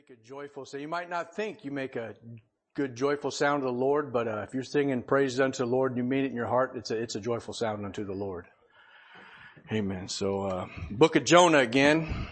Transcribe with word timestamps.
make 0.00 0.18
a 0.18 0.26
joyful 0.26 0.64
sound. 0.64 0.80
You 0.80 0.88
might 0.88 1.10
not 1.10 1.36
think 1.36 1.62
you 1.62 1.70
make 1.70 1.94
a 1.94 2.14
good 2.74 2.96
joyful 2.96 3.30
sound 3.30 3.60
to 3.60 3.66
the 3.66 3.72
Lord, 3.72 4.14
but 4.14 4.26
uh, 4.26 4.46
if 4.48 4.54
you're 4.54 4.62
singing 4.62 5.02
praises 5.02 5.40
unto 5.40 5.58
the 5.58 5.70
Lord 5.70 5.92
and 5.92 5.98
you 5.98 6.04
mean 6.04 6.24
it 6.24 6.28
in 6.28 6.34
your 6.34 6.46
heart, 6.46 6.72
it's 6.74 6.90
a, 6.90 6.96
it's 6.96 7.16
a 7.16 7.20
joyful 7.20 7.52
sound 7.52 7.84
unto 7.84 8.06
the 8.06 8.14
Lord. 8.14 8.46
Amen. 9.70 10.08
So, 10.08 10.46
uh, 10.46 10.66
book 10.90 11.16
of 11.16 11.24
Jonah 11.24 11.58
again. 11.58 12.28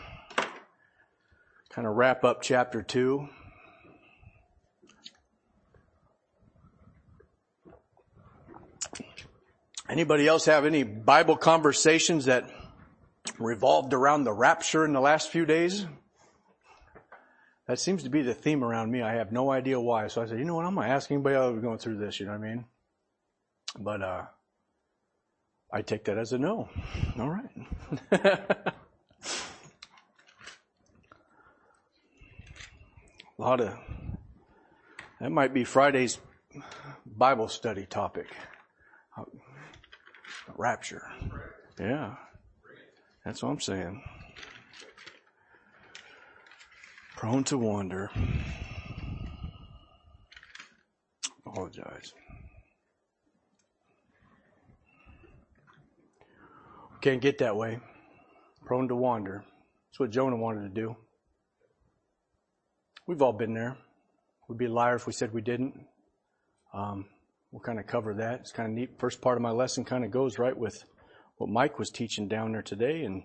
Kind 1.69 1.87
of 1.87 1.95
wrap 1.95 2.25
up 2.25 2.41
chapter 2.41 2.81
two. 2.81 3.29
Anybody 9.91 10.27
else 10.27 10.47
have 10.47 10.65
any 10.65 10.85
Bible 10.85 11.37
conversations 11.37 12.25
that 12.27 12.49
revolved 13.39 13.93
around 13.93 14.25
the 14.25 14.33
rapture 14.33 14.87
in 14.87 14.95
the 14.95 15.01
last 15.01 15.31
few 15.31 15.45
days? 15.45 15.85
That 17.69 17.79
seems 17.79 18.03
to 18.05 18.09
be 18.09 18.23
the 18.23 18.33
theme 18.33 18.65
around 18.65 18.91
me. 18.91 19.03
I 19.03 19.13
have 19.13 19.31
no 19.31 19.51
idea 19.51 19.79
why. 19.79 20.09
So 20.09 20.23
I 20.23 20.27
said, 20.27 20.39
you 20.39 20.47
know 20.47 20.55
what? 20.55 20.65
I'm 20.65 20.75
going 20.75 20.89
to 20.89 20.93
ask 20.93 21.11
anybody 21.11 21.37
else 21.37 21.61
going 21.61 21.77
through 21.77 21.99
this. 21.99 22.19
You 22.19 22.25
know 22.25 22.33
what 22.33 22.41
I 22.41 22.49
mean? 22.49 22.65
But, 23.79 24.03
uh, 24.03 24.23
I 25.71 25.83
take 25.83 26.05
that 26.05 26.17
as 26.17 26.33
a 26.33 26.39
no. 26.39 26.71
All 27.19 27.29
right. 27.29 27.51
a 28.11 28.73
lot 33.37 33.61
of, 33.61 33.79
that 35.21 35.31
might 35.31 35.53
be 35.53 35.65
Friday's 35.65 36.19
Bible 37.05 37.49
study 37.49 37.85
topic. 37.85 38.29
Rapture. 40.57 41.07
Yeah. 41.79 42.15
That's 43.27 43.43
what 43.43 43.51
I'm 43.51 43.61
saying. 43.61 44.03
Prone 47.19 47.43
to 47.43 47.59
wander. 47.59 48.13
Apologize. 51.45 52.15
Can't 57.01 57.21
get 57.21 57.39
that 57.39 57.57
way. 57.57 57.81
Prone 58.65 58.87
to 58.87 58.95
wander. 58.95 59.43
That's 59.89 59.99
what 59.99 60.11
Jonah 60.11 60.37
wanted 60.37 60.63
to 60.63 60.81
do. 60.81 60.95
We've 63.09 63.21
all 63.21 63.33
been 63.33 63.53
there. 63.53 63.77
We'd 64.49 64.59
be 64.59 64.67
a 64.67 64.73
liar 64.73 64.95
if 64.95 65.09
we 65.09 65.13
said 65.13 65.35
we 65.35 65.43
didn't. 65.43 65.75
Um, 66.73 67.07
we'll 67.51 67.63
kind 67.63 67.81
of 67.81 67.89
cover 67.89 68.15
that. 68.15 68.43
It's 68.43 68.53
kind 68.53 68.69
of 68.69 68.77
neat. 68.77 68.91
First 69.01 69.21
part 69.21 69.37
of 69.37 69.43
my 69.43 69.51
lesson 69.51 69.85
kind 69.85 70.05
of 70.05 70.13
goes 70.13 70.39
right 70.39 70.57
with 70.57 70.85
what 71.39 71.51
Mike 71.51 71.81
was 71.81 71.91
teaching 71.91 72.29
down 72.29 72.53
there 72.53 72.63
today, 72.63 73.03
and 73.03 73.25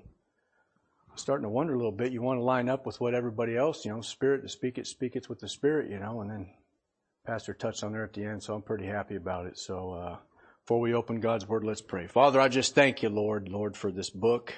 starting 1.16 1.44
to 1.44 1.50
wonder 1.50 1.74
a 1.74 1.78
little 1.78 1.92
bit. 1.92 2.12
You 2.12 2.22
want 2.22 2.40
to 2.40 2.44
line 2.44 2.70
up 2.70 2.86
with 2.86 3.00
what 3.00 3.14
everybody 3.14 3.56
else, 3.56 3.86
you 3.86 3.92
know, 3.92 4.02
spirit 4.02 4.42
to 4.44 4.50
speak 4.50 4.78
it, 4.78 4.88
speak 4.88 5.16
it 5.16 5.30
with 5.30 5.40
the 5.40 5.50
spirit, 5.50 5.90
you 5.90 6.00
know, 6.00 6.22
and 6.22 6.30
then 6.30 6.50
Pastor 7.26 7.54
touched 7.54 7.84
on 7.84 7.94
there 7.94 8.04
at 8.04 8.14
the 8.14 8.26
end, 8.26 8.44
so 8.44 8.54
I'm 8.54 8.62
pretty 8.62 8.86
happy 8.86 9.16
about 9.16 9.46
it. 9.46 9.58
So, 9.58 9.94
uh, 9.94 10.18
before 10.64 10.82
we 10.82 10.94
open 10.94 11.20
God's 11.20 11.48
Word, 11.48 11.64
let's 11.64 11.82
pray. 11.82 12.08
Father, 12.08 12.40
I 12.40 12.48
just 12.48 12.76
thank 12.76 13.02
you, 13.04 13.10
Lord, 13.10 13.50
Lord, 13.50 13.78
for 13.78 13.92
this 13.92 14.10
book. 14.10 14.54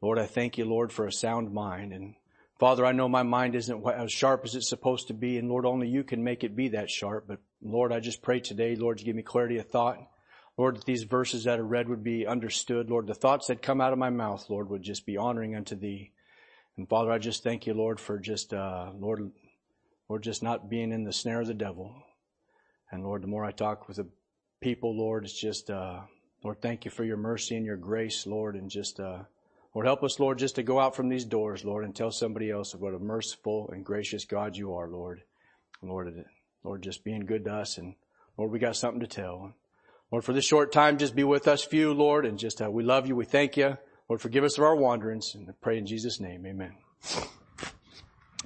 Lord, 0.00 0.18
I 0.18 0.26
thank 0.26 0.58
you, 0.58 0.64
Lord, 0.64 0.92
for 0.92 1.06
a 1.06 1.12
sound 1.12 1.52
mind. 1.52 1.92
And 1.92 2.14
Father, 2.58 2.84
I 2.84 2.92
know 2.92 3.08
my 3.08 3.22
mind 3.22 3.54
isn't 3.54 3.86
as 3.86 4.12
sharp 4.12 4.42
as 4.44 4.54
it's 4.54 4.68
supposed 4.68 5.08
to 5.08 5.14
be, 5.14 5.38
and 5.38 5.48
Lord, 5.48 5.66
only 5.66 5.88
you 5.88 6.04
can 6.04 6.22
make 6.22 6.44
it 6.44 6.56
be 6.56 6.68
that 6.68 6.90
sharp. 6.90 7.26
But 7.26 7.38
Lord, 7.62 7.92
I 7.92 8.00
just 8.00 8.22
pray 8.22 8.40
today, 8.40 8.76
Lord, 8.76 8.98
to 8.98 9.04
give 9.04 9.16
me 9.16 9.22
clarity 9.22 9.58
of 9.58 9.68
thought. 9.68 9.98
Lord, 10.56 10.76
that 10.76 10.84
these 10.84 11.02
verses 11.02 11.44
that 11.44 11.58
are 11.58 11.64
read 11.64 11.88
would 11.88 12.04
be 12.04 12.26
understood. 12.26 12.88
Lord, 12.88 13.06
the 13.06 13.14
thoughts 13.14 13.48
that 13.48 13.62
come 13.62 13.80
out 13.80 13.92
of 13.92 13.98
my 13.98 14.10
mouth, 14.10 14.48
Lord, 14.48 14.70
would 14.70 14.82
just 14.82 15.04
be 15.04 15.16
honoring 15.16 15.56
unto 15.56 15.74
thee. 15.74 16.12
And 16.76 16.88
Father, 16.88 17.10
I 17.10 17.18
just 17.18 17.42
thank 17.42 17.66
you, 17.66 17.74
Lord, 17.74 17.98
for 18.00 18.18
just, 18.18 18.54
uh, 18.54 18.90
Lord, 18.96 19.32
Lord, 20.08 20.22
just 20.22 20.42
not 20.42 20.68
being 20.68 20.92
in 20.92 21.04
the 21.04 21.12
snare 21.12 21.40
of 21.40 21.46
the 21.46 21.54
devil. 21.54 21.94
And 22.90 23.02
Lord, 23.02 23.22
the 23.22 23.28
more 23.28 23.44
I 23.44 23.50
talk 23.50 23.88
with 23.88 23.96
the 23.96 24.08
people, 24.60 24.96
Lord, 24.96 25.24
it's 25.24 25.38
just, 25.38 25.70
uh, 25.70 26.02
Lord, 26.44 26.60
thank 26.60 26.84
you 26.84 26.90
for 26.90 27.04
your 27.04 27.16
mercy 27.16 27.56
and 27.56 27.66
your 27.66 27.76
grace, 27.76 28.26
Lord, 28.26 28.54
and 28.54 28.70
just, 28.70 29.00
uh, 29.00 29.24
Lord, 29.74 29.86
help 29.86 30.04
us, 30.04 30.20
Lord, 30.20 30.38
just 30.38 30.54
to 30.56 30.62
go 30.62 30.78
out 30.78 30.94
from 30.94 31.08
these 31.08 31.24
doors, 31.24 31.64
Lord, 31.64 31.84
and 31.84 31.96
tell 31.96 32.12
somebody 32.12 32.50
else 32.50 32.74
what 32.74 32.94
a 32.94 32.98
merciful 32.98 33.68
and 33.72 33.84
gracious 33.84 34.24
God 34.24 34.56
you 34.56 34.74
are, 34.74 34.86
Lord. 34.88 35.22
Lord, 35.82 36.24
Lord, 36.62 36.82
just 36.82 37.02
being 37.02 37.26
good 37.26 37.44
to 37.44 37.54
us, 37.54 37.76
and 37.76 37.96
Lord, 38.36 38.52
we 38.52 38.58
got 38.58 38.76
something 38.76 39.00
to 39.00 39.06
tell. 39.06 39.54
Lord, 40.14 40.24
for 40.24 40.32
this 40.32 40.44
short 40.44 40.70
time, 40.70 40.98
just 40.98 41.16
be 41.16 41.24
with 41.24 41.48
us 41.48 41.64
few, 41.64 41.92
Lord, 41.92 42.24
and 42.24 42.38
just, 42.38 42.62
uh, 42.62 42.70
we 42.70 42.84
love 42.84 43.08
you. 43.08 43.16
We 43.16 43.24
thank 43.24 43.56
you. 43.56 43.76
Lord, 44.08 44.20
forgive 44.20 44.44
us 44.44 44.56
of 44.56 44.62
our 44.62 44.76
wanderings 44.76 45.34
and 45.34 45.52
pray 45.60 45.76
in 45.76 45.86
Jesus' 45.86 46.20
name. 46.20 46.46
Amen. 46.46 46.76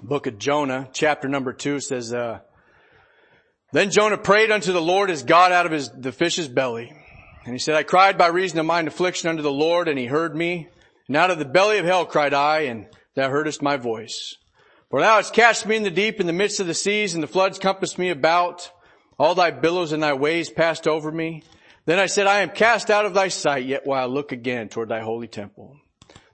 Book 0.03 0.27
of 0.27 0.39
Jonah, 0.39 0.89
chapter 0.95 1.29
number 1.29 1.53
two 1.53 1.79
says, 1.81 2.15
uh, 2.15 2.39
then 3.75 3.91
Jonah 3.91 4.17
prayed 4.17 4.51
unto 4.51 4.73
the 4.73 4.81
Lord 4.81 5.11
his 5.11 5.25
God 5.25 5.53
out 5.53 5.67
of 5.67 5.73
his, 5.73 5.91
the 5.91 6.11
fish's 6.11 6.49
belly. 6.49 6.91
And 7.45 7.55
he 7.55 7.59
said, 7.59 7.75
I 7.75 7.83
cried 7.83 8.17
by 8.17 8.29
reason 8.29 8.59
of 8.59 8.65
mine 8.65 8.87
affliction 8.87 9.29
unto 9.29 9.43
the 9.43 9.53
Lord 9.53 9.89
and 9.89 9.99
he 9.99 10.07
heard 10.07 10.35
me. 10.35 10.69
And 11.07 11.19
out 11.19 11.31
of 11.31 11.39
the 11.39 11.45
belly 11.45 11.77
of 11.77 11.85
hell 11.85 12.07
cried 12.07 12.33
I 12.33 12.61
and 12.61 12.87
thou 13.15 13.29
heardest 13.29 13.61
my 13.61 13.77
voice. 13.77 14.39
For 14.89 15.03
thou 15.03 15.17
hast 15.17 15.35
cast 15.35 15.67
me 15.67 15.77
in 15.77 15.83
the 15.83 15.91
deep 15.91 16.19
in 16.19 16.27
the 16.27 16.33
midst 16.33 16.61
of 16.61 16.67
the 16.67 16.73
seas 16.73 17.13
and 17.13 17.23
the 17.23 17.27
floods 17.27 17.59
compassed 17.59 17.99
me 17.99 18.09
about. 18.09 18.73
All 19.19 19.35
thy 19.35 19.51
billows 19.51 19.93
and 19.93 20.03
thy 20.03 20.15
waves 20.15 20.49
passed 20.49 20.89
over 20.89 21.13
me. 21.13 21.43
Then 21.89 21.99
I 21.99 22.05
said, 22.05 22.27
I 22.27 22.41
am 22.41 22.51
cast 22.51 22.91
out 22.91 23.07
of 23.07 23.15
thy 23.15 23.29
sight, 23.29 23.65
yet 23.65 23.87
will 23.87 23.95
I 23.95 24.05
look 24.05 24.31
again 24.31 24.69
toward 24.69 24.91
thy 24.91 25.01
holy 25.01 25.27
temple. 25.27 25.79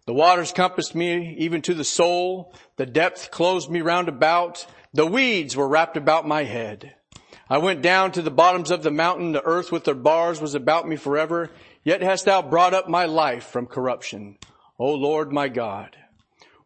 The 0.04 0.12
waters 0.12 0.50
compassed 0.50 0.96
me 0.96 1.36
even 1.38 1.62
to 1.62 1.74
the 1.74 1.84
soul. 1.84 2.52
The 2.74 2.86
depth 2.86 3.30
closed 3.30 3.70
me 3.70 3.80
round 3.80 4.08
about. 4.08 4.66
The 4.94 5.06
weeds 5.06 5.56
were 5.56 5.68
wrapped 5.68 5.96
about 5.96 6.26
my 6.26 6.42
head. 6.42 6.96
I 7.48 7.58
went 7.58 7.82
down 7.82 8.10
to 8.12 8.22
the 8.22 8.32
bottoms 8.32 8.72
of 8.72 8.82
the 8.82 8.90
mountain. 8.90 9.30
The 9.30 9.44
earth 9.44 9.70
with 9.70 9.84
their 9.84 9.94
bars 9.94 10.40
was 10.40 10.56
about 10.56 10.88
me 10.88 10.96
forever. 10.96 11.50
Yet 11.84 12.02
hast 12.02 12.24
thou 12.24 12.42
brought 12.42 12.74
up 12.74 12.88
my 12.88 13.04
life 13.04 13.44
from 13.44 13.66
corruption. 13.66 14.38
O 14.76 14.92
Lord 14.94 15.32
my 15.32 15.46
God. 15.46 15.96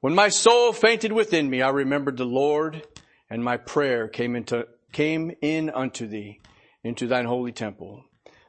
When 0.00 0.14
my 0.14 0.30
soul 0.30 0.72
fainted 0.72 1.12
within 1.12 1.50
me, 1.50 1.60
I 1.60 1.68
remembered 1.68 2.16
the 2.16 2.24
Lord 2.24 2.86
and 3.28 3.44
my 3.44 3.58
prayer 3.58 4.08
came 4.08 4.34
into, 4.34 4.66
came 4.92 5.32
in 5.42 5.68
unto 5.68 6.06
thee 6.06 6.40
into 6.82 7.06
thine 7.06 7.26
holy 7.26 7.52
temple. 7.52 8.06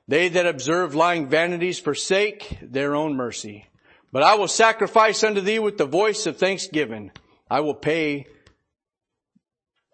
They 0.09 0.27
that 0.29 0.47
observe 0.47 0.95
lying 0.95 1.27
vanities 1.29 1.77
forsake 1.77 2.57
their 2.63 2.95
own 2.95 3.15
mercy. 3.15 3.67
But 4.11 4.23
I 4.23 4.33
will 4.35 4.47
sacrifice 4.47 5.23
unto 5.23 5.39
thee 5.39 5.59
with 5.59 5.77
the 5.77 5.85
voice 5.85 6.25
of 6.25 6.35
thanksgiving. 6.35 7.11
I 7.47 7.59
will 7.59 7.75
pay, 7.75 8.25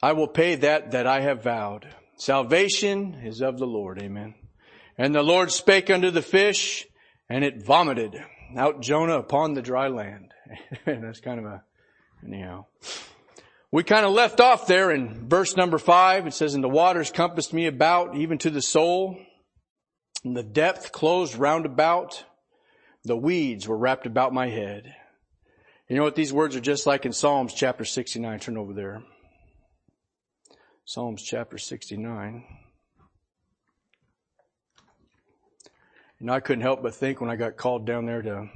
I 0.01 0.13
will 0.13 0.29
pay 0.29 0.55
that 0.55 0.91
that 0.91 1.05
I 1.05 1.19
have 1.19 1.43
vowed. 1.43 1.93
Salvation 2.15 3.15
is 3.25 3.41
of 3.41 3.59
the 3.59 3.67
Lord. 3.67 4.01
Amen. 4.01 4.35
And 4.97 5.13
the 5.13 5.21
Lord 5.21 5.51
spake 5.51 5.89
unto 5.89 6.11
the 6.11 6.21
fish 6.21 6.87
and 7.27 7.43
it 7.43 7.65
vomited 7.65 8.15
out 8.55 8.81
Jonah 8.81 9.17
upon 9.17 9.53
the 9.53 9.61
dry 9.61 9.89
land. 9.89 10.31
and 10.85 11.03
that's 11.03 11.19
kind 11.19 11.39
of 11.39 11.45
a, 11.45 11.63
anyhow. 12.25 12.67
We 13.69 13.83
kind 13.83 14.05
of 14.05 14.13
left 14.13 14.39
off 14.39 14.65
there 14.65 14.91
in 14.91 15.27
verse 15.27 15.57
number 15.57 15.77
five. 15.77 16.25
It 16.25 16.33
says, 16.33 16.53
and 16.53 16.63
the 16.63 16.69
waters 16.69 17.11
compassed 17.11 17.51
me 17.51 17.65
about 17.65 18.15
even 18.15 18.37
to 18.37 18.49
the 18.49 18.61
soul. 18.61 19.17
And 20.25 20.35
the 20.35 20.43
depth 20.43 20.91
closed 20.91 21.35
round 21.35 21.67
about. 21.67 22.25
The 23.03 23.15
weeds 23.15 23.67
were 23.67 23.77
wrapped 23.77 24.07
about 24.07 24.33
my 24.33 24.49
head. 24.49 24.95
You 25.87 25.95
know 25.95 26.03
what 26.03 26.15
these 26.15 26.33
words 26.33 26.55
are 26.55 26.61
just 26.61 26.87
like 26.87 27.05
in 27.05 27.13
Psalms 27.13 27.53
chapter 27.53 27.85
69. 27.85 28.39
Turn 28.39 28.57
over 28.57 28.73
there. 28.73 29.03
Psalms 30.83 31.21
chapter 31.21 31.59
69. 31.59 32.43
You 36.19 36.25
know, 36.25 36.33
I 36.33 36.39
couldn't 36.39 36.63
help 36.63 36.81
but 36.81 36.95
think 36.95 37.21
when 37.21 37.29
I 37.29 37.35
got 37.35 37.55
called 37.55 37.85
down 37.85 38.07
there 38.07 38.23
to 38.23 38.49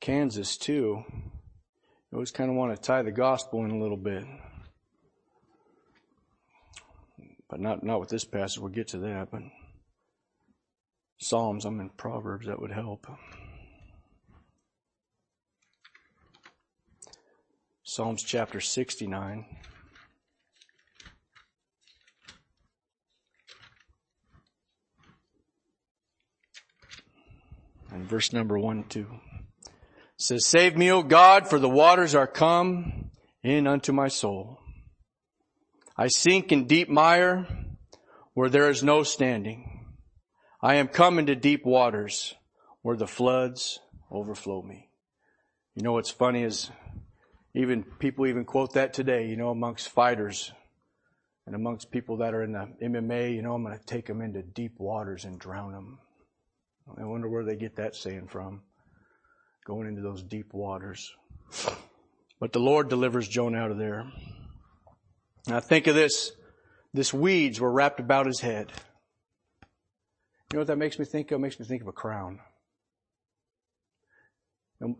Kansas 0.00 0.56
too. 0.56 1.04
I 1.06 2.14
always 2.16 2.32
kind 2.32 2.50
of 2.50 2.56
want 2.56 2.74
to 2.74 2.82
tie 2.82 3.02
the 3.02 3.12
gospel 3.12 3.64
in 3.64 3.70
a 3.70 3.78
little 3.78 3.96
bit. 3.96 4.24
But 7.48 7.60
not, 7.60 7.84
not 7.84 8.00
with 8.00 8.08
this 8.08 8.24
passage. 8.24 8.58
We'll 8.58 8.72
get 8.72 8.88
to 8.88 8.98
that, 8.98 9.30
but 9.30 9.42
Psalms, 11.22 11.64
I'm 11.64 11.78
in 11.78 11.88
Proverbs, 11.90 12.48
that 12.48 12.60
would 12.60 12.72
help. 12.72 13.06
Psalms 17.84 18.24
chapter 18.24 18.58
69. 18.58 19.46
And 27.92 28.04
verse 28.04 28.32
number 28.32 28.58
1 28.58 28.84
2 28.88 29.06
says, 30.16 30.44
Save 30.44 30.76
me, 30.76 30.90
O 30.90 31.04
God, 31.04 31.48
for 31.48 31.60
the 31.60 31.68
waters 31.68 32.16
are 32.16 32.26
come 32.26 33.12
in 33.44 33.68
unto 33.68 33.92
my 33.92 34.08
soul. 34.08 34.58
I 35.96 36.08
sink 36.08 36.50
in 36.50 36.66
deep 36.66 36.88
mire 36.88 37.46
where 38.34 38.48
there 38.48 38.68
is 38.68 38.82
no 38.82 39.04
standing. 39.04 39.71
I 40.62 40.74
am 40.76 40.86
come 40.86 41.18
into 41.18 41.34
deep 41.34 41.66
waters 41.66 42.34
where 42.82 42.96
the 42.96 43.08
floods 43.08 43.80
overflow 44.12 44.62
me. 44.62 44.88
You 45.74 45.82
know 45.82 45.92
what's 45.92 46.10
funny 46.10 46.44
is 46.44 46.70
Even 47.54 47.82
people 47.82 48.26
even 48.26 48.44
quote 48.44 48.74
that 48.74 48.94
today, 48.94 49.26
you 49.28 49.36
know, 49.36 49.50
amongst 49.50 49.88
fighters 49.88 50.52
and 51.46 51.54
amongst 51.54 51.90
people 51.90 52.18
that 52.18 52.32
are 52.32 52.42
in 52.42 52.52
the 52.52 52.68
MMA, 52.82 53.34
you 53.34 53.42
know, 53.42 53.54
I'm 53.54 53.62
going 53.62 53.78
to 53.78 53.84
take 53.84 54.06
them 54.06 54.22
into 54.22 54.42
deep 54.42 54.78
waters 54.78 55.24
and 55.24 55.38
drown 55.38 55.72
them. 55.72 55.98
I 56.98 57.04
wonder 57.04 57.28
where 57.28 57.44
they 57.44 57.56
get 57.56 57.76
that 57.76 57.94
saying 57.94 58.28
from. 58.28 58.62
Going 59.66 59.86
into 59.86 60.00
those 60.00 60.22
deep 60.22 60.52
waters. 60.54 61.12
But 62.40 62.52
the 62.52 62.58
Lord 62.58 62.88
delivers 62.88 63.28
Jonah 63.28 63.58
out 63.58 63.70
of 63.70 63.78
there. 63.78 64.10
Now 65.46 65.60
think 65.60 65.86
of 65.86 65.94
this. 65.94 66.32
This 66.94 67.12
weeds 67.12 67.60
were 67.60 67.70
wrapped 67.70 68.00
about 68.00 68.26
his 68.26 68.40
head. 68.40 68.72
You 70.52 70.58
know 70.58 70.60
what 70.60 70.66
that 70.66 70.76
makes 70.76 70.98
me 70.98 71.06
think 71.06 71.30
of? 71.30 71.36
It 71.36 71.42
makes 71.42 71.58
me 71.58 71.64
think 71.64 71.80
of 71.80 71.88
a 71.88 71.92
crown. 71.92 72.38
The 74.80 74.94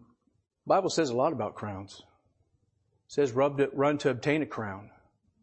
Bible 0.66 0.88
says 0.88 1.10
a 1.10 1.14
lot 1.14 1.34
about 1.34 1.56
crowns. 1.56 2.00
It 2.00 3.12
says 3.12 3.32
run 3.32 3.99
to 3.99 4.08
obtain 4.08 4.40
a 4.40 4.46
crown. 4.46 4.88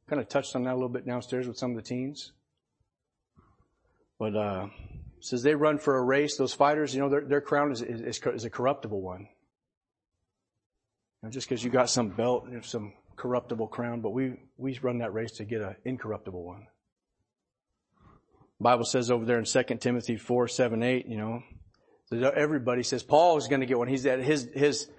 Kind 0.09 0.19
of 0.19 0.27
touched 0.27 0.55
on 0.55 0.63
that 0.63 0.71
a 0.71 0.73
little 0.73 0.89
bit 0.89 1.05
downstairs 1.05 1.47
with 1.47 1.59
some 1.59 1.69
of 1.69 1.77
the 1.77 1.83
teens. 1.83 2.31
But 4.17 4.35
uh, 4.35 4.67
says 5.19 5.43
they 5.43 5.53
run 5.53 5.77
for 5.77 5.95
a 5.95 6.03
race. 6.03 6.37
Those 6.37 6.55
fighters, 6.55 6.95
you 6.95 7.01
know, 7.01 7.09
their, 7.09 7.21
their 7.21 7.41
crown 7.41 7.71
is, 7.71 7.83
is, 7.83 8.19
is 8.19 8.45
a 8.45 8.49
corruptible 8.49 9.01
one. 9.01 9.27
You 11.21 11.27
know, 11.27 11.29
just 11.29 11.47
because 11.47 11.63
you 11.63 11.69
got 11.69 11.87
some 11.87 12.09
belt, 12.09 12.45
you 12.47 12.55
know, 12.55 12.61
some 12.61 12.93
corruptible 13.15 13.67
crown, 13.67 14.01
but 14.01 14.09
we, 14.09 14.37
we 14.57 14.79
run 14.79 14.97
that 14.99 15.13
race 15.13 15.33
to 15.33 15.45
get 15.45 15.61
an 15.61 15.75
incorruptible 15.85 16.43
one. 16.43 16.65
Bible 18.61 18.83
says 18.83 19.09
over 19.09 19.25
there 19.25 19.39
in 19.39 19.45
2 19.45 19.63
Timothy 19.79 20.17
4, 20.17 20.47
7, 20.47 20.83
8, 20.83 21.07
you 21.07 21.17
know, 21.17 21.41
everybody 22.11 22.83
says 22.83 23.03
Paul 23.03 23.37
is 23.37 23.47
going 23.47 23.61
to 23.61 23.65
get 23.65 23.77
one. 23.77 23.87
He's 23.87 24.05
at 24.05 24.19
his, 24.19 24.49
his, 24.53 24.89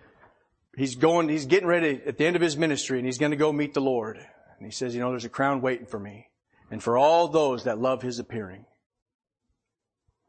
he's 0.77 0.95
going, 0.95 1.29
he's 1.29 1.47
getting 1.47 1.69
ready 1.69 2.01
at 2.07 2.17
the 2.17 2.25
end 2.25 2.37
of 2.37 2.43
his 2.43 2.57
ministry 2.57 2.99
and 2.99 3.07
he's 3.07 3.19
going 3.19 3.33
to 3.33 3.37
go 3.37 3.53
meet 3.53 3.75
the 3.75 3.81
Lord. 3.81 4.17
And 4.17 4.67
he 4.67 4.71
says, 4.71 4.95
you 4.95 5.01
know, 5.01 5.11
there's 5.11 5.25
a 5.25 5.31
crown 5.31 5.61
waiting 5.61 5.87
for 5.87 5.99
me 5.99 6.29
and 6.71 6.83
for 6.83 6.97
all 6.97 7.29
those 7.29 7.65
that 7.65 7.79
love 7.79 8.01
his 8.01 8.19
appearing. 8.19 8.65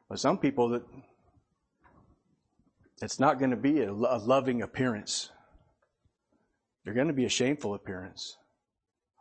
But 0.10 0.20
some 0.20 0.38
people 0.38 0.70
that, 0.70 0.84
it's 3.02 3.20
not 3.20 3.40
going 3.40 3.52
to 3.52 3.58
be 3.58 3.80
a, 3.80 3.92
a 3.92 4.20
loving 4.20 4.62
appearance. 4.62 5.30
They're 6.84 6.94
going 6.94 7.08
to 7.08 7.14
be 7.14 7.26
a 7.26 7.30
shameful 7.30 7.76
appearance. 7.76 8.36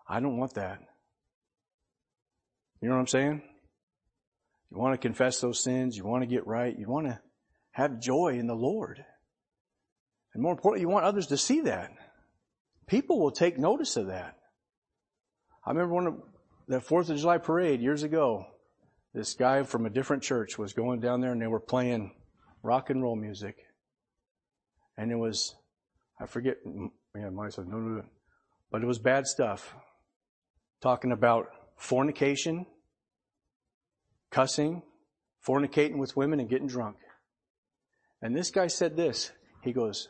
I 0.08 0.18
don't 0.18 0.36
want 0.36 0.54
that. 0.54 0.80
You 2.80 2.88
know 2.88 2.94
what 2.94 3.02
I'm 3.02 3.06
saying? 3.06 3.42
You 4.70 4.78
want 4.78 4.94
to 4.94 4.98
confess 4.98 5.40
those 5.40 5.62
sins. 5.62 5.96
You 5.96 6.04
want 6.04 6.22
to 6.22 6.26
get 6.26 6.46
right. 6.46 6.76
You 6.78 6.88
want 6.88 7.06
to 7.06 7.20
have 7.72 8.00
joy 8.00 8.36
in 8.38 8.46
the 8.46 8.54
Lord. 8.54 9.04
And 10.32 10.42
more 10.42 10.52
importantly, 10.52 10.82
you 10.82 10.88
want 10.88 11.04
others 11.04 11.28
to 11.28 11.36
see 11.36 11.62
that. 11.62 11.90
People 12.86 13.20
will 13.20 13.32
take 13.32 13.58
notice 13.58 13.96
of 13.96 14.08
that. 14.08 14.36
I 15.64 15.70
remember 15.70 15.94
one 15.94 16.06
of 16.06 16.14
the 16.68 16.80
Fourth 16.80 17.10
of 17.10 17.18
July 17.18 17.38
parade 17.38 17.80
years 17.80 18.02
ago. 18.02 18.46
This 19.12 19.34
guy 19.34 19.64
from 19.64 19.86
a 19.86 19.90
different 19.90 20.22
church 20.22 20.56
was 20.56 20.72
going 20.72 21.00
down 21.00 21.20
there 21.20 21.32
and 21.32 21.42
they 21.42 21.48
were 21.48 21.60
playing 21.60 22.12
rock 22.62 22.90
and 22.90 23.02
roll 23.02 23.16
music. 23.16 23.56
And 24.96 25.10
it 25.10 25.16
was, 25.16 25.54
I 26.20 26.26
forget, 26.26 26.58
yeah, 26.64 27.30
my 27.30 27.48
son, 27.48 27.68
no, 27.70 27.78
no, 27.78 27.96
no. 27.96 28.04
But 28.70 28.82
it 28.82 28.86
was 28.86 29.00
bad 29.00 29.26
stuff. 29.26 29.74
Talking 30.80 31.10
about 31.10 31.48
fornication, 31.76 32.66
cussing, 34.30 34.82
fornicating 35.46 35.98
with 35.98 36.16
women 36.16 36.40
and 36.40 36.48
getting 36.48 36.68
drunk. 36.68 36.96
And 38.22 38.36
this 38.36 38.50
guy 38.50 38.66
said 38.66 38.96
this. 38.96 39.32
He 39.62 39.72
goes, 39.72 40.08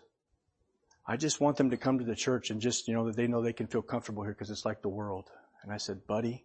I 1.07 1.17
just 1.17 1.41
want 1.41 1.57
them 1.57 1.71
to 1.71 1.77
come 1.77 1.99
to 1.99 2.05
the 2.05 2.15
church 2.15 2.51
and 2.51 2.61
just, 2.61 2.87
you 2.87 2.95
know, 2.95 3.07
that 3.07 3.17
they 3.17 3.27
know 3.27 3.43
they 3.43 3.53
can 3.53 3.67
feel 3.67 3.83
comfortable 3.83 4.23
here 4.23 4.33
because 4.33 4.51
it's 4.51 4.65
like 4.65 4.83
the 4.83 4.89
world. 4.89 5.29
And 5.63 5.73
I 5.73 5.77
said, 5.77 6.07
buddy, 6.07 6.45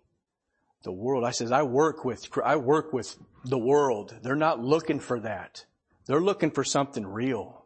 the 0.84 0.92
world. 0.92 1.24
I 1.24 1.32
says, 1.32 1.52
I 1.52 1.64
work 1.64 2.06
with, 2.06 2.28
I 2.44 2.56
work 2.56 2.94
with 2.94 3.16
the 3.44 3.58
world. 3.58 4.16
They're 4.22 4.36
not 4.36 4.60
looking 4.60 5.00
for 5.00 5.20
that. 5.20 5.66
They're 6.08 6.22
looking 6.22 6.52
for 6.52 6.64
something 6.64 7.06
real. 7.06 7.66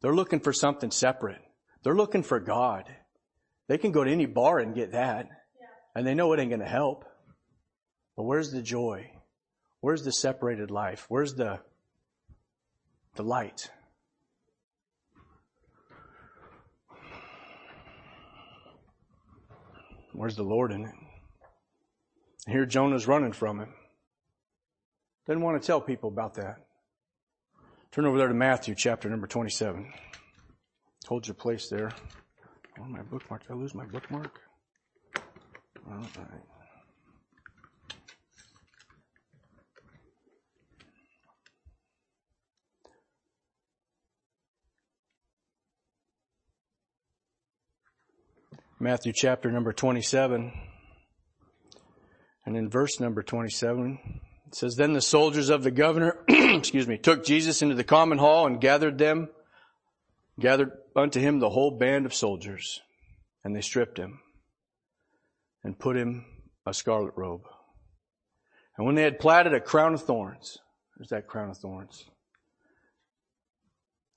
They're 0.00 0.14
looking 0.14 0.40
for 0.40 0.52
something 0.52 0.90
separate. 0.90 1.40
They're 1.82 1.94
looking 1.94 2.22
for 2.22 2.40
God. 2.40 2.84
They 3.68 3.78
can 3.78 3.92
go 3.92 4.04
to 4.04 4.10
any 4.10 4.26
bar 4.26 4.58
and 4.58 4.74
get 4.74 4.92
that. 4.92 5.28
And 5.94 6.06
they 6.06 6.14
know 6.14 6.32
it 6.32 6.40
ain't 6.40 6.50
going 6.50 6.60
to 6.60 6.66
help. 6.66 7.04
But 8.16 8.24
where's 8.24 8.50
the 8.50 8.62
joy? 8.62 9.10
Where's 9.80 10.02
the 10.02 10.12
separated 10.12 10.70
life? 10.70 11.06
Where's 11.08 11.34
the, 11.34 11.60
the 13.14 13.22
light? 13.22 13.70
Where's 20.12 20.34
the 20.34 20.42
Lord 20.42 20.72
in 20.72 20.84
it? 20.84 20.94
here 22.48 22.64
Jonah's 22.64 23.06
running 23.06 23.32
from 23.32 23.60
it. 23.60 23.68
Didn't 25.26 25.42
want 25.42 25.60
to 25.60 25.66
tell 25.66 25.80
people 25.80 26.08
about 26.08 26.34
that. 26.34 26.56
Turn 27.92 28.06
over 28.06 28.18
there 28.18 28.28
to 28.28 28.34
Matthew 28.34 28.74
chapter 28.74 29.08
number 29.08 29.26
27. 29.26 29.92
Hold 31.06 31.26
your 31.26 31.34
place 31.34 31.68
there. 31.68 31.92
Oh, 32.80 32.84
my 32.84 33.02
bookmark. 33.02 33.42
Did 33.46 33.52
I 33.52 33.54
lose 33.54 33.74
my 33.74 33.84
bookmark? 33.84 34.40
All 35.90 35.98
right. 35.98 36.57
Matthew 48.80 49.12
chapter 49.12 49.50
number 49.50 49.72
27. 49.72 50.52
And 52.46 52.56
in 52.56 52.70
verse 52.70 53.00
number 53.00 53.24
27, 53.24 54.20
it 54.46 54.54
says, 54.54 54.76
Then 54.76 54.92
the 54.92 55.00
soldiers 55.00 55.48
of 55.48 55.64
the 55.64 55.72
governor, 55.72 56.16
excuse 56.28 56.86
me, 56.86 56.96
took 56.96 57.24
Jesus 57.24 57.60
into 57.60 57.74
the 57.74 57.82
common 57.82 58.18
hall 58.18 58.46
and 58.46 58.60
gathered 58.60 58.96
them, 58.96 59.30
gathered 60.38 60.70
unto 60.94 61.18
him 61.18 61.40
the 61.40 61.50
whole 61.50 61.72
band 61.72 62.06
of 62.06 62.14
soldiers. 62.14 62.80
And 63.42 63.54
they 63.54 63.62
stripped 63.62 63.98
him 63.98 64.20
and 65.64 65.76
put 65.76 65.96
him 65.96 66.24
a 66.64 66.72
scarlet 66.72 67.14
robe. 67.16 67.42
And 68.76 68.86
when 68.86 68.94
they 68.94 69.02
had 69.02 69.18
platted 69.18 69.54
a 69.54 69.60
crown 69.60 69.94
of 69.94 70.02
thorns, 70.02 70.58
there's 70.96 71.08
that 71.08 71.26
crown 71.26 71.50
of 71.50 71.58
thorns. 71.58 72.04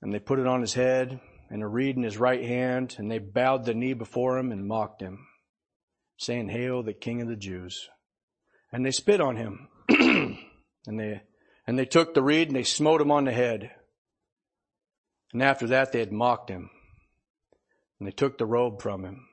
And 0.00 0.14
they 0.14 0.20
put 0.20 0.38
it 0.38 0.46
on 0.46 0.60
his 0.60 0.74
head 0.74 1.20
and 1.52 1.62
a 1.62 1.66
reed 1.66 1.96
in 1.96 2.02
his 2.02 2.16
right 2.16 2.42
hand, 2.42 2.96
and 2.98 3.10
they 3.10 3.18
bowed 3.18 3.66
the 3.66 3.74
knee 3.74 3.92
before 3.92 4.38
him 4.38 4.52
and 4.52 4.66
mocked 4.66 5.02
him, 5.02 5.26
saying, 6.16 6.48
Hail 6.48 6.82
the 6.82 6.94
King 6.94 7.20
of 7.20 7.28
the 7.28 7.36
Jews. 7.36 7.90
And 8.72 8.86
they 8.86 8.90
spit 8.90 9.20
on 9.20 9.36
him. 9.36 9.68
and 9.90 10.38
they, 10.86 11.20
and 11.66 11.78
they 11.78 11.84
took 11.84 12.14
the 12.14 12.22
reed 12.22 12.48
and 12.48 12.56
they 12.56 12.62
smote 12.62 13.02
him 13.02 13.10
on 13.10 13.26
the 13.26 13.32
head. 13.32 13.70
And 15.34 15.42
after 15.42 15.66
that 15.66 15.92
they 15.92 15.98
had 15.98 16.10
mocked 16.10 16.48
him. 16.48 16.70
And 18.00 18.08
they 18.08 18.12
took 18.12 18.38
the 18.38 18.46
robe 18.46 18.80
from 18.80 19.04
him 19.04 19.26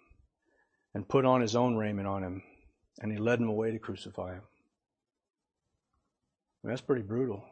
and 0.93 1.07
put 1.07 1.23
on 1.23 1.39
his 1.39 1.55
own 1.55 1.77
raiment 1.77 2.07
on 2.09 2.21
him. 2.21 2.43
And 2.99 3.13
he 3.13 3.17
led 3.17 3.39
him 3.39 3.47
away 3.47 3.71
to 3.71 3.79
crucify 3.79 4.33
him. 4.33 4.43
That's 6.65 6.81
pretty 6.81 7.03
brutal. 7.03 7.45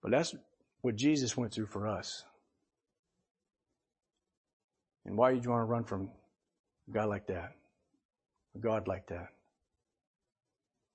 But 0.00 0.12
that's 0.12 0.32
what 0.88 0.96
Jesus 0.96 1.36
went 1.36 1.52
through 1.52 1.66
for 1.66 1.86
us. 1.86 2.24
And 5.04 5.18
why 5.18 5.34
would 5.34 5.44
you 5.44 5.50
want 5.50 5.60
to 5.60 5.66
run 5.66 5.84
from 5.84 6.08
a 6.88 6.92
guy 6.94 7.04
like 7.04 7.26
that? 7.26 7.52
A 8.56 8.58
God 8.58 8.88
like 8.88 9.06
that? 9.08 9.28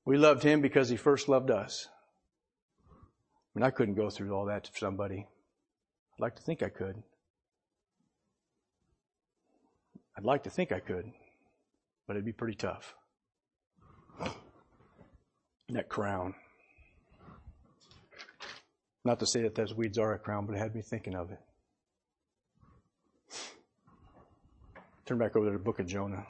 We 0.03 0.17
loved 0.17 0.41
him 0.41 0.62
because 0.62 0.89
he 0.89 0.95
first 0.95 1.29
loved 1.29 1.51
us. 1.51 1.89
I 2.89 3.59
mean, 3.59 3.63
I 3.63 3.69
couldn't 3.69 3.93
go 3.93 4.09
through 4.09 4.33
all 4.33 4.45
that 4.45 4.63
to 4.63 4.71
somebody. 4.75 5.27
I'd 6.17 6.21
like 6.21 6.38
to 6.38 6.41
think 6.41 6.63
I 6.63 6.69
could. 6.69 6.95
I'd 10.17 10.25
like 10.25 10.41
to 10.45 10.50
think 10.50 10.71
I 10.71 10.79
could, 10.79 11.05
but 12.07 12.15
it'd 12.15 12.25
be 12.25 12.33
pretty 12.33 12.55
tough. 12.55 12.95
That 15.69 15.88
crown. 15.88 16.33
Not 19.05 19.19
to 19.19 19.25
say 19.25 19.41
that 19.41 19.55
those 19.55 19.74
weeds 19.74 19.98
are 19.98 20.13
a 20.13 20.19
crown, 20.19 20.45
but 20.45 20.55
it 20.55 20.60
had 20.60 20.74
me 20.74 20.81
thinking 20.81 21.13
of 21.13 21.29
it. 21.31 21.39
Turn 25.05 25.17
back 25.17 25.36
over 25.36 25.48
to 25.48 25.51
the 25.51 25.60
book 25.60 25.79
of 25.79 25.88
Jonah. 25.88 26.25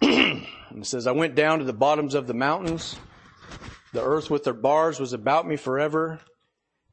and 0.00 0.46
it 0.78 0.86
says, 0.86 1.06
I 1.06 1.12
went 1.12 1.34
down 1.34 1.58
to 1.58 1.66
the 1.66 1.74
bottoms 1.74 2.14
of 2.14 2.26
the 2.26 2.32
mountains. 2.32 2.96
The 3.92 4.02
earth 4.02 4.30
with 4.30 4.46
her 4.46 4.54
bars 4.54 4.98
was 4.98 5.12
about 5.12 5.46
me 5.46 5.56
forever. 5.56 6.20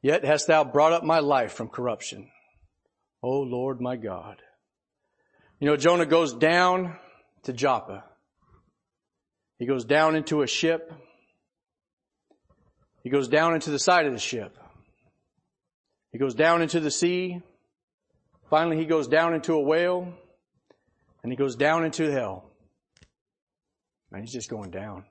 Yet 0.06 0.24
hast 0.24 0.46
thou 0.46 0.62
brought 0.62 0.92
up 0.92 1.02
my 1.02 1.18
life 1.18 1.54
from 1.54 1.68
corruption. 1.68 2.30
O 3.24 3.40
Lord 3.40 3.80
my 3.80 3.96
God. 3.96 4.40
You 5.58 5.66
know, 5.66 5.76
Jonah 5.76 6.06
goes 6.06 6.32
down 6.32 6.96
to 7.42 7.52
Joppa. 7.52 8.04
He 9.58 9.66
goes 9.66 9.84
down 9.84 10.14
into 10.14 10.42
a 10.42 10.46
ship. 10.46 10.92
He 13.02 13.10
goes 13.10 13.26
down 13.26 13.54
into 13.54 13.72
the 13.72 13.80
side 13.80 14.06
of 14.06 14.12
the 14.12 14.20
ship. 14.20 14.56
He 16.12 16.18
goes 16.18 16.36
down 16.36 16.62
into 16.62 16.78
the 16.78 16.92
sea. 16.92 17.42
Finally, 18.48 18.76
he 18.76 18.84
goes 18.84 19.08
down 19.08 19.34
into 19.34 19.54
a 19.54 19.60
whale. 19.60 20.14
And 21.24 21.32
he 21.32 21.36
goes 21.36 21.56
down 21.56 21.84
into 21.84 22.12
hell. 22.12 22.52
And 24.12 24.20
he's 24.20 24.32
just 24.32 24.50
going 24.50 24.70
down. 24.70 25.04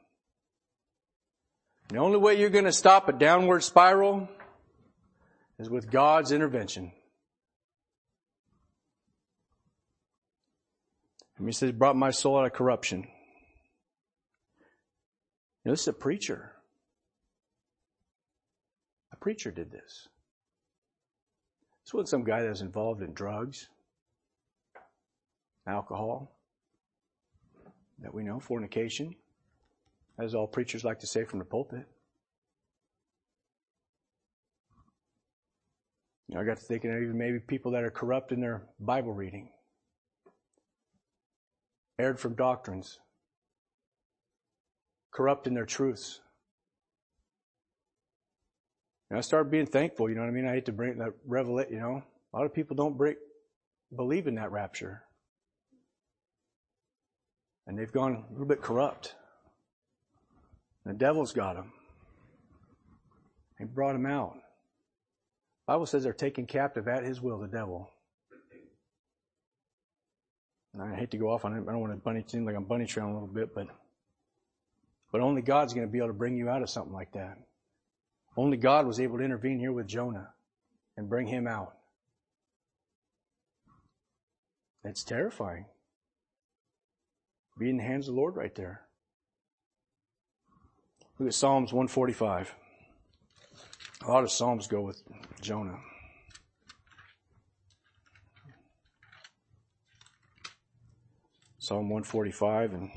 The 1.90 1.98
only 1.98 2.18
way 2.18 2.40
you're 2.40 2.50
going 2.50 2.64
to 2.64 2.72
stop 2.72 3.10
a 3.10 3.12
downward 3.12 3.62
spiral 3.62 4.30
is 5.60 5.70
with 5.70 5.90
God's 5.90 6.32
intervention. 6.32 6.92
And 11.38 11.48
he 11.48 11.54
says, 11.54 11.72
brought 11.72 11.96
my 11.96 12.12
soul 12.12 12.38
out 12.40 12.46
of 12.46 12.54
corruption. 12.54 13.08
Know, 15.66 15.72
this 15.72 15.82
is 15.82 15.88
a 15.88 15.94
preacher. 15.94 16.52
A 19.12 19.16
preacher 19.16 19.52
did 19.52 19.72
this. 19.72 20.08
This 21.84 21.94
wasn't 21.94 22.10
some 22.10 22.24
guy 22.24 22.42
that 22.42 22.50
was 22.50 22.62
involved 22.62 23.02
in 23.02 23.14
drugs, 23.14 23.68
alcohol, 25.68 26.32
that 28.00 28.14
we 28.14 28.24
know, 28.24 28.40
fornication, 28.40 29.16
as 30.20 30.36
all 30.36 30.48
preachers 30.48 30.84
like 30.84 31.00
to 31.00 31.08
say 31.08 31.24
from 31.24 31.40
the 31.40 31.46
pulpit. 31.46 31.88
You 36.27 36.36
know, 36.36 36.41
I 36.41 36.46
got 36.46 36.58
to 36.58 36.63
thinking 36.63 36.91
of 36.91 37.01
even 37.01 37.17
maybe 37.17 37.39
people 37.39 37.72
that 37.72 37.84
are 37.84 37.91
corrupt 37.91 38.32
in 38.32 38.41
their 38.41 38.67
Bible 38.79 39.13
reading 39.13 39.50
erred 41.98 42.20
from 42.20 42.36
doctrines, 42.36 43.00
corrupt 45.13 45.48
in 45.48 45.53
their 45.53 45.65
truths. 45.65 46.20
And 49.10 49.17
I 49.17 49.22
started 49.22 49.51
being 49.51 49.67
thankful, 49.67 50.10
you 50.10 50.15
know 50.15 50.22
what 50.22 50.27
I 50.27 50.34
mean? 50.34 50.48
I 50.48 50.53
hate 50.53 50.65
to 50.65 50.72
bring 50.72 50.98
that 50.98 51.13
revelate, 51.29 51.72
you 51.72 51.79
know. 51.79 52.03
A 52.34 52.38
lot 52.38 52.46
of 52.46 52.53
people 52.53 52.75
don't 52.75 52.98
break, 52.98 53.17
believe 53.96 54.27
in 54.27 54.36
that 54.36 54.51
rapture. 54.51 55.03
And 57.67 57.77
they've 57.77 57.91
gone 57.91 58.25
a 58.27 58.32
little 58.32 58.48
bit 58.48 58.62
corrupt. 58.62 59.15
The 60.86 60.94
devil's 60.94 61.34
got 61.34 61.55
them. 61.55 61.72
He 63.58 63.65
brought 63.65 63.94
them 63.94 64.05
out. 64.05 64.34
Bible 65.67 65.86
says 65.86 66.03
they're 66.03 66.13
taken 66.13 66.45
captive 66.45 66.88
at 66.88 67.03
his 67.03 67.22
will, 67.22 67.39
the 67.39 67.48
devil. 67.48 67.89
And 70.74 70.84
I 70.84 70.95
hate 70.95 71.12
to 71.12 71.17
go 71.17 71.29
off 71.29 71.45
on 71.45 71.53
it. 71.53 71.62
I 71.62 71.72
don't 71.72 71.79
want 71.79 71.93
to 71.93 72.00
bunny 72.00 72.24
seem 72.27 72.45
like 72.45 72.55
I'm 72.55 72.65
bunny 72.65 72.86
trailing 72.86 73.12
a 73.12 73.13
little 73.13 73.34
bit, 73.34 73.55
but 73.55 73.67
but 75.12 75.22
only 75.22 75.41
God's 75.41 75.74
going 75.74 75.88
to 75.88 75.91
be 75.91 76.00
able 76.00 76.10
to 76.10 76.13
bring 76.13 76.36
you 76.36 76.50
out 76.50 76.62
of 76.62 76.69
something 76.69 76.91
like 76.91 77.13
that. 77.13 77.38
Only 78.36 78.57
God 78.57 78.86
was 78.86 79.00
able 79.00 79.17
to 79.17 79.24
intervene 79.24 79.60
here 79.60 79.72
with 79.72 79.88
Jonah 79.88 80.34
and 80.98 81.07
bring 81.07 81.27
him 81.27 81.48
out. 81.48 81.74
It's 84.84 85.03
terrifying. 85.03 85.65
Be 87.57 87.69
in 87.69 87.77
the 87.77 87.84
hands 87.84 88.10
of 88.10 88.15
the 88.15 88.19
Lord 88.19 88.36
right 88.36 88.53
there. 88.53 88.81
Look 91.17 91.29
at 91.29 91.34
Psalms 91.34 91.72
145. 91.72 92.53
A 94.04 94.10
lot 94.10 94.24
of 94.24 94.32
Psalms 94.32 94.68
go 94.68 94.82
with 94.82 95.02
Jonah. 95.42 95.80
Psalm 101.60 101.90
145 101.90 102.74
and 102.74 102.92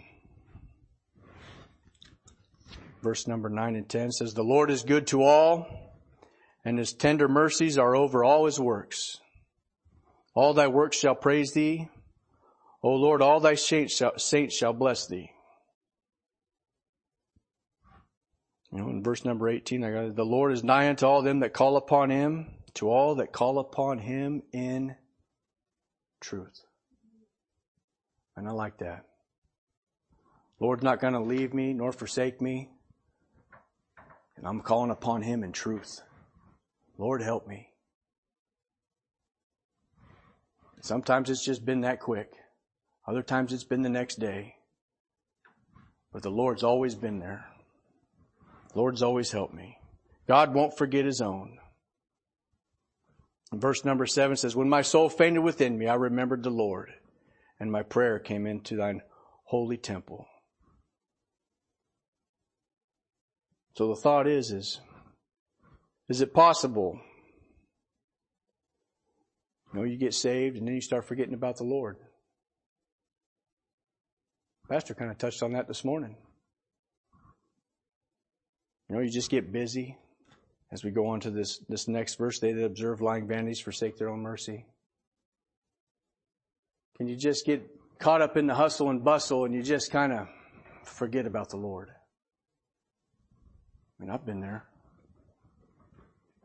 verse 3.03 3.27
number 3.27 3.49
9 3.49 3.77
and 3.77 3.89
10 3.89 4.13
says, 4.13 4.35
The 4.35 4.43
Lord 4.43 4.71
is 4.71 4.83
good 4.83 5.07
to 5.07 5.23
all, 5.23 5.67
and 6.65 6.79
his 6.79 6.93
tender 6.93 7.29
mercies 7.29 7.79
are 7.79 7.97
over 7.97 8.23
all 8.23 8.45
his 8.45 8.61
works. 8.61 9.21
All 10.35 10.53
thy 10.53 10.67
works 10.69 10.99
shall 10.99 11.15
praise 11.15 11.53
thee. 11.53 11.89
O 12.83 12.91
Lord, 12.91 13.23
all 13.23 13.41
thy 13.41 13.55
saints 13.55 13.97
shall, 13.97 14.19
saints 14.19 14.55
shall 14.55 14.75
bless 14.75 15.07
thee. 15.07 15.31
You 18.73 18.79
know, 18.79 18.89
in 18.89 19.03
verse 19.03 19.25
number 19.25 19.49
18, 19.49 19.83
I 19.83 19.91
got, 19.91 20.17
the 20.17 20.25
Lord 20.25 20.53
is 20.53 20.63
nigh 20.63 20.89
unto 20.89 21.07
all 21.07 21.23
them 21.23 21.41
that 21.41 21.53
call 21.53 21.77
upon 21.77 22.11
him, 22.11 22.55
to 22.75 22.91
all 22.91 23.15
that 23.17 23.33
call 23.33 23.59
upon 23.59 23.99
him 23.99 24.43
in 24.53 24.95
truth. 26.21 26.65
And 28.37 28.47
I 28.47 28.53
like 28.53 28.79
that. 28.79 29.05
Lord's 30.61 30.83
not 30.83 31.01
going 31.01 31.15
to 31.15 31.21
leave 31.21 31.55
me 31.55 31.73
nor 31.73 31.93
forsake 31.93 32.41
me. 32.41 32.71
And 34.37 34.47
I'm 34.47 34.61
calling 34.61 34.91
upon 34.91 35.23
Him 35.23 35.43
in 35.43 35.53
truth. 35.53 36.01
Lord, 36.97 37.23
help 37.23 37.47
me. 37.47 37.71
Sometimes 40.81 41.29
it's 41.29 41.45
just 41.45 41.65
been 41.65 41.81
that 41.81 42.01
quick. 42.01 42.31
Other 43.07 43.23
times 43.23 43.53
it's 43.53 43.65
been 43.65 43.83
the 43.83 43.89
next 43.89 44.21
day. 44.21 44.55
But 46.13 46.23
the 46.23 46.31
Lord's 46.31 46.63
always 46.63 46.95
been 46.95 47.19
there. 47.19 47.47
Lord's 48.79 49.03
always 49.03 49.33
helped 49.33 49.55
me. 49.55 49.77
God 50.29 50.55
won't 50.55 50.79
forget 50.79 51.05
His 51.05 51.21
own. 51.21 51.59
verse 53.53 53.85
number 53.85 54.07
seven 54.07 54.37
says, 54.37 54.55
When 54.55 54.69
my 54.69 54.83
soul 54.83 55.09
fainted 55.09 55.43
within 55.43 55.77
me, 55.77 55.89
I 55.89 55.95
remembered 55.95 56.45
the 56.45 56.51
Lord 56.51 56.93
and 57.59 57.73
my 57.73 57.83
prayer 57.83 58.21
came 58.21 58.47
into 58.47 58.77
thine 58.77 59.03
holy 59.47 59.79
temple. 59.79 60.27
So 63.75 63.89
the 63.89 64.01
thought 64.01 64.29
is, 64.29 64.53
is, 64.53 64.81
is 66.09 66.21
it 66.21 66.33
possible? 66.33 67.01
You 69.73 69.81
know, 69.81 69.87
you 69.87 69.97
get 69.97 70.15
saved 70.15 70.57
and 70.57 70.69
then 70.69 70.77
you 70.77 70.81
start 70.81 71.05
forgetting 71.05 71.35
about 71.35 71.57
the 71.57 71.65
Lord. 71.65 71.97
Pastor 74.71 74.95
kind 74.95 75.11
of 75.11 75.19
touched 75.19 75.43
on 75.43 75.55
that 75.55 75.67
this 75.67 75.85
morning. 75.85 76.15
You 78.89 78.97
know, 78.97 79.03
you 79.03 79.11
just 79.11 79.31
get 79.31 79.53
busy 79.53 79.99
as 80.73 80.83
we 80.83 80.91
go 80.91 81.09
on 81.09 81.21
to 81.21 81.31
this, 81.31 81.59
this 81.69 81.89
next 81.89 82.17
verse. 82.17 82.39
They 82.39 82.53
that 82.53 82.65
observe 82.65 83.01
lying 83.01 83.27
vanities 83.27 83.61
forsake 83.61 83.99
their 83.99 84.09
own 84.09 84.21
mercy. 84.21 84.67
Can 86.97 87.07
you 87.07 87.17
just 87.17 87.45
get 87.47 87.63
caught 87.99 88.23
up 88.23 88.37
in 88.37 88.47
the 88.47 88.55
hustle 88.55 88.91
and 88.91 89.05
bustle 89.05 89.45
and 89.45 89.55
you 89.55 89.63
just 89.63 89.91
kind 89.91 90.13
of 90.13 90.29
forget 90.85 91.27
about 91.27 91.51
the 91.51 91.57
Lord? 91.57 91.91
I 93.99 94.03
mean, 94.03 94.11
I've 94.11 94.25
been 94.25 94.41
there. 94.41 94.65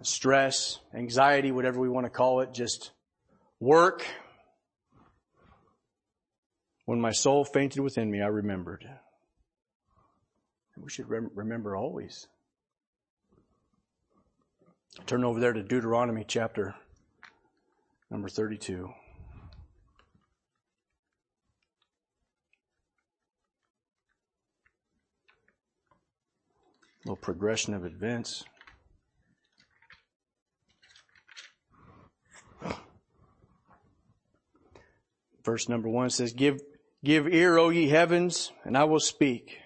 Stress, 0.01 0.79
anxiety, 0.93 1.51
whatever 1.51 1.79
we 1.79 1.88
want 1.88 2.05
to 2.05 2.09
call 2.09 2.41
it, 2.41 2.53
just 2.53 2.91
work. 3.62 4.05
When 6.85 7.00
my 7.00 7.12
soul 7.12 7.45
fainted 7.45 7.81
within 7.81 8.12
me, 8.12 8.21
I 8.21 8.27
remembered. 8.27 8.85
We 10.75 10.89
should 10.89 11.07
rem- 11.07 11.31
remember 11.33 11.77
always. 11.77 12.27
Turn 15.05 15.23
over 15.23 15.39
there 15.39 15.53
to 15.53 15.63
Deuteronomy 15.63 16.23
chapter 16.27 16.75
number 18.09 18.29
32. 18.29 18.93
little 27.05 27.15
progression 27.17 27.73
of 27.73 27.85
events. 27.85 28.43
Verse 35.43 35.67
number 35.67 35.89
one 35.89 36.09
says, 36.09 36.31
Give, 36.31 36.62
give 37.03 37.27
ear, 37.27 37.57
O 37.57 37.69
ye 37.69 37.89
heavens, 37.89 38.53
and 38.63 38.77
I 38.77 38.85
will 38.85 39.01
speak, 39.01 39.57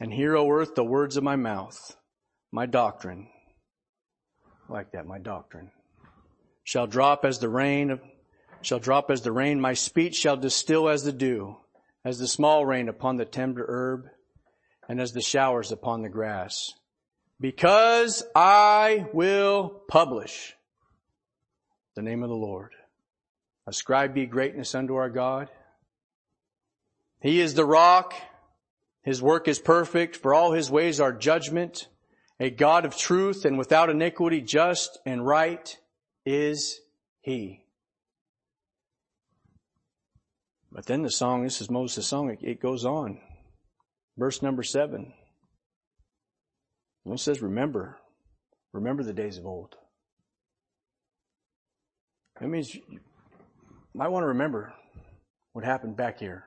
and 0.00 0.12
hear, 0.12 0.36
O 0.36 0.50
earth, 0.50 0.74
the 0.74 0.84
words 0.84 1.16
of 1.16 1.22
my 1.22 1.36
mouth, 1.36 1.96
my 2.50 2.66
doctrine. 2.66 3.28
Like 4.70 4.92
that, 4.92 5.04
my 5.04 5.18
doctrine. 5.18 5.72
Shall 6.62 6.86
drop 6.86 7.24
as 7.24 7.40
the 7.40 7.48
rain 7.48 7.90
of, 7.90 8.00
shall 8.62 8.78
drop 8.78 9.10
as 9.10 9.22
the 9.22 9.32
rain, 9.32 9.60
my 9.60 9.74
speech 9.74 10.14
shall 10.14 10.36
distill 10.36 10.88
as 10.88 11.02
the 11.02 11.12
dew, 11.12 11.56
as 12.04 12.18
the 12.18 12.28
small 12.28 12.64
rain 12.64 12.88
upon 12.88 13.16
the 13.16 13.24
tender 13.24 13.66
herb 13.68 14.06
and 14.88 15.00
as 15.00 15.12
the 15.12 15.20
showers 15.20 15.72
upon 15.72 16.02
the 16.02 16.08
grass. 16.08 16.72
Because 17.40 18.22
I 18.34 19.06
will 19.12 19.82
publish 19.88 20.54
the 21.96 22.02
name 22.02 22.22
of 22.22 22.28
the 22.28 22.36
Lord. 22.36 22.72
Ascribe 23.66 24.14
be 24.14 24.26
greatness 24.26 24.74
unto 24.74 24.94
our 24.94 25.10
God. 25.10 25.48
He 27.20 27.40
is 27.40 27.54
the 27.54 27.64
rock. 27.64 28.14
His 29.02 29.20
work 29.20 29.48
is 29.48 29.58
perfect, 29.58 30.16
for 30.16 30.32
all 30.32 30.52
his 30.52 30.70
ways 30.70 31.00
are 31.00 31.12
judgment. 31.12 31.88
A 32.40 32.48
God 32.48 32.86
of 32.86 32.96
truth 32.96 33.44
and 33.44 33.58
without 33.58 33.90
iniquity, 33.90 34.40
just 34.40 34.98
and 35.04 35.24
right 35.24 35.76
is 36.24 36.80
he. 37.20 37.64
But 40.72 40.86
then 40.86 41.02
the 41.02 41.10
song, 41.10 41.44
this 41.44 41.60
is 41.60 41.70
Moses' 41.70 42.06
song, 42.06 42.34
it, 42.40 42.60
goes 42.60 42.86
on. 42.86 43.20
Verse 44.16 44.40
number 44.40 44.62
seven. 44.62 45.12
it 47.04 47.20
says, 47.20 47.42
remember, 47.42 47.98
remember 48.72 49.02
the 49.02 49.12
days 49.12 49.36
of 49.36 49.44
old. 49.44 49.74
That 52.40 52.48
means 52.48 52.74
you 52.74 53.00
might 53.92 54.08
want 54.08 54.22
to 54.22 54.28
remember 54.28 54.72
what 55.52 55.64
happened 55.64 55.96
back 55.96 56.20
here. 56.20 56.44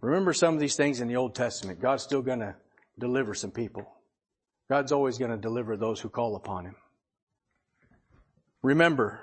Remember 0.00 0.32
some 0.32 0.54
of 0.54 0.60
these 0.60 0.76
things 0.76 1.00
in 1.00 1.08
the 1.08 1.16
Old 1.16 1.34
Testament. 1.34 1.82
God's 1.82 2.04
still 2.04 2.22
going 2.22 2.38
to 2.38 2.54
deliver 2.98 3.34
some 3.34 3.50
people. 3.50 3.97
God's 4.68 4.92
always 4.92 5.18
going 5.18 5.30
to 5.30 5.36
deliver 5.36 5.76
those 5.76 6.00
who 6.00 6.08
call 6.08 6.36
upon 6.36 6.66
Him. 6.66 6.76
Remember. 8.62 9.20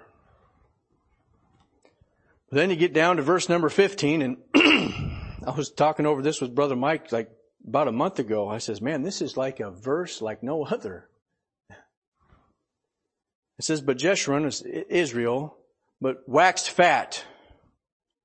Then 2.52 2.70
you 2.70 2.76
get 2.76 2.94
down 2.94 3.18
to 3.18 3.22
verse 3.22 3.50
number 3.50 3.70
15 3.70 4.22
and 4.22 4.38
I 4.56 5.54
was 5.56 5.72
talking 5.72 6.06
over 6.06 6.22
this 6.22 6.42
with 6.42 6.56
brother 6.56 6.76
Mike 6.76 7.12
like 7.12 7.30
about 7.68 7.88
a 7.88 7.92
month 7.92 8.20
ago. 8.20 8.48
I 8.48 8.60
says, 8.60 8.82
man, 8.82 9.04
this 9.04 9.22
is 9.22 9.38
like 9.38 9.60
a 9.60 9.72
verse 9.72 10.22
like 10.22 10.42
no 10.42 10.66
other. 10.66 11.10
It 13.58 13.64
says, 13.64 13.82
but 13.82 13.98
Jeshurun 13.98 14.46
is 14.46 14.62
Israel, 14.62 15.58
but 16.02 16.28
waxed 16.28 16.70
fat 16.70 17.24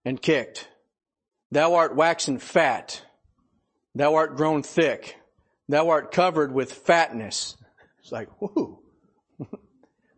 and 0.04 0.20
kicked. 0.20 0.68
Thou 1.50 1.74
art 1.74 1.94
waxen 1.94 2.38
fat. 2.38 3.02
Thou 3.94 4.14
art 4.14 4.36
grown 4.36 4.62
thick. 4.62 5.19
Thou 5.70 5.90
art 5.90 6.10
covered 6.10 6.52
with 6.52 6.72
fatness. 6.72 7.56
It's 8.00 8.10
like, 8.10 8.28
whoo. 8.40 8.80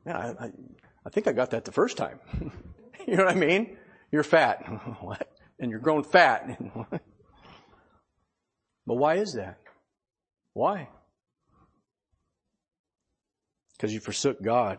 yeah, 0.07 0.17
I, 0.17 0.47
I, 0.47 0.51
I 1.05 1.11
think 1.11 1.29
I 1.29 1.33
got 1.33 1.51
that 1.51 1.67
the 1.67 1.73
first 1.73 1.99
time. 1.99 2.21
you 3.07 3.17
know 3.17 3.27
what 3.27 3.37
I 3.37 3.39
mean? 3.39 3.77
You're 4.11 4.23
fat. 4.23 4.63
what? 5.03 5.29
And 5.61 5.71
you're 5.71 5.79
grown 5.79 6.05
fat. 6.05 6.59
but 6.91 7.01
why 8.95 9.17
is 9.17 9.35
that? 9.35 9.59
Why? 10.55 10.89
Because 13.77 13.93
you 13.93 14.01
forsook 14.01 14.43
God. 14.43 14.79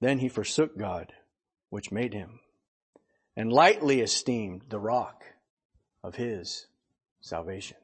Then 0.00 0.20
he 0.20 0.28
forsook 0.28 0.78
God, 0.78 1.12
which 1.70 1.90
made 1.90 2.14
him, 2.14 2.38
and 3.36 3.52
lightly 3.52 4.00
esteemed 4.00 4.66
the 4.68 4.78
rock 4.78 5.24
of 6.04 6.14
his 6.14 6.68
salvation. 7.20 7.78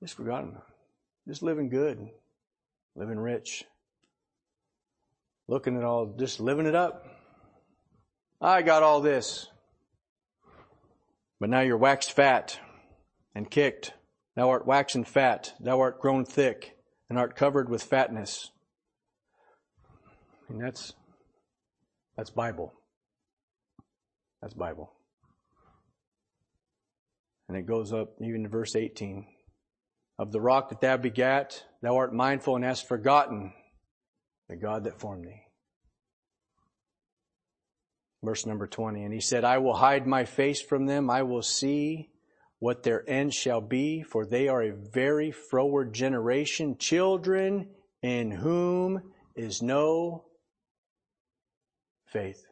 Just 0.00 0.16
forgotten. 0.16 0.56
Just 1.26 1.42
living 1.42 1.68
good, 1.68 2.08
living 2.96 3.18
rich, 3.18 3.64
looking 5.46 5.76
at 5.76 5.84
all, 5.84 6.14
just 6.18 6.40
living 6.40 6.66
it 6.66 6.74
up. 6.74 7.04
I 8.40 8.62
got 8.62 8.82
all 8.82 9.00
this. 9.00 9.48
But 11.40 11.50
now 11.50 11.60
you're 11.60 11.76
waxed 11.76 12.12
fat 12.12 12.58
and 13.34 13.50
kicked. 13.50 13.92
Thou 14.36 14.48
art 14.50 14.66
waxen 14.66 15.04
fat. 15.04 15.52
Thou 15.60 15.80
art 15.80 16.00
grown 16.00 16.24
thick 16.24 16.76
and 17.10 17.18
art 17.18 17.36
covered 17.36 17.68
with 17.68 17.82
fatness. 17.82 18.50
And 20.48 20.62
that's, 20.62 20.94
that's 22.16 22.30
Bible. 22.30 22.72
That's 24.40 24.54
Bible. 24.54 24.92
And 27.48 27.56
it 27.56 27.66
goes 27.66 27.92
up 27.92 28.14
even 28.20 28.44
to 28.44 28.48
verse 28.48 28.76
18. 28.76 29.26
Of 30.18 30.32
the 30.32 30.40
rock 30.40 30.70
that 30.70 30.80
thou 30.80 30.96
begat, 30.96 31.62
thou 31.80 31.96
art 31.96 32.12
mindful 32.12 32.56
and 32.56 32.64
hast 32.64 32.88
forgotten 32.88 33.52
the 34.48 34.56
God 34.56 34.84
that 34.84 34.98
formed 34.98 35.26
thee. 35.26 35.42
Verse 38.22 38.44
number 38.44 38.66
20. 38.66 39.04
And 39.04 39.14
he 39.14 39.20
said, 39.20 39.44
I 39.44 39.58
will 39.58 39.76
hide 39.76 40.06
my 40.06 40.24
face 40.24 40.60
from 40.60 40.86
them. 40.86 41.08
I 41.08 41.22
will 41.22 41.42
see 41.42 42.10
what 42.58 42.82
their 42.82 43.08
end 43.08 43.32
shall 43.32 43.60
be, 43.60 44.02
for 44.02 44.26
they 44.26 44.48
are 44.48 44.62
a 44.62 44.74
very 44.74 45.30
froward 45.30 45.94
generation, 45.94 46.76
children 46.78 47.68
in 48.02 48.32
whom 48.32 49.12
is 49.36 49.62
no 49.62 50.24
faith. 52.06 52.44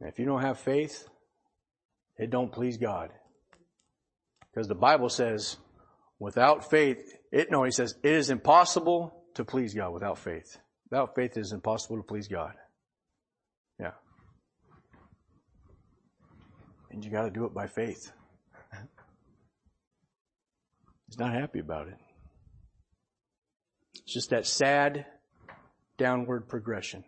If 0.00 0.18
you 0.18 0.24
don't 0.24 0.40
have 0.40 0.58
faith, 0.58 1.06
it 2.18 2.30
don't 2.30 2.50
please 2.50 2.78
God. 2.78 3.10
Because 4.52 4.68
the 4.68 4.74
Bible 4.74 5.08
says, 5.08 5.56
without 6.18 6.68
faith, 6.68 7.16
it, 7.30 7.50
no, 7.50 7.64
he 7.64 7.70
says, 7.70 7.94
it 8.02 8.12
is 8.12 8.30
impossible 8.30 9.24
to 9.34 9.44
please 9.44 9.74
God 9.74 9.92
without 9.92 10.18
faith. 10.18 10.58
Without 10.90 11.14
faith, 11.14 11.36
it 11.36 11.40
is 11.40 11.52
impossible 11.52 11.96
to 11.96 12.02
please 12.02 12.28
God. 12.28 12.52
Yeah. 13.80 13.92
And 16.90 17.04
you 17.04 17.10
gotta 17.10 17.30
do 17.30 17.46
it 17.46 17.54
by 17.54 17.66
faith. 17.66 18.12
He's 21.06 21.18
not 21.18 21.32
happy 21.32 21.60
about 21.60 21.88
it. 21.88 21.96
It's 23.94 24.12
just 24.12 24.30
that 24.30 24.46
sad 24.46 25.06
downward 25.96 26.48
progression 26.48 27.04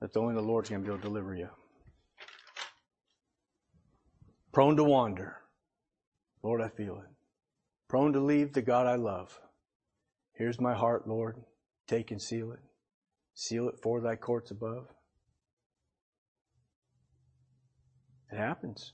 that 0.00 0.16
only 0.16 0.34
the 0.34 0.42
Lord's 0.42 0.68
going 0.68 0.82
to 0.82 0.86
be 0.86 0.92
able 0.92 1.00
to 1.00 1.08
deliver 1.08 1.34
you. 1.34 1.48
Prone 4.52 4.76
to 4.76 4.84
wander. 4.84 5.36
Lord, 6.44 6.60
I 6.60 6.68
feel 6.68 6.96
it. 6.98 7.10
Prone 7.88 8.12
to 8.12 8.20
leave 8.20 8.52
the 8.52 8.60
God 8.60 8.86
I 8.86 8.96
love. 8.96 9.40
Here's 10.34 10.60
my 10.60 10.74
heart, 10.74 11.08
Lord. 11.08 11.42
Take 11.88 12.10
and 12.10 12.20
seal 12.20 12.52
it. 12.52 12.60
Seal 13.34 13.68
it 13.68 13.76
for 13.82 14.00
thy 14.00 14.16
courts 14.16 14.50
above. 14.50 14.88
It 18.30 18.36
happens. 18.36 18.92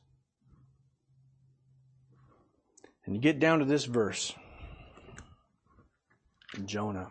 And 3.04 3.16
you 3.16 3.20
get 3.20 3.40
down 3.40 3.58
to 3.58 3.64
this 3.64 3.84
verse 3.84 4.32
Jonah. 6.64 7.08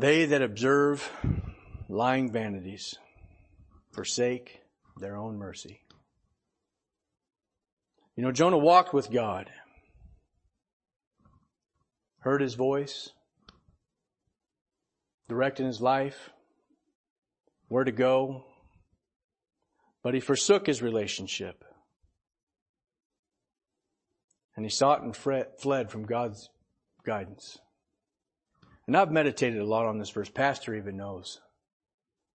They 0.00 0.24
that 0.24 0.40
observe 0.40 1.12
lying 1.86 2.32
vanities 2.32 2.94
forsake 3.92 4.62
their 4.96 5.14
own 5.14 5.36
mercy. 5.36 5.82
You 8.16 8.22
know, 8.22 8.32
Jonah 8.32 8.56
walked 8.56 8.94
with 8.94 9.10
God, 9.10 9.50
heard 12.20 12.40
his 12.40 12.54
voice, 12.54 13.10
directed 15.28 15.66
his 15.66 15.82
life, 15.82 16.30
where 17.68 17.84
to 17.84 17.92
go, 17.92 18.46
but 20.02 20.14
he 20.14 20.20
forsook 20.20 20.66
his 20.66 20.80
relationship. 20.80 21.62
And 24.56 24.64
he 24.64 24.70
sought 24.70 25.02
and 25.02 25.14
fled 25.14 25.90
from 25.90 26.06
God's 26.06 26.48
guidance. 27.04 27.58
And 28.90 28.96
I've 28.96 29.12
meditated 29.12 29.60
a 29.60 29.64
lot 29.64 29.86
on 29.86 30.00
this 30.00 30.10
verse. 30.10 30.28
Pastor 30.28 30.74
even 30.74 30.96
knows. 30.96 31.38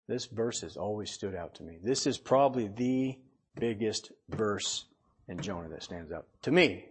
This 0.07 0.27
verse 0.27 0.61
has 0.61 0.77
always 0.77 1.09
stood 1.09 1.33
out 1.33 1.55
to 1.55 1.63
me. 1.63 1.79
This 1.81 2.05
is 2.05 2.19
probably 2.19 2.67
the 2.67 3.17
biggest 3.59 4.11
verse 4.29 4.85
in 5.27 5.41
Jonah 5.41 5.69
that 5.69 5.81
stands 5.81 6.11
out 6.11 6.27
to 6.43 6.51
me. 6.51 6.85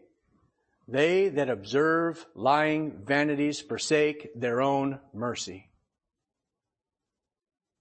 They 0.88 1.28
that 1.28 1.48
observe 1.48 2.26
lying 2.34 3.04
vanities 3.04 3.60
forsake 3.60 4.30
their 4.34 4.60
own 4.60 4.98
mercy. 5.14 5.70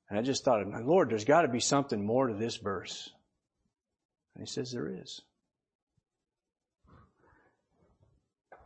And 0.07 0.19
I 0.19 0.21
just 0.21 0.45
thought, 0.45 0.63
my 0.67 0.81
Lord, 0.81 1.09
there's 1.09 1.25
got 1.25 1.41
to 1.41 1.47
be 1.47 1.61
something 1.61 2.05
more 2.05 2.27
to 2.27 2.35
this 2.35 2.57
verse. 2.57 3.09
And 4.35 4.43
he 4.43 4.47
says 4.47 4.71
there 4.71 5.01
is. 5.01 5.19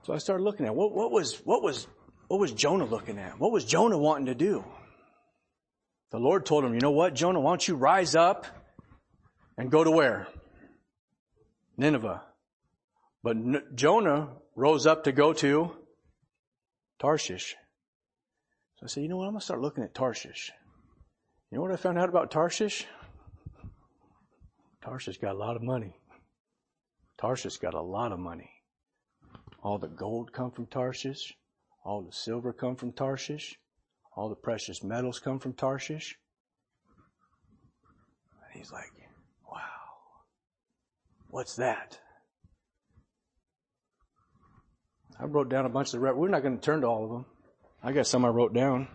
So 0.03 0.13
I 0.13 0.17
started 0.17 0.43
looking 0.43 0.65
at 0.65 0.75
what, 0.75 0.93
what 0.93 1.11
was 1.11 1.35
what 1.45 1.63
was 1.63 1.87
what 2.27 2.39
was 2.39 2.51
Jonah 2.51 2.85
looking 2.85 3.19
at? 3.19 3.39
What 3.39 3.51
was 3.51 3.65
Jonah 3.65 3.97
wanting 3.97 4.27
to 4.27 4.35
do? 4.35 4.63
The 6.11 6.19
Lord 6.19 6.45
told 6.45 6.63
him, 6.63 6.73
you 6.73 6.79
know 6.79 6.91
what, 6.91 7.13
Jonah, 7.13 7.39
why 7.39 7.51
don't 7.51 7.67
you 7.67 7.75
rise 7.75 8.15
up 8.15 8.45
and 9.57 9.69
go 9.69 9.83
to 9.83 9.91
where? 9.91 10.27
Nineveh. 11.77 12.23
But 13.23 13.37
N- 13.37 13.63
Jonah 13.75 14.29
rose 14.55 14.85
up 14.85 15.03
to 15.05 15.11
go 15.11 15.33
to 15.33 15.71
Tarshish. 16.99 17.55
So 18.77 18.85
I 18.85 18.87
said, 18.87 19.03
you 19.03 19.09
know 19.09 19.17
what, 19.17 19.25
I'm 19.25 19.31
going 19.31 19.39
to 19.39 19.45
start 19.45 19.61
looking 19.61 19.83
at 19.83 19.93
Tarshish. 19.93 20.51
You 21.51 21.57
know 21.57 21.61
what 21.61 21.71
I 21.71 21.77
found 21.77 21.97
out 21.97 22.09
about 22.09 22.31
Tarshish? 22.31 22.85
Tarshish 24.83 25.17
got 25.17 25.35
a 25.35 25.37
lot 25.37 25.55
of 25.55 25.63
money. 25.63 25.95
Tarshish 27.19 27.57
got 27.57 27.73
a 27.73 27.81
lot 27.81 28.11
of 28.11 28.19
money. 28.19 28.51
All 29.63 29.77
the 29.77 29.87
gold 29.87 30.31
come 30.31 30.51
from 30.51 30.67
Tarshish. 30.67 31.33
All 31.85 32.01
the 32.01 32.11
silver 32.11 32.51
come 32.51 32.75
from 32.75 32.91
Tarshish. 32.91 33.59
All 34.15 34.27
the 34.27 34.35
precious 34.35 34.83
metals 34.83 35.19
come 35.19 35.39
from 35.39 35.53
Tarshish. 35.53 36.17
And 38.43 38.59
He's 38.59 38.71
like, 38.71 38.91
wow, 39.49 39.59
what's 41.29 41.55
that? 41.57 41.99
I 45.19 45.25
wrote 45.25 45.49
down 45.49 45.65
a 45.65 45.69
bunch 45.69 45.93
of 45.93 46.01
the, 46.01 46.13
we're 46.13 46.27
not 46.27 46.41
going 46.41 46.57
to 46.57 46.61
turn 46.61 46.81
to 46.81 46.87
all 46.87 47.03
of 47.05 47.09
them. 47.11 47.25
I 47.83 47.91
got 47.91 48.07
some 48.07 48.25
I 48.25 48.29
wrote 48.29 48.53
down. 48.53 48.87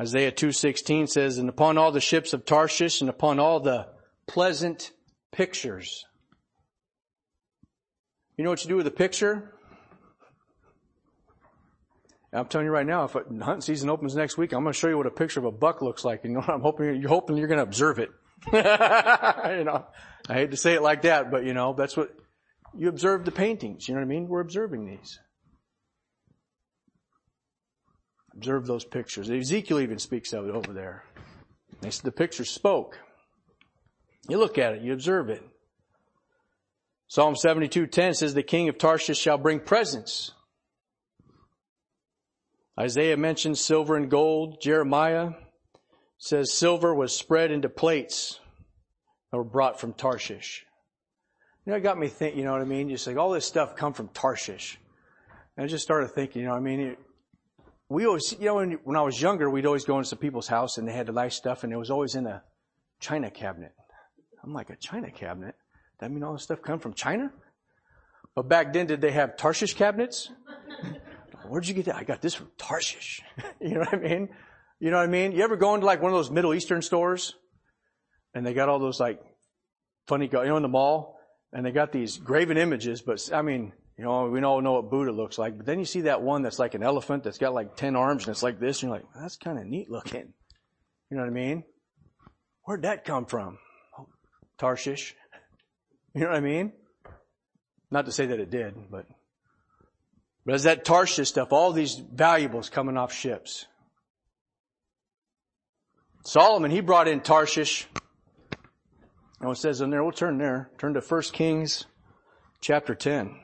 Isaiah 0.00 0.32
2.16 0.32 1.08
says, 1.08 1.38
and 1.38 1.48
upon 1.48 1.78
all 1.78 1.92
the 1.92 2.00
ships 2.00 2.32
of 2.32 2.44
Tarshish 2.44 3.02
and 3.02 3.10
upon 3.10 3.38
all 3.38 3.60
the 3.60 3.86
pleasant 4.26 4.92
pictures. 5.30 6.04
You 8.36 8.44
know 8.44 8.50
what 8.50 8.64
you 8.64 8.68
do 8.68 8.76
with 8.76 8.86
a 8.86 8.90
picture? 8.90 9.55
I'm 12.36 12.46
telling 12.46 12.66
you 12.66 12.72
right 12.72 12.86
now, 12.86 13.04
if 13.04 13.12
hunting 13.12 13.60
season 13.62 13.88
opens 13.88 14.14
next 14.14 14.36
week, 14.36 14.52
I'm 14.52 14.62
going 14.62 14.72
to 14.72 14.78
show 14.78 14.88
you 14.88 14.98
what 14.98 15.06
a 15.06 15.10
picture 15.10 15.40
of 15.40 15.46
a 15.46 15.50
buck 15.50 15.80
looks 15.80 16.04
like. 16.04 16.24
And 16.24 16.32
you 16.32 16.34
know 16.34 16.40
what 16.40 16.54
I'm 16.54 16.60
hoping? 16.60 17.00
You're 17.00 17.08
hoping 17.08 17.36
you're 17.36 17.48
going 17.48 17.58
to 17.58 17.62
observe 17.62 17.98
it. 17.98 18.10
you 18.52 18.62
know, 19.64 19.86
I 20.28 20.34
hate 20.34 20.50
to 20.50 20.56
say 20.56 20.74
it 20.74 20.82
like 20.82 21.02
that, 21.02 21.30
but 21.30 21.44
you 21.44 21.54
know, 21.54 21.72
that's 21.72 21.96
what, 21.96 22.14
you 22.76 22.88
observe 22.88 23.24
the 23.24 23.32
paintings. 23.32 23.88
You 23.88 23.94
know 23.94 24.00
what 24.00 24.06
I 24.06 24.08
mean? 24.08 24.28
We're 24.28 24.40
observing 24.40 24.86
these. 24.86 25.18
Observe 28.34 28.66
those 28.66 28.84
pictures. 28.84 29.30
Ezekiel 29.30 29.80
even 29.80 29.98
speaks 29.98 30.34
of 30.34 30.46
it 30.46 30.54
over 30.54 30.74
there. 30.74 31.04
They 31.80 31.90
said 31.90 32.04
the 32.04 32.12
picture 32.12 32.44
spoke. 32.44 32.98
You 34.28 34.38
look 34.38 34.58
at 34.58 34.74
it, 34.74 34.82
you 34.82 34.92
observe 34.92 35.30
it. 35.30 35.42
Psalm 37.08 37.34
72:10 37.34 38.16
says 38.16 38.34
the 38.34 38.42
king 38.42 38.68
of 38.68 38.76
Tarshish 38.76 39.18
shall 39.18 39.38
bring 39.38 39.60
presents. 39.60 40.32
Isaiah 42.78 43.16
mentions 43.16 43.64
silver 43.64 43.96
and 43.96 44.10
gold. 44.10 44.60
Jeremiah 44.60 45.30
says 46.18 46.52
silver 46.52 46.94
was 46.94 47.14
spread 47.14 47.50
into 47.50 47.68
plates 47.68 48.38
that 49.30 49.38
were 49.38 49.44
brought 49.44 49.80
from 49.80 49.92
Tarshish. 49.92 50.64
You 51.64 51.72
know, 51.72 51.78
it 51.78 51.82
got 51.82 51.98
me 51.98 52.08
thinking, 52.08 52.40
you 52.40 52.44
know 52.44 52.52
what 52.52 52.60
I 52.60 52.64
mean? 52.64 52.88
Just 52.88 53.06
like 53.06 53.16
all 53.16 53.30
this 53.30 53.46
stuff 53.46 53.76
come 53.76 53.92
from 53.92 54.08
Tarshish. 54.08 54.78
And 55.56 55.64
I 55.64 55.66
just 55.66 55.84
started 55.84 56.08
thinking, 56.08 56.42
you 56.42 56.48
know, 56.48 56.54
I 56.54 56.60
mean, 56.60 56.80
it, 56.80 56.98
we 57.88 58.06
always, 58.06 58.32
you 58.38 58.46
know, 58.46 58.56
when, 58.56 58.72
when 58.84 58.96
I 58.96 59.02
was 59.02 59.20
younger, 59.20 59.48
we'd 59.48 59.66
always 59.66 59.84
go 59.84 59.96
into 59.96 60.08
some 60.08 60.18
people's 60.18 60.48
house 60.48 60.78
and 60.78 60.86
they 60.86 60.92
had 60.92 61.06
the 61.06 61.12
nice 61.12 61.34
stuff 61.34 61.64
and 61.64 61.72
it 61.72 61.76
was 61.76 61.90
always 61.90 62.14
in 62.14 62.26
a 62.26 62.42
china 63.00 63.30
cabinet. 63.30 63.72
I'm 64.44 64.52
like, 64.52 64.70
a 64.70 64.76
china 64.76 65.10
cabinet? 65.10 65.54
That 65.98 66.10
mean 66.10 66.22
all 66.22 66.34
this 66.34 66.42
stuff 66.42 66.62
come 66.62 66.78
from 66.78 66.92
China? 66.92 67.32
But 68.34 68.48
back 68.48 68.72
then, 68.72 68.86
did 68.86 69.00
they 69.00 69.12
have 69.12 69.36
Tarshish 69.36 69.74
cabinets? 69.74 70.30
Where'd 71.48 71.66
you 71.66 71.74
get 71.74 71.86
that? 71.86 71.96
I 71.96 72.04
got 72.04 72.20
this 72.20 72.34
from 72.34 72.50
Tarshish. 72.58 73.22
you 73.60 73.74
know 73.74 73.80
what 73.80 73.94
I 73.94 73.96
mean? 73.96 74.28
You 74.78 74.90
know 74.90 74.98
what 74.98 75.04
I 75.04 75.06
mean? 75.06 75.32
You 75.32 75.42
ever 75.42 75.56
go 75.56 75.74
into 75.74 75.86
like 75.86 76.02
one 76.02 76.12
of 76.12 76.18
those 76.18 76.30
Middle 76.30 76.54
Eastern 76.54 76.82
stores 76.82 77.34
and 78.34 78.44
they 78.44 78.52
got 78.52 78.68
all 78.68 78.78
those 78.78 79.00
like 79.00 79.20
funny, 80.06 80.28
you 80.30 80.44
know, 80.44 80.56
in 80.56 80.62
the 80.62 80.68
mall 80.68 81.18
and 81.52 81.64
they 81.64 81.70
got 81.70 81.92
these 81.92 82.18
graven 82.18 82.58
images, 82.58 83.00
but 83.00 83.30
I 83.32 83.42
mean, 83.42 83.72
you 83.96 84.04
know, 84.04 84.28
we 84.28 84.42
all 84.42 84.60
know 84.60 84.74
what 84.74 84.90
Buddha 84.90 85.10
looks 85.10 85.38
like, 85.38 85.56
but 85.56 85.64
then 85.64 85.78
you 85.78 85.86
see 85.86 86.02
that 86.02 86.20
one 86.20 86.42
that's 86.42 86.58
like 86.58 86.74
an 86.74 86.82
elephant 86.82 87.24
that's 87.24 87.38
got 87.38 87.54
like 87.54 87.76
10 87.76 87.96
arms 87.96 88.26
and 88.26 88.34
it's 88.34 88.42
like 88.42 88.60
this, 88.60 88.82
and 88.82 88.90
you're 88.90 88.98
like, 88.98 89.06
that's 89.18 89.36
kind 89.36 89.58
of 89.58 89.64
neat 89.66 89.90
looking. 89.90 90.34
You 91.10 91.16
know 91.16 91.22
what 91.22 91.30
I 91.30 91.34
mean? 91.34 91.64
Where'd 92.64 92.82
that 92.82 93.04
come 93.04 93.26
from? 93.26 93.58
Oh, 93.98 94.08
Tarshish. 94.58 95.14
You 96.14 96.22
know 96.22 96.28
what 96.28 96.38
I 96.38 96.40
mean? 96.40 96.72
Not 97.90 98.06
to 98.06 98.12
say 98.12 98.24
that 98.24 98.40
it 98.40 98.48
did, 98.48 98.74
but, 98.90 99.04
but 100.46 100.54
as 100.54 100.62
that 100.62 100.84
Tarshish 100.84 101.28
stuff, 101.28 101.52
all 101.52 101.72
these 101.72 101.96
valuables 101.96 102.70
coming 102.70 102.96
off 102.96 103.12
ships. 103.12 103.66
Solomon, 106.24 106.70
he 106.70 106.80
brought 106.80 107.08
in 107.08 107.20
Tarshish. 107.20 107.88
And 109.40 109.50
it 109.50 109.56
says 109.56 109.80
in 109.80 109.90
there, 109.90 110.04
we'll 110.04 110.12
turn 110.12 110.38
there. 110.38 110.70
Turn 110.78 110.94
to 110.94 111.00
1 111.00 111.22
Kings 111.32 111.86
chapter 112.60 112.94
10. 112.94 113.36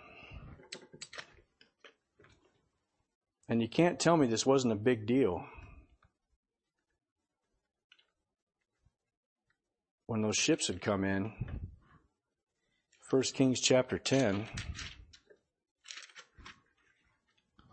And 3.48 3.60
you 3.60 3.68
can't 3.68 3.98
tell 3.98 4.16
me 4.16 4.28
this 4.28 4.46
wasn't 4.46 4.72
a 4.72 4.76
big 4.76 5.04
deal. 5.04 5.44
When 10.06 10.22
those 10.22 10.36
ships 10.36 10.68
had 10.68 10.80
come 10.80 11.02
in, 11.04 11.32
1 13.10 13.22
Kings 13.34 13.60
chapter 13.60 13.98
10, 13.98 14.46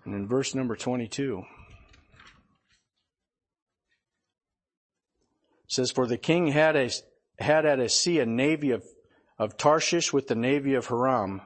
and 0.09 0.17
in 0.17 0.27
verse 0.27 0.55
number 0.55 0.75
22, 0.75 1.43
says, 5.67 5.91
For 5.91 6.07
the 6.07 6.17
king 6.17 6.47
had, 6.47 6.75
a, 6.75 6.89
had 7.37 7.67
at 7.67 7.79
a 7.79 7.87
sea 7.89 8.19
a 8.19 8.25
navy 8.25 8.71
of, 8.71 8.83
of 9.37 9.55
Tarshish 9.55 10.11
with 10.11 10.27
the 10.27 10.33
navy 10.33 10.73
of 10.73 10.87
Hiram. 10.87 11.43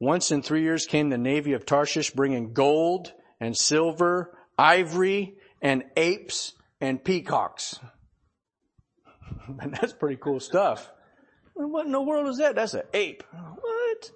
Once 0.00 0.32
in 0.32 0.42
three 0.42 0.62
years 0.62 0.86
came 0.86 1.08
the 1.08 1.18
navy 1.18 1.52
of 1.52 1.64
Tarshish 1.64 2.10
bringing 2.10 2.52
gold 2.52 3.12
and 3.38 3.56
silver, 3.56 4.36
ivory 4.58 5.36
and 5.62 5.84
apes 5.96 6.54
and 6.80 7.04
peacocks. 7.04 7.78
And 9.60 9.72
that's 9.74 9.92
pretty 9.92 10.16
cool 10.16 10.38
stuff. 10.38 10.90
What 11.54 11.86
in 11.86 11.92
the 11.92 12.00
world 12.00 12.28
is 12.28 12.38
that? 12.38 12.54
That's 12.54 12.74
an 12.74 12.82
ape. 12.92 13.24
What? 13.32 14.10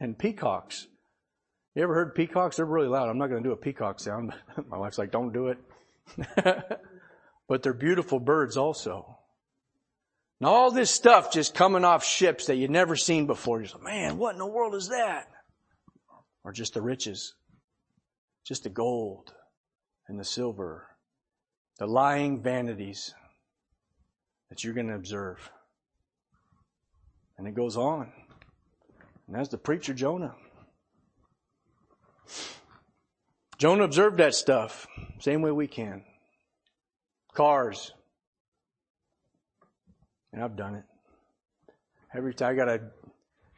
And 0.00 0.18
peacocks. 0.18 0.86
You 1.74 1.82
ever 1.82 1.94
heard 1.94 2.14
peacocks? 2.14 2.56
They're 2.56 2.66
really 2.66 2.88
loud. 2.88 3.08
I'm 3.08 3.18
not 3.18 3.28
going 3.28 3.42
to 3.42 3.48
do 3.48 3.52
a 3.52 3.56
peacock 3.56 3.98
sound. 3.98 4.34
My 4.68 4.76
wife's 4.76 4.98
like, 4.98 5.10
don't 5.10 5.32
do 5.32 5.48
it. 5.48 5.58
but 7.48 7.62
they're 7.62 7.72
beautiful 7.72 8.20
birds 8.20 8.56
also. 8.56 9.18
And 10.40 10.48
all 10.48 10.70
this 10.70 10.90
stuff 10.90 11.32
just 11.32 11.54
coming 11.54 11.84
off 11.84 12.04
ships 12.04 12.46
that 12.46 12.56
you'd 12.56 12.70
never 12.70 12.96
seen 12.96 13.26
before. 13.26 13.60
You're 13.60 13.70
like, 13.74 13.84
man, 13.84 14.18
what 14.18 14.32
in 14.32 14.38
the 14.38 14.46
world 14.46 14.74
is 14.74 14.88
that? 14.88 15.28
Or 16.44 16.52
just 16.52 16.74
the 16.74 16.82
riches. 16.82 17.34
Just 18.44 18.64
the 18.64 18.70
gold 18.70 19.32
and 20.08 20.18
the 20.18 20.24
silver. 20.24 20.88
The 21.78 21.86
lying 21.86 22.42
vanities 22.42 23.14
that 24.50 24.62
you're 24.62 24.74
going 24.74 24.88
to 24.88 24.94
observe. 24.94 25.50
And 27.38 27.46
it 27.46 27.54
goes 27.54 27.76
on. 27.76 28.12
And 29.26 29.36
that's 29.36 29.48
the 29.48 29.58
preacher 29.58 29.94
Jonah. 29.94 30.34
Jonah 33.58 33.84
observed 33.84 34.18
that 34.18 34.34
stuff. 34.34 34.86
Same 35.20 35.42
way 35.42 35.52
we 35.52 35.66
can. 35.66 36.02
Cars. 37.34 37.92
And 40.32 40.42
I've 40.42 40.56
done 40.56 40.74
it. 40.74 40.84
Every 42.14 42.34
time 42.34 42.52
I 42.52 42.54
got 42.54 42.68
a 42.68 42.80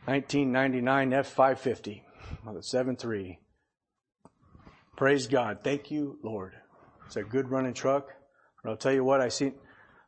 1999 0.07 1.11
F550 1.11 2.03
with 2.47 2.57
a 2.57 2.59
7.3. 2.59 3.39
Praise 4.97 5.27
God. 5.27 5.61
Thank 5.65 5.91
you, 5.91 6.19
Lord. 6.23 6.53
It's 7.07 7.17
a 7.17 7.23
good 7.23 7.51
running 7.51 7.75
truck. 7.75 8.13
But 8.63 8.71
I'll 8.71 8.77
tell 8.77 8.93
you 8.93 9.05
what, 9.05 9.21
I 9.21 9.29
see, 9.29 9.53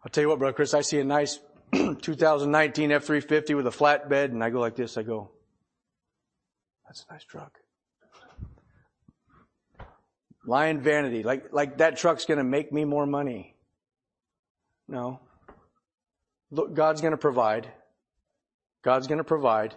I'll 0.05 0.11
tell 0.11 0.23
you 0.23 0.29
what, 0.29 0.39
Brother 0.39 0.55
Chris, 0.55 0.75
I 0.75 0.81
see 0.81 0.99
a 0.99 1.05
nice 1.05 1.41
2019 1.73 2.91
F350 2.91 3.57
with 3.57 3.67
a 3.67 3.71
flatbed 3.71 4.27
and 4.27 4.43
I 4.43 4.51
go 4.51 4.61
like 4.61 4.77
this, 4.77 4.97
I 4.97 5.03
go, 5.03 5.31
that's 6.87 7.05
a 7.09 7.13
nice 7.13 7.25
truck. 7.25 7.53
Lion 10.47 10.81
vanity, 10.81 11.25
like, 11.25 11.53
like 11.53 11.79
that 11.79 11.97
truck's 11.97 12.25
gonna 12.25 12.45
make 12.45 12.73
me 12.73 12.85
more 12.85 13.05
money. 13.05 13.55
No. 14.89 15.21
Look, 16.53 16.75
God's 16.75 17.01
gonna 17.01 17.17
provide. 17.17 17.69
God's 18.83 19.09
gonna 19.09 19.25
provide. 19.25 19.75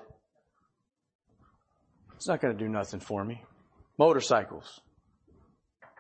It's 2.16 2.28
not 2.28 2.40
gonna 2.40 2.54
do 2.54 2.70
nothing 2.70 3.00
for 3.00 3.24
me. 3.26 3.44
Motorcycles. 3.98 4.82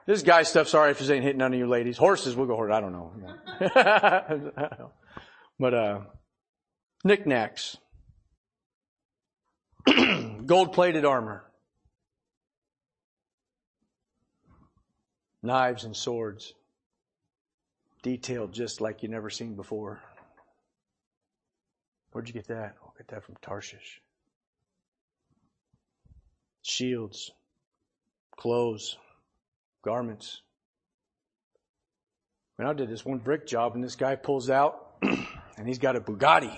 This 0.05 0.21
guy 0.21 0.43
stuff, 0.43 0.67
sorry 0.67 0.91
if 0.91 0.99
this 0.99 1.09
ain't 1.09 1.23
hitting 1.23 1.39
none 1.39 1.53
of 1.53 1.59
you 1.59 1.67
ladies. 1.67 1.97
Horses, 1.97 2.35
we'll 2.35 2.47
go 2.47 2.55
horse. 2.55 2.71
I 2.71 2.79
don't 2.79 2.93
know. 2.93 3.11
but, 5.59 5.73
uh, 5.73 6.01
knickknacks. 7.03 7.77
Gold 10.45 10.73
plated 10.73 11.05
armor. 11.05 11.48
Knives 15.41 15.83
and 15.83 15.95
swords. 15.95 16.53
Detailed 18.01 18.53
just 18.53 18.81
like 18.81 19.03
you 19.03 19.09
never 19.09 19.29
seen 19.29 19.55
before. 19.55 20.01
Where'd 22.11 22.27
you 22.27 22.33
get 22.33 22.47
that? 22.47 22.75
I'll 22.81 22.93
get 22.97 23.07
that 23.09 23.23
from 23.23 23.35
Tarshish. 23.41 24.01
Shields. 26.61 27.31
Clothes. 28.37 28.97
Garments. 29.83 30.41
When 32.55 32.67
I 32.67 32.73
did 32.73 32.89
this 32.89 33.05
one 33.05 33.19
brick 33.19 33.47
job 33.47 33.75
and 33.75 33.83
this 33.83 33.95
guy 33.95 34.15
pulls 34.15 34.49
out 34.49 34.95
and 35.01 35.67
he's 35.67 35.79
got 35.79 35.95
a 35.95 36.01
Bugatti. 36.01 36.57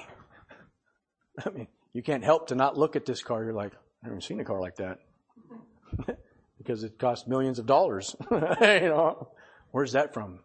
I 1.46 1.50
mean, 1.50 1.68
you 1.94 2.02
can't 2.02 2.24
help 2.24 2.48
to 2.48 2.56
not 2.56 2.78
look 2.78 2.96
at 2.96 3.06
this 3.06 3.22
car. 3.22 3.44
You're 3.44 3.54
like, 3.54 3.74
I've 4.04 4.10
never 4.10 4.22
seen 4.22 4.40
a 4.40 4.44
car 4.44 4.60
like 4.60 4.78
that. 4.78 5.00
Because 6.64 6.84
it 6.84 7.00
costs 7.00 7.28
millions 7.28 7.60
of 7.60 7.66
dollars. 7.66 8.16
you 8.32 8.38
know, 8.40 9.30
where's 9.72 9.94
that 9.94 10.14
from? 10.14 10.40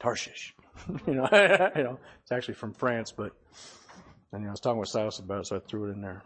Tarshish. 0.00 0.54
you 1.06 1.14
know, 1.14 1.28
you 1.76 1.82
know, 1.82 1.98
it's 2.22 2.32
actually 2.32 2.54
from 2.54 2.72
France, 2.72 3.12
but 3.12 3.32
and 4.32 4.40
you 4.40 4.46
know, 4.46 4.48
I 4.48 4.50
was 4.52 4.60
talking 4.60 4.80
with 4.80 4.88
Silas 4.88 5.18
about 5.18 5.40
it, 5.40 5.46
so 5.46 5.56
I 5.56 5.60
threw 5.60 5.88
it 5.88 5.92
in 5.92 6.00
there. 6.00 6.22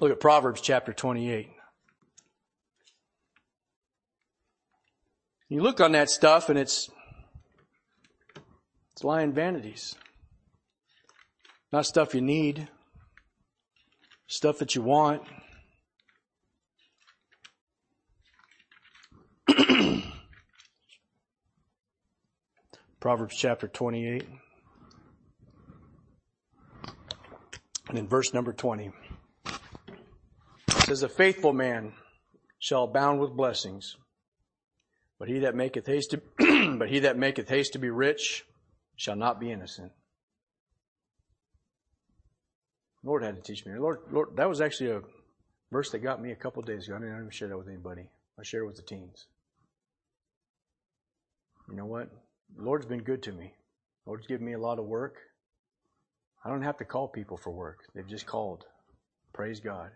Look 0.00 0.12
at 0.12 0.20
Proverbs 0.20 0.60
chapter 0.60 0.92
28. 0.92 1.48
You 5.48 5.62
look 5.62 5.80
on 5.80 5.92
that 5.92 6.10
stuff 6.10 6.50
and 6.50 6.58
it's 6.58 6.90
it's 8.92 9.02
lying 9.02 9.32
vanities. 9.32 9.96
Not 11.72 11.86
stuff 11.86 12.14
you 12.14 12.20
need. 12.20 12.68
Stuff 14.26 14.58
that 14.58 14.74
you 14.74 14.82
want. 14.82 15.22
Proverbs 23.00 23.36
chapter 23.36 23.68
28. 23.68 24.24
And 27.88 27.98
in 27.98 28.08
verse 28.08 28.34
number 28.34 28.52
20, 28.52 28.90
it 29.46 29.54
says, 30.84 31.04
A 31.04 31.08
faithful 31.08 31.52
man 31.52 31.92
shall 32.58 32.84
abound 32.84 33.20
with 33.20 33.30
blessings, 33.30 33.96
but 35.18 35.28
he 35.28 35.38
that 35.40 35.54
maketh 35.54 35.86
haste 35.86 36.10
to, 36.10 36.76
but 36.76 36.88
he 36.88 36.98
that 37.00 37.16
maketh 37.16 37.48
haste 37.48 37.74
to 37.74 37.78
be 37.78 37.88
rich 37.88 38.44
shall 38.96 39.16
not 39.16 39.38
be 39.38 39.52
innocent. 39.52 39.92
Lord 43.04 43.22
had 43.22 43.36
to 43.36 43.42
teach 43.42 43.64
me. 43.64 43.78
Lord, 43.78 44.00
Lord, 44.10 44.36
that 44.36 44.48
was 44.48 44.60
actually 44.60 44.90
a 44.90 45.02
verse 45.70 45.90
that 45.92 46.00
got 46.00 46.20
me 46.20 46.32
a 46.32 46.36
couple 46.36 46.62
days 46.62 46.88
ago. 46.88 46.96
I 46.96 46.98
didn't 46.98 47.14
even 47.14 47.30
share 47.30 47.48
that 47.48 47.56
with 47.56 47.68
anybody. 47.68 48.08
I 48.38 48.42
shared 48.42 48.64
it 48.64 48.66
with 48.66 48.76
the 48.76 48.82
teens. 48.82 49.28
You 51.70 51.76
know 51.76 51.86
what? 51.86 52.10
The 52.56 52.62
Lord's 52.62 52.86
been 52.86 53.02
good 53.02 53.22
to 53.24 53.32
me. 53.32 53.52
The 54.04 54.10
Lord's 54.10 54.26
given 54.26 54.46
me 54.46 54.54
a 54.54 54.58
lot 54.58 54.78
of 54.78 54.86
work. 54.86 55.16
I 56.44 56.50
don't 56.50 56.62
have 56.62 56.78
to 56.78 56.84
call 56.84 57.08
people 57.08 57.36
for 57.36 57.50
work. 57.50 57.78
They've 57.94 58.06
just 58.06 58.26
called. 58.26 58.64
Praise 59.32 59.60
God. 59.60 59.90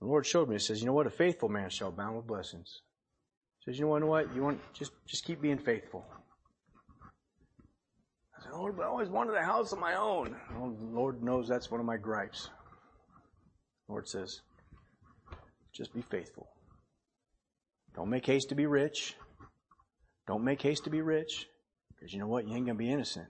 The 0.00 0.06
Lord 0.06 0.26
showed 0.26 0.48
me, 0.48 0.54
He 0.56 0.58
says, 0.60 0.80
you 0.80 0.86
know 0.86 0.92
what? 0.92 1.06
A 1.06 1.10
faithful 1.10 1.48
man 1.48 1.70
shall 1.70 1.88
abound 1.88 2.16
with 2.16 2.26
blessings. 2.26 2.80
He 3.58 3.70
says, 3.70 3.78
you 3.78 3.86
know 3.86 4.06
what? 4.06 4.34
You 4.34 4.42
want, 4.42 4.60
just, 4.72 4.92
just 5.06 5.24
keep 5.24 5.40
being 5.42 5.58
faithful. 5.58 6.04
I 8.36 8.42
said, 8.42 8.52
Lord, 8.52 8.76
but 8.76 8.84
I 8.84 8.88
always 8.88 9.10
wanted 9.10 9.34
a 9.34 9.42
house 9.42 9.72
of 9.72 9.78
my 9.78 9.96
own. 9.96 10.34
Well, 10.54 10.74
Lord 10.80 11.22
knows 11.22 11.46
that's 11.46 11.70
one 11.70 11.80
of 11.80 11.86
my 11.86 11.98
gripes. 11.98 12.48
The 13.86 13.92
Lord 13.92 14.08
says, 14.08 14.40
just 15.72 15.94
be 15.94 16.02
faithful. 16.02 16.48
Don't 17.94 18.08
make 18.08 18.24
haste 18.24 18.48
to 18.48 18.54
be 18.54 18.66
rich. 18.66 19.14
Don't 20.30 20.44
make 20.44 20.62
haste 20.62 20.84
to 20.84 20.90
be 20.90 21.02
rich. 21.02 21.48
Because 21.88 22.12
you 22.12 22.20
know 22.20 22.28
what? 22.28 22.46
You 22.46 22.54
ain't 22.54 22.64
going 22.64 22.78
to 22.78 22.84
be 22.84 22.92
innocent. 22.92 23.26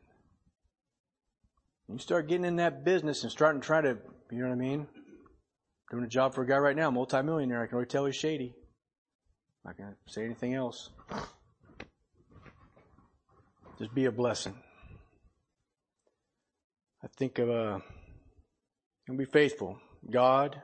You 1.88 1.96
start 1.96 2.28
getting 2.28 2.44
in 2.44 2.56
that 2.56 2.84
business 2.84 3.22
and 3.22 3.32
starting 3.32 3.62
to 3.62 3.66
try 3.66 3.80
to, 3.80 3.96
you 4.30 4.42
know 4.42 4.48
what 4.48 4.52
I 4.52 4.56
mean? 4.56 4.86
Doing 5.90 6.04
a 6.04 6.08
job 6.08 6.34
for 6.34 6.42
a 6.42 6.46
guy 6.46 6.58
right 6.58 6.76
now, 6.76 6.90
multimillionaire. 6.90 7.62
I 7.62 7.66
can 7.68 7.76
already 7.76 7.88
tell 7.88 8.04
he's 8.04 8.16
shady. 8.16 8.54
I'm 9.64 9.70
not 9.70 9.78
going 9.78 9.92
to 9.92 10.12
say 10.12 10.26
anything 10.26 10.52
else. 10.52 10.90
Just 13.78 13.94
be 13.94 14.04
a 14.04 14.12
blessing. 14.12 14.56
I 17.02 17.06
think 17.16 17.38
of 17.38 17.48
uh, 17.48 17.78
and 19.08 19.16
be 19.16 19.24
faithful. 19.24 19.78
God, 20.10 20.60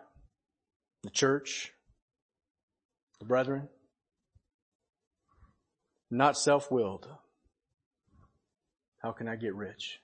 the 1.02 1.08
church, 1.08 1.72
the 3.20 3.24
brethren, 3.24 3.70
not 6.10 6.36
self-willed. 6.36 7.08
How 9.02 9.12
can 9.12 9.28
I 9.28 9.36
get 9.36 9.54
rich? 9.54 10.00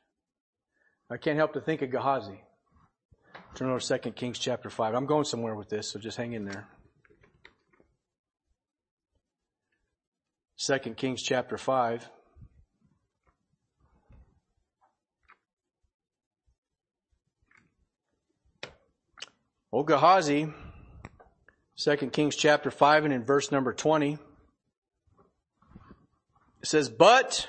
I 1.10 1.16
can't 1.16 1.36
help 1.36 1.52
to 1.54 1.60
think 1.60 1.82
of 1.82 1.90
Gehazi. 1.90 2.40
Turn 3.54 3.68
over 3.68 3.80
to 3.80 3.98
2 3.98 4.10
Kings 4.12 4.38
chapter 4.38 4.70
5. 4.70 4.94
I'm 4.94 5.06
going 5.06 5.24
somewhere 5.24 5.54
with 5.54 5.68
this, 5.68 5.90
so 5.90 5.98
just 5.98 6.16
hang 6.16 6.32
in 6.32 6.44
there. 6.44 6.66
2 10.58 10.78
Kings 10.94 11.22
chapter 11.22 11.58
5. 11.58 12.08
O 19.74 19.82
Gehazi, 19.82 20.52
2 21.76 21.96
Kings 22.10 22.36
chapter 22.36 22.70
5 22.70 23.06
and 23.06 23.14
in 23.14 23.24
verse 23.24 23.50
number 23.50 23.72
20. 23.72 24.18
It 26.62 26.68
says, 26.68 26.88
but, 26.88 27.48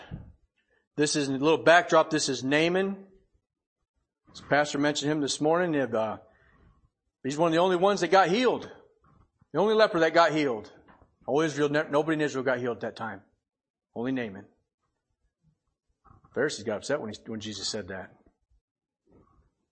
this 0.97 1.15
is 1.15 1.29
a 1.29 1.33
little 1.33 1.59
backdrop, 1.59 2.09
this 2.09 2.29
is 2.29 2.43
Naaman. 2.43 2.97
As 4.33 4.41
Pastor 4.41 4.79
mentioned 4.79 5.11
him 5.11 5.21
this 5.21 5.39
morning, 5.39 5.75
uh, 5.75 6.17
he's 7.23 7.37
one 7.37 7.49
of 7.49 7.53
the 7.53 7.59
only 7.59 7.75
ones 7.75 8.01
that 8.01 8.09
got 8.09 8.29
healed. 8.29 8.69
The 9.53 9.59
only 9.59 9.75
leper 9.75 9.99
that 9.99 10.15
got 10.15 10.31
healed. 10.31 10.71
All 11.27 11.41
Israel, 11.41 11.69
nobody 11.69 12.15
in 12.15 12.21
Israel 12.21 12.43
got 12.43 12.57
healed 12.57 12.77
at 12.77 12.81
that 12.81 12.95
time. 12.95 13.21
Only 13.95 14.11
Naaman. 14.11 14.45
Pharisees 16.33 16.65
got 16.65 16.77
upset 16.77 16.99
when, 16.99 17.11
he, 17.11 17.19
when 17.27 17.39
Jesus 17.39 17.67
said 17.67 17.89
that. 17.89 18.09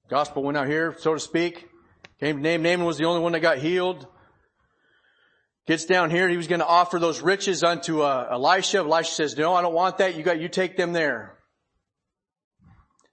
Gospel 0.07 0.43
went 0.43 0.57
out 0.57 0.67
here, 0.67 0.95
so 0.99 1.15
to 1.15 1.19
speak. 1.19 1.67
Came 2.19 2.37
to 2.37 2.43
Naaman. 2.43 2.61
Naaman 2.61 2.85
was 2.85 2.97
the 2.97 3.05
only 3.05 3.21
one 3.21 3.31
that 3.31 3.39
got 3.39 3.57
healed. 3.57 4.05
Gets 5.67 5.85
down 5.85 6.09
here, 6.09 6.27
he 6.27 6.37
was 6.37 6.47
going 6.47 6.59
to 6.59 6.67
offer 6.67 6.97
those 6.97 7.21
riches 7.21 7.63
unto 7.63 8.01
uh, 8.01 8.27
Elisha. 8.31 8.79
Elisha 8.79 9.13
says, 9.13 9.37
no, 9.37 9.53
I 9.53 9.61
don't 9.61 9.75
want 9.75 9.99
that. 9.99 10.15
You 10.15 10.23
got, 10.23 10.39
you 10.39 10.49
take 10.49 10.75
them 10.75 10.91
there. 10.91 11.37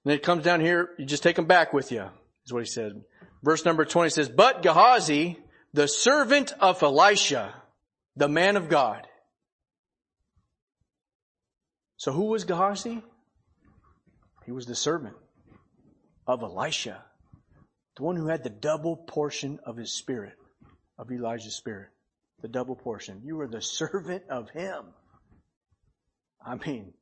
And 0.04 0.10
then 0.10 0.14
it 0.14 0.22
comes 0.22 0.44
down 0.44 0.60
here, 0.60 0.90
you 0.98 1.04
just 1.04 1.22
take 1.22 1.36
them 1.36 1.44
back 1.44 1.74
with 1.74 1.92
you, 1.92 2.06
is 2.46 2.52
what 2.52 2.62
he 2.62 2.68
said. 2.68 2.92
Verse 3.42 3.64
number 3.66 3.84
20 3.84 4.10
says, 4.10 4.28
but 4.30 4.62
Gehazi, 4.62 5.38
the 5.74 5.86
servant 5.86 6.54
of 6.58 6.82
Elisha, 6.82 7.54
the 8.16 8.28
man 8.28 8.56
of 8.56 8.70
God. 8.70 9.06
So 11.98 12.12
who 12.12 12.26
was 12.26 12.44
Gehazi? 12.44 13.02
He 14.46 14.52
was 14.52 14.64
the 14.64 14.74
servant 14.74 15.16
of 16.26 16.42
Elisha, 16.42 17.04
the 17.98 18.04
one 18.04 18.16
who 18.16 18.28
had 18.28 18.42
the 18.42 18.50
double 18.50 18.96
portion 18.96 19.58
of 19.66 19.76
his 19.76 19.92
spirit, 19.92 20.34
of 20.98 21.12
Elijah's 21.12 21.54
spirit 21.54 21.90
the 22.40 22.48
double 22.48 22.76
portion. 22.76 23.22
You 23.24 23.40
are 23.40 23.48
the 23.48 23.60
servant 23.62 24.24
of 24.30 24.50
him. 24.50 24.84
I 26.44 26.54
mean, 26.54 26.92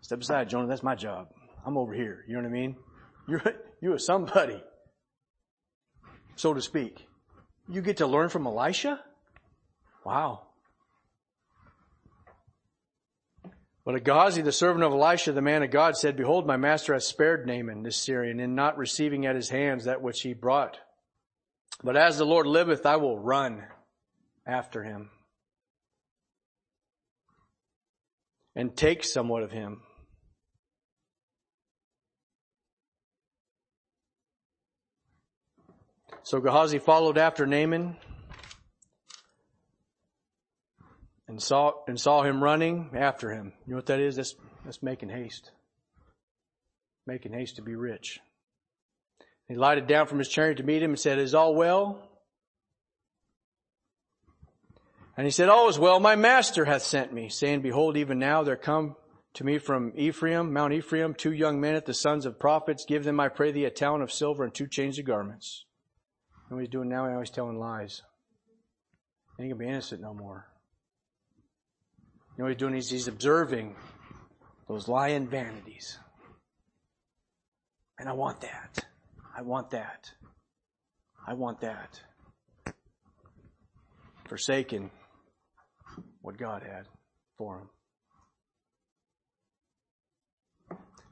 step 0.00 0.20
aside, 0.20 0.48
Jonah. 0.48 0.68
That's 0.68 0.82
my 0.82 0.94
job. 0.94 1.28
I'm 1.66 1.76
over 1.76 1.92
here. 1.92 2.24
You 2.28 2.34
know 2.34 2.42
what 2.42 2.48
I 2.48 2.52
mean? 2.52 2.76
You're, 3.28 3.42
you 3.82 3.92
are 3.92 3.98
somebody, 3.98 4.62
so 6.36 6.54
to 6.54 6.62
speak. 6.62 7.06
You 7.68 7.82
get 7.82 7.98
to 7.98 8.06
learn 8.06 8.30
from 8.30 8.46
Elisha? 8.46 9.00
Wow. 10.04 10.48
But 13.84 14.04
Gehazi, 14.04 14.42
the 14.42 14.52
servant 14.52 14.84
of 14.84 14.92
Elisha, 14.92 15.32
the 15.32 15.42
man 15.42 15.62
of 15.62 15.70
God, 15.70 15.96
said, 15.96 16.16
Behold, 16.16 16.46
my 16.46 16.58
master 16.58 16.92
has 16.92 17.06
spared 17.06 17.46
Naaman, 17.46 17.82
this 17.82 17.96
Syrian, 17.96 18.38
in 18.38 18.54
not 18.54 18.76
receiving 18.76 19.24
at 19.26 19.34
his 19.34 19.48
hands 19.48 19.84
that 19.84 20.02
which 20.02 20.20
he 20.20 20.34
brought. 20.34 20.78
But 21.82 21.96
as 21.96 22.18
the 22.18 22.26
Lord 22.26 22.46
liveth, 22.46 22.84
I 22.84 22.96
will 22.96 23.18
run 23.18 23.64
after 24.48 24.82
him 24.82 25.10
and 28.56 28.76
take 28.76 29.04
somewhat 29.04 29.42
of 29.42 29.52
him. 29.52 29.82
So 36.24 36.40
Gehazi 36.40 36.78
followed 36.78 37.16
after 37.16 37.46
Naaman 37.46 37.96
and 41.28 41.40
saw 41.42 41.72
and 41.86 41.98
saw 41.98 42.22
him 42.22 42.42
running 42.42 42.90
after 42.94 43.30
him. 43.30 43.52
You 43.66 43.72
know 43.72 43.76
what 43.76 43.86
that 43.86 44.00
is? 44.00 44.16
That's 44.16 44.34
that's 44.64 44.82
making 44.82 45.10
haste. 45.10 45.50
Making 47.06 47.32
haste 47.32 47.56
to 47.56 47.62
be 47.62 47.74
rich. 47.74 48.18
He 49.46 49.54
lighted 49.54 49.86
down 49.86 50.06
from 50.06 50.18
his 50.18 50.28
chariot 50.28 50.58
to 50.58 50.64
meet 50.64 50.82
him 50.82 50.90
and 50.90 50.98
said, 50.98 51.18
Is 51.18 51.34
all 51.34 51.54
well? 51.54 52.07
And 55.18 55.26
he 55.26 55.32
said, 55.32 55.48
All 55.48 55.68
is 55.68 55.80
well, 55.80 55.98
my 55.98 56.14
master 56.14 56.64
hath 56.64 56.82
sent 56.82 57.12
me, 57.12 57.28
saying, 57.28 57.60
Behold, 57.62 57.96
even 57.96 58.20
now 58.20 58.44
there 58.44 58.54
come 58.56 58.94
to 59.34 59.42
me 59.42 59.58
from 59.58 59.92
Ephraim, 59.96 60.52
Mount 60.52 60.72
Ephraim, 60.72 61.12
two 61.12 61.32
young 61.32 61.60
men 61.60 61.74
at 61.74 61.86
the 61.86 61.92
sons 61.92 62.24
of 62.24 62.38
prophets. 62.38 62.84
Give 62.86 63.02
them, 63.02 63.18
I 63.18 63.26
pray 63.26 63.50
thee, 63.50 63.64
a 63.64 63.70
talent 63.70 64.04
of 64.04 64.12
silver 64.12 64.44
and 64.44 64.54
two 64.54 64.68
changes 64.68 65.00
of 65.00 65.06
garments. 65.06 65.64
Know 66.48 66.56
what 66.56 66.60
he's 66.60 66.70
doing 66.70 66.88
now? 66.88 67.06
He's 67.06 67.14
always 67.14 67.30
telling 67.30 67.58
lies. 67.58 68.02
He 69.36 69.42
ain't 69.42 69.52
gonna 69.52 69.58
be 69.58 69.68
innocent 69.68 70.00
no 70.00 70.14
more. 70.14 70.46
You 72.36 72.38
know 72.38 72.44
what 72.44 72.52
he's 72.52 72.60
doing? 72.60 72.74
He's, 72.74 72.88
he's 72.88 73.08
observing 73.08 73.74
those 74.68 74.86
lying 74.86 75.26
vanities. 75.26 75.98
And 77.98 78.08
I 78.08 78.12
want 78.12 78.42
that. 78.42 78.86
I 79.36 79.42
want 79.42 79.70
that. 79.70 80.12
I 81.26 81.34
want 81.34 81.60
that. 81.62 82.00
Forsaken 84.28 84.92
God 86.38 86.62
had 86.62 86.86
for 87.36 87.58
him. 87.58 87.68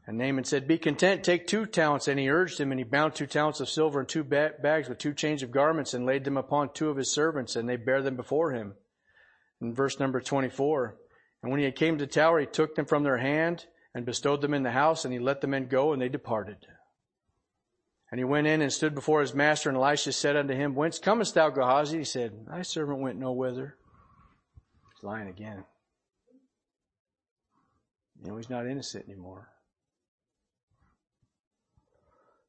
And 0.07 0.19
Naaman 0.19 0.45
said, 0.45 0.69
Be 0.69 0.79
content, 0.79 1.25
take 1.25 1.47
two 1.47 1.67
talents. 1.67 2.07
And 2.07 2.19
he 2.19 2.31
urged 2.31 2.61
him, 2.61 2.71
and 2.71 2.79
he 2.79 2.85
bound 2.85 3.15
two 3.15 3.27
talents 3.27 3.61
of 3.61 3.69
silver 3.69 4.01
in 4.01 4.07
two 4.07 4.23
bags 4.23 4.89
with 4.89 4.99
two 4.99 5.13
change 5.13 5.43
of 5.43 5.51
garments 5.51 5.95
and 5.95 6.07
laid 6.07 6.25
them 6.25 6.37
upon 6.37 6.73
two 6.73 6.91
of 6.91 6.97
his 6.97 7.11
servants, 7.11 7.57
and 7.57 7.69
they 7.69 7.77
bare 7.77 8.03
them 8.03 8.15
before 8.15 8.53
him. 8.53 8.75
In 9.61 9.75
verse 9.75 9.99
number 9.99 10.21
24, 10.21 10.97
and 11.43 11.51
when 11.51 11.61
he 11.61 11.71
came 11.73 11.99
to 11.99 12.07
tower, 12.07 12.39
he 12.39 12.47
took 12.47 12.75
them 12.75 12.87
from 12.87 13.03
their 13.03 13.17
hand 13.17 13.67
and 13.95 14.07
bestowed 14.07 14.43
them 14.43 14.55
in 14.55 14.63
the 14.63 14.71
house, 14.71 15.05
and 15.05 15.13
he 15.13 15.19
let 15.19 15.41
the 15.41 15.47
men 15.47 15.67
go, 15.67 15.93
and 15.93 16.01
they 16.01 16.09
departed. 16.09 16.59
And 18.11 18.21
he 18.21 18.25
went 18.25 18.47
in 18.47 18.63
and 18.63 18.73
stood 18.73 18.95
before 18.95 19.23
his 19.23 19.35
master, 19.35 19.69
and 19.71 19.77
Elisha 19.77 20.13
said 20.13 20.37
unto 20.37 20.55
him, 20.55 20.75
Whence 20.75 20.99
comest 20.99 21.35
thou, 21.35 21.51
Gehazi? 21.51 21.99
He 21.99 22.05
said, 22.05 22.47
Thy 22.47 22.63
servant 22.63 23.01
went 23.01 23.19
no 23.19 23.33
whither. 23.33 23.77
Lying 25.07 25.29
again. 25.29 25.65
You 28.23 28.31
know, 28.31 28.37
he's 28.37 28.51
not 28.51 28.67
innocent 28.67 29.07
anymore 29.07 29.49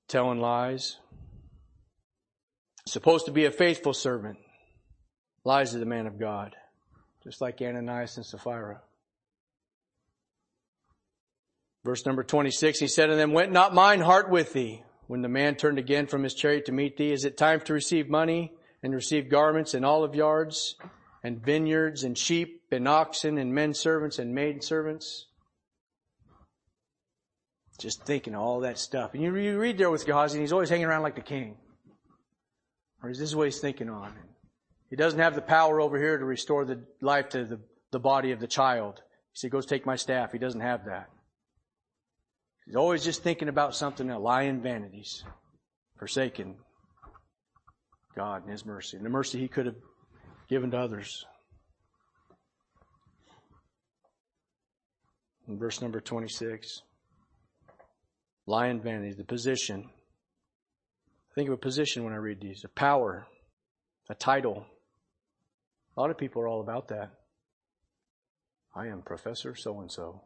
telling 0.07 0.39
lies. 0.39 0.97
Supposed 2.87 3.25
to 3.25 3.31
be 3.31 3.45
a 3.45 3.51
faithful 3.51 3.93
servant, 3.93 4.37
lies 5.43 5.71
to 5.71 5.79
the 5.79 5.85
man 5.85 6.07
of 6.07 6.17
God, 6.17 6.55
just 7.23 7.41
like 7.41 7.61
Ananias 7.61 8.15
and 8.15 8.25
Sapphira. 8.25 8.81
Verse 11.83 12.05
number 12.05 12.23
26, 12.23 12.79
he 12.79 12.87
said 12.87 13.07
to 13.07 13.15
them, 13.15 13.33
Went 13.33 13.51
not 13.51 13.73
mine 13.73 13.99
heart 13.99 14.29
with 14.29 14.53
thee? 14.53 14.83
When 15.07 15.21
the 15.21 15.29
man 15.29 15.55
turned 15.55 15.77
again 15.77 16.07
from 16.07 16.23
his 16.23 16.33
chariot 16.33 16.65
to 16.65 16.73
meet 16.73 16.97
thee, 16.97 17.11
is 17.11 17.23
it 17.23 17.37
time 17.37 17.61
to 17.61 17.73
receive 17.73 18.09
money 18.09 18.51
and 18.83 18.93
receive 18.93 19.29
garments 19.29 19.73
and 19.73 19.85
olive 19.85 20.15
yards 20.15 20.75
and 21.27 21.43
vineyards 21.43 22.03
and 22.03 22.17
sheep 22.17 22.61
and 22.71 22.87
oxen 22.87 23.37
and 23.37 23.53
men 23.53 23.73
servants 23.73 24.17
and 24.17 24.33
maid 24.33 24.63
servants? 24.63 25.27
Just 27.79 28.05
thinking 28.05 28.33
all 28.33 28.61
that 28.61 28.79
stuff. 28.79 29.13
And 29.13 29.21
you, 29.21 29.31
read 29.31 29.77
there 29.77 29.91
with 29.91 30.05
Gehazi, 30.05 30.37
and 30.37 30.41
he's 30.41 30.53
always 30.53 30.69
hanging 30.69 30.85
around 30.85 31.03
like 31.03 31.15
the 31.15 31.21
king. 31.21 31.57
Or 33.03 33.09
is 33.09 33.19
this 33.19 33.29
is 33.29 33.35
what 33.35 33.43
he's 33.43 33.59
thinking 33.59 33.89
on. 33.89 34.13
He 34.89 34.95
doesn't 34.95 35.19
have 35.19 35.35
the 35.35 35.41
power 35.41 35.81
over 35.81 35.99
here 35.99 36.17
to 36.17 36.25
restore 36.25 36.65
the 36.65 36.81
life 37.01 37.29
to 37.29 37.43
the, 37.43 37.59
the 37.91 37.99
body 37.99 38.31
of 38.31 38.39
the 38.39 38.47
child. 38.47 39.01
He 39.33 39.39
said, 39.39 39.51
goes 39.51 39.65
take 39.65 39.85
my 39.85 39.97
staff. 39.97 40.31
He 40.31 40.39
doesn't 40.39 40.61
have 40.61 40.85
that. 40.85 41.09
He's 42.65 42.77
always 42.77 43.03
just 43.03 43.21
thinking 43.21 43.49
about 43.49 43.75
something 43.75 44.07
that 44.07 44.21
lying 44.21 44.61
vanities, 44.61 45.23
forsaken 45.99 46.55
God 48.15 48.43
and 48.43 48.51
His 48.51 48.65
mercy, 48.65 48.97
and 48.97 49.05
the 49.05 49.09
mercy 49.09 49.39
He 49.39 49.47
could 49.47 49.67
have 49.67 49.75
given 50.47 50.71
to 50.71 50.77
others. 50.77 51.25
In 55.47 55.57
verse 55.57 55.81
number 55.81 56.01
26. 56.01 56.81
Lion 58.45 58.81
vanity, 58.81 59.13
the 59.13 59.23
position. 59.23 59.89
Think 61.35 61.49
of 61.49 61.53
a 61.53 61.57
position 61.57 62.03
when 62.03 62.13
I 62.13 62.17
read 62.17 62.41
these 62.41 62.63
a 62.63 62.69
power, 62.69 63.27
a 64.09 64.15
title. 64.15 64.65
A 65.95 65.99
lot 65.99 66.09
of 66.09 66.17
people 66.17 66.41
are 66.41 66.47
all 66.47 66.61
about 66.61 66.87
that. 66.89 67.11
I 68.75 68.87
am 68.87 69.01
Professor 69.01 69.55
so 69.55 69.79
and 69.81 69.91
so. 69.91 70.21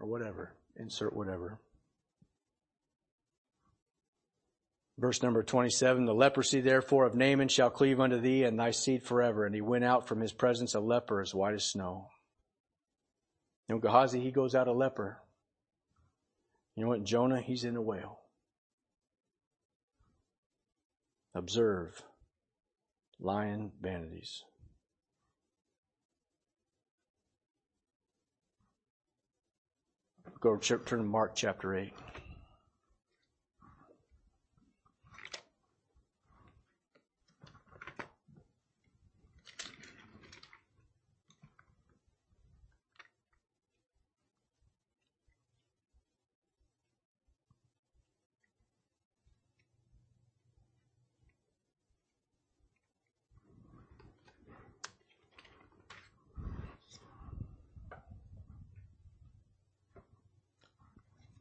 Or 0.00 0.06
whatever. 0.06 0.54
Insert 0.76 1.14
whatever. 1.14 1.60
Verse 4.98 5.22
number 5.22 5.44
27 5.44 6.04
The 6.04 6.12
leprosy, 6.12 6.60
therefore, 6.60 7.06
of 7.06 7.14
Naaman 7.14 7.48
shall 7.48 7.70
cleave 7.70 8.00
unto 8.00 8.20
thee 8.20 8.42
and 8.42 8.58
thy 8.58 8.72
seed 8.72 9.04
forever. 9.04 9.46
And 9.46 9.54
he 9.54 9.60
went 9.60 9.84
out 9.84 10.08
from 10.08 10.20
his 10.20 10.32
presence 10.32 10.74
a 10.74 10.80
leper 10.80 11.20
as 11.20 11.34
white 11.34 11.54
as 11.54 11.64
snow. 11.64 12.08
You 13.68 13.76
know, 13.76 13.80
Gehazi, 13.80 14.20
he 14.20 14.32
goes 14.32 14.54
out 14.54 14.66
a 14.66 14.72
leper. 14.72 15.18
You 16.74 16.82
know 16.82 16.88
what? 16.88 17.04
Jonah, 17.04 17.40
he's 17.40 17.64
in 17.64 17.76
a 17.76 17.82
whale. 17.82 18.18
Observe 21.34 22.02
lion 23.20 23.70
vanities. 23.80 24.42
Go 30.40 30.56
turn 30.56 30.84
to 30.84 30.96
Mark 30.98 31.34
chapter 31.34 31.76
8. 31.76 31.92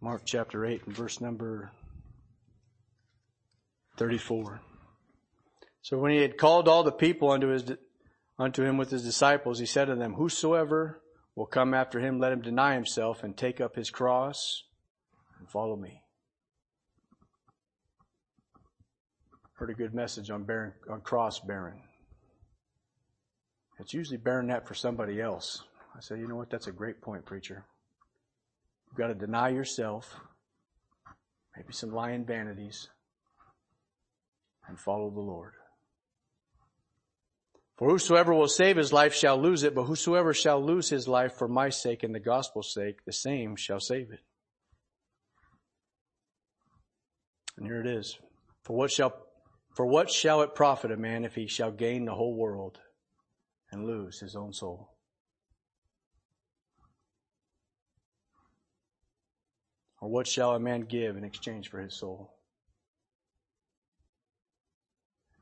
Mark 0.08 0.22
chapter 0.24 0.66
8 0.66 0.84
and 0.86 0.96
verse 0.96 1.20
number 1.20 1.70
34. 3.98 4.62
So 5.82 5.98
when 5.98 6.14
he 6.14 6.22
had 6.22 6.38
called 6.38 6.70
all 6.70 6.84
the 6.84 6.94
people 6.94 7.30
unto 7.30 7.48
his 7.48 7.66
unto 8.40 8.64
him 8.64 8.78
with 8.78 8.90
his 8.90 9.04
disciples, 9.04 9.60
he 9.60 9.66
said 9.66 9.90
to 9.90 9.96
them, 9.96 10.14
Whosoever 10.14 11.02
will 11.36 11.46
come 11.46 11.74
after 11.74 12.00
him, 12.00 12.22
let 12.22 12.32
him 12.32 12.42
deny 12.42 12.74
himself 12.74 13.22
and 13.22 13.36
take 13.36 13.60
up 13.60 13.76
his 13.76 13.90
cross 13.90 14.64
and 15.40 15.50
follow 15.50 15.76
me. 15.76 16.02
Heard 19.56 19.72
a 19.72 19.74
good 19.74 19.94
message 19.94 20.30
on 20.30 20.46
bearing 20.46 20.72
on 20.90 21.02
cross 21.02 21.42
bearing. 21.42 21.82
It's 23.78 23.94
usually 23.94 24.16
bearing 24.16 24.48
that 24.48 24.70
for 24.70 24.74
somebody 24.74 25.20
else. 25.20 25.66
I 25.94 26.00
said, 26.00 26.20
you 26.20 26.30
know 26.30 26.38
what? 26.38 26.50
That's 26.50 26.68
a 26.68 26.72
great 26.72 27.02
point, 27.02 27.26
preacher. 27.26 27.66
You've 28.98 29.08
got 29.10 29.14
to 29.14 29.26
deny 29.28 29.50
yourself, 29.50 30.20
maybe 31.56 31.72
some 31.72 31.92
lying 31.92 32.26
vanities, 32.26 32.90
and 34.68 34.80
follow 34.80 35.12
the 35.12 35.20
Lord. 35.20 35.54
For 37.78 37.92
whosoever 37.92 38.34
will 38.34 38.48
save 38.48 38.76
his 38.76 38.92
life 38.92 39.14
shall 39.14 39.40
lose 39.40 39.62
it, 39.62 39.76
but 39.76 39.84
whosoever 39.84 40.34
shall 40.34 40.66
lose 40.66 40.90
his 40.90 41.08
life 41.08 41.34
for 41.34 41.48
my 41.48 41.70
sake 41.70 42.02
and 42.02 42.16
the 42.16 42.20
gospel's 42.20 42.74
sake, 42.74 43.06
the 43.06 43.14
same 43.14 43.56
shall 43.56 43.80
save 43.80 44.12
it. 44.12 44.22
And 47.56 47.68
here 47.68 47.80
it 47.80 47.88
is. 47.88 48.18
For 48.64 48.76
what 48.76 48.90
shall, 48.90 49.14
for 49.76 49.86
what 49.86 50.10
shall 50.10 50.42
it 50.42 50.56
profit 50.56 50.92
a 50.92 50.98
man 50.98 51.24
if 51.24 51.36
he 51.36 51.46
shall 51.46 51.72
gain 51.72 52.06
the 52.06 52.16
whole 52.16 52.34
world 52.34 52.80
and 53.72 53.86
lose 53.86 54.20
his 54.20 54.36
own 54.36 54.54
soul? 54.54 54.97
Or 60.08 60.10
what 60.10 60.26
shall 60.26 60.56
a 60.56 60.60
man 60.60 60.84
give 60.84 61.18
in 61.18 61.26
exchange 61.26 61.70
for 61.70 61.82
his 61.82 61.94
soul? 61.94 62.32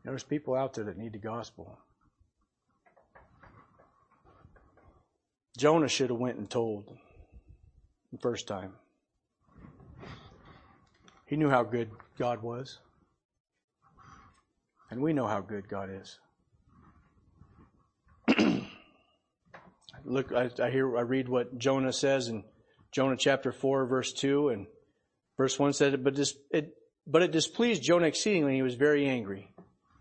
There's 0.04 0.24
people 0.24 0.56
out 0.56 0.74
there 0.74 0.86
that 0.86 0.98
need 0.98 1.14
the 1.14 1.20
gospel. 1.20 1.78
Jonah 5.56 5.88
should 5.88 6.10
have 6.10 6.18
went 6.18 6.40
and 6.40 6.50
told 6.50 6.98
the 8.12 8.18
first 8.18 8.48
time. 8.48 8.74
He 11.28 11.36
knew 11.36 11.52
how 11.52 11.62
good 11.62 11.92
God 12.18 12.42
was. 12.42 12.80
And 14.90 15.00
we 15.00 15.14
know 15.14 15.28
how 15.28 15.42
good 15.42 15.70
God 15.70 15.92
is. 15.92 16.18
Look, 20.06 20.32
I, 20.32 20.50
I, 20.60 20.72
hear, 20.72 20.98
I 20.98 21.02
read 21.02 21.30
what 21.30 21.60
Jonah 21.60 21.94
says 21.94 22.30
in 22.30 22.44
Jonah 22.96 23.18
chapter 23.18 23.52
4, 23.52 23.88
verse 23.88 24.14
2, 24.14 24.48
and 24.48 24.68
verse 25.36 25.60
1 25.60 25.74
said, 25.74 26.02
but, 26.02 26.16
this, 26.16 26.34
it, 26.50 26.78
but 27.06 27.22
it 27.22 27.32
displeased 27.34 27.84
Jonah 27.84 28.08
exceedingly, 28.08 28.56
he 28.56 28.62
was 28.62 28.76
very 28.76 29.06
angry, 29.06 29.52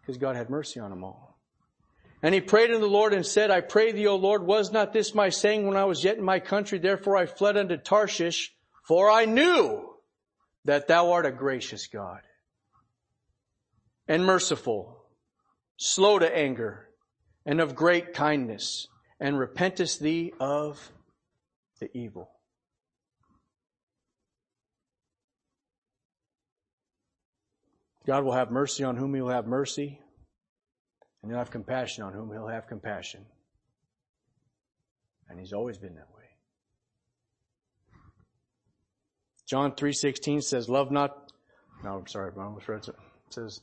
because 0.01 0.16
God 0.16 0.36
had 0.36 0.49
mercy 0.49 0.78
on 0.78 0.90
them 0.90 1.03
all. 1.03 1.36
And 2.22 2.32
he 2.32 2.40
prayed 2.40 2.70
unto 2.70 2.78
the 2.78 2.86
Lord 2.86 3.12
and 3.12 3.26
said, 3.26 3.51
I 3.51 3.62
pray 3.62 3.90
thee, 3.90 4.07
O 4.07 4.14
Lord, 4.14 4.47
was 4.47 4.70
not 4.70 4.92
this 4.92 5.12
my 5.12 5.30
saying 5.30 5.66
when 5.66 5.76
I 5.76 5.86
was 5.86 6.05
yet 6.05 6.18
in 6.18 6.24
my 6.24 6.38
country? 6.38 6.78
Therefore 6.78 7.16
I 7.16 7.26
fled 7.26 7.57
unto 7.57 7.76
Tarshish, 7.76 8.55
for 8.86 9.11
I 9.11 9.24
knew 9.24 9.97
that 10.64 10.86
thou 10.86 11.11
art 11.11 11.26
a 11.26 11.32
gracious 11.32 11.88
God 11.88 12.20
and 14.07 14.24
merciful, 14.24 15.05
slow 15.78 16.20
to 16.20 16.36
anger, 16.36 16.90
and 17.45 17.61
of 17.61 17.74
great 17.74 18.14
kindness, 18.14 18.86
and 19.18 19.36
repentest 19.36 19.99
thee 19.99 20.32
of 20.38 20.92
the 21.80 21.90
evil. 21.92 22.30
God 28.07 28.24
will 28.24 28.32
have 28.32 28.50
mercy 28.50 28.84
on 28.84 28.96
whom 28.96 29.14
He 29.14 29.20
will 29.20 29.30
have 29.30 29.46
mercy, 29.46 29.98
and 31.22 31.30
He'll 31.30 31.38
have 31.38 31.50
compassion 31.50 32.05
on 32.05 32.12
whom 32.12 32.30
He'll 32.30 32.48
have 32.48 32.66
compassion. 32.66 33.24
And 35.28 35.38
He's 35.38 35.52
always 35.52 35.78
been 35.78 35.94
that 35.94 36.09
way. 36.14 36.24
John 39.46 39.72
3.16 39.72 40.42
says, 40.42 40.68
love 40.68 40.90
not, 40.90 41.32
no, 41.82 41.98
I'm 41.98 42.07
sorry, 42.07 42.32
I 42.36 42.42
almost 42.42 42.68
read 42.68 42.88
it. 42.88 42.88
It 42.88 43.34
says, 43.34 43.61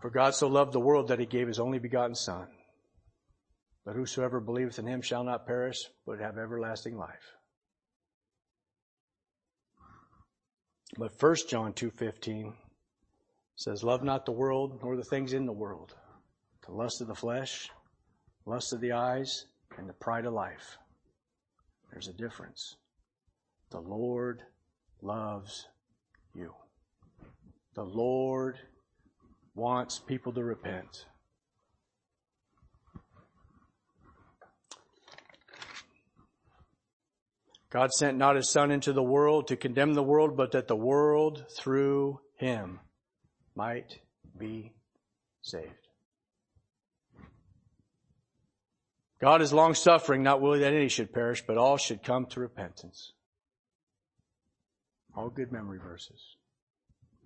for 0.00 0.10
God 0.10 0.34
so 0.34 0.48
loved 0.48 0.72
the 0.72 0.80
world 0.80 1.08
that 1.08 1.18
he 1.18 1.26
gave 1.26 1.46
his 1.46 1.58
only 1.58 1.78
begotten 1.78 2.14
son, 2.14 2.46
that 3.84 3.96
whosoever 3.96 4.40
believeth 4.40 4.78
in 4.78 4.86
him 4.86 5.02
shall 5.02 5.24
not 5.24 5.46
perish, 5.46 5.78
but 6.06 6.20
have 6.20 6.38
everlasting 6.38 6.96
life. 6.96 7.36
But 10.98 11.12
1 11.20 11.36
John 11.48 11.72
2.15 11.72 12.52
says, 13.60 13.84
love 13.84 14.02
not 14.02 14.24
the 14.24 14.32
world, 14.32 14.78
nor 14.82 14.96
the 14.96 15.04
things 15.04 15.34
in 15.34 15.44
the 15.44 15.52
world. 15.52 15.94
The 16.66 16.72
lust 16.72 17.02
of 17.02 17.08
the 17.08 17.14
flesh, 17.14 17.68
lust 18.46 18.72
of 18.72 18.80
the 18.80 18.92
eyes, 18.92 19.44
and 19.76 19.86
the 19.86 19.92
pride 19.92 20.24
of 20.24 20.32
life. 20.32 20.78
There's 21.92 22.08
a 22.08 22.14
difference. 22.14 22.76
The 23.70 23.80
Lord 23.80 24.40
loves 25.02 25.66
you. 26.34 26.54
The 27.74 27.84
Lord 27.84 28.56
wants 29.54 29.98
people 29.98 30.32
to 30.32 30.42
repent. 30.42 31.04
God 37.68 37.92
sent 37.92 38.16
not 38.16 38.36
his 38.36 38.50
son 38.50 38.70
into 38.70 38.94
the 38.94 39.02
world 39.02 39.48
to 39.48 39.56
condemn 39.56 39.92
the 39.92 40.02
world, 40.02 40.34
but 40.34 40.52
that 40.52 40.66
the 40.66 40.74
world 40.74 41.44
through 41.58 42.20
him 42.36 42.80
might 43.60 43.98
be 44.38 44.72
saved. 45.42 45.88
God 49.20 49.42
is 49.42 49.52
long 49.52 49.74
suffering, 49.74 50.22
not 50.22 50.40
willing 50.40 50.62
that 50.62 50.72
any 50.72 50.88
should 50.88 51.12
perish, 51.12 51.44
but 51.46 51.58
all 51.58 51.76
should 51.76 52.02
come 52.02 52.24
to 52.28 52.40
repentance. 52.40 53.12
All 55.14 55.28
good 55.28 55.52
memory 55.52 55.78
verses. 55.78 56.36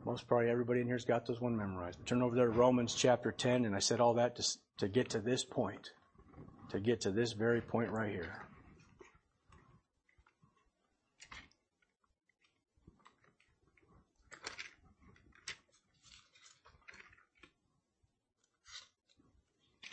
Most 0.05 0.26
probably 0.26 0.51
everybody 0.51 0.80
in 0.80 0.89
here's 0.89 1.05
got 1.05 1.24
those 1.24 1.41
one 1.41 1.57
memorized. 1.57 2.05
Turn 2.05 2.20
over 2.20 2.35
there 2.35 2.47
to 2.47 2.51
Romans 2.51 2.97
chapter 2.97 3.30
10, 3.30 3.64
and 3.64 3.76
I 3.76 3.78
said 3.78 4.01
all 4.01 4.14
that 4.14 4.35
to, 4.35 4.59
to 4.78 4.89
get 4.89 5.11
to 5.11 5.20
this 5.20 5.45
point, 5.45 5.93
to 6.70 6.80
get 6.80 7.03
to 7.03 7.12
this 7.12 7.32
very 7.32 7.61
point 7.61 7.91
right 7.91 8.11
here. 8.11 8.49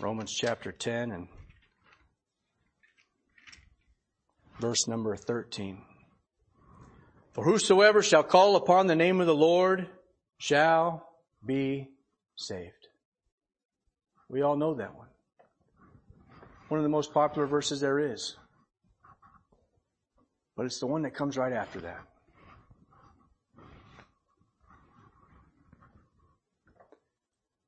Romans 0.01 0.33
chapter 0.33 0.71
10 0.71 1.11
and 1.11 1.27
verse 4.59 4.87
number 4.87 5.15
13. 5.15 5.79
For 7.33 7.43
whosoever 7.43 8.01
shall 8.01 8.23
call 8.23 8.55
upon 8.55 8.87
the 8.87 8.95
name 8.95 9.21
of 9.21 9.27
the 9.27 9.35
Lord 9.35 9.87
shall 10.39 11.07
be 11.45 11.87
saved. 12.35 12.87
We 14.27 14.41
all 14.41 14.57
know 14.57 14.73
that 14.73 14.95
one. 14.95 15.07
One 16.69 16.79
of 16.79 16.83
the 16.83 16.89
most 16.89 17.13
popular 17.13 17.47
verses 17.47 17.79
there 17.79 17.99
is. 17.99 18.35
But 20.57 20.65
it's 20.65 20.79
the 20.79 20.87
one 20.87 21.03
that 21.03 21.13
comes 21.13 21.37
right 21.37 21.53
after 21.53 21.79
that. 21.81 21.99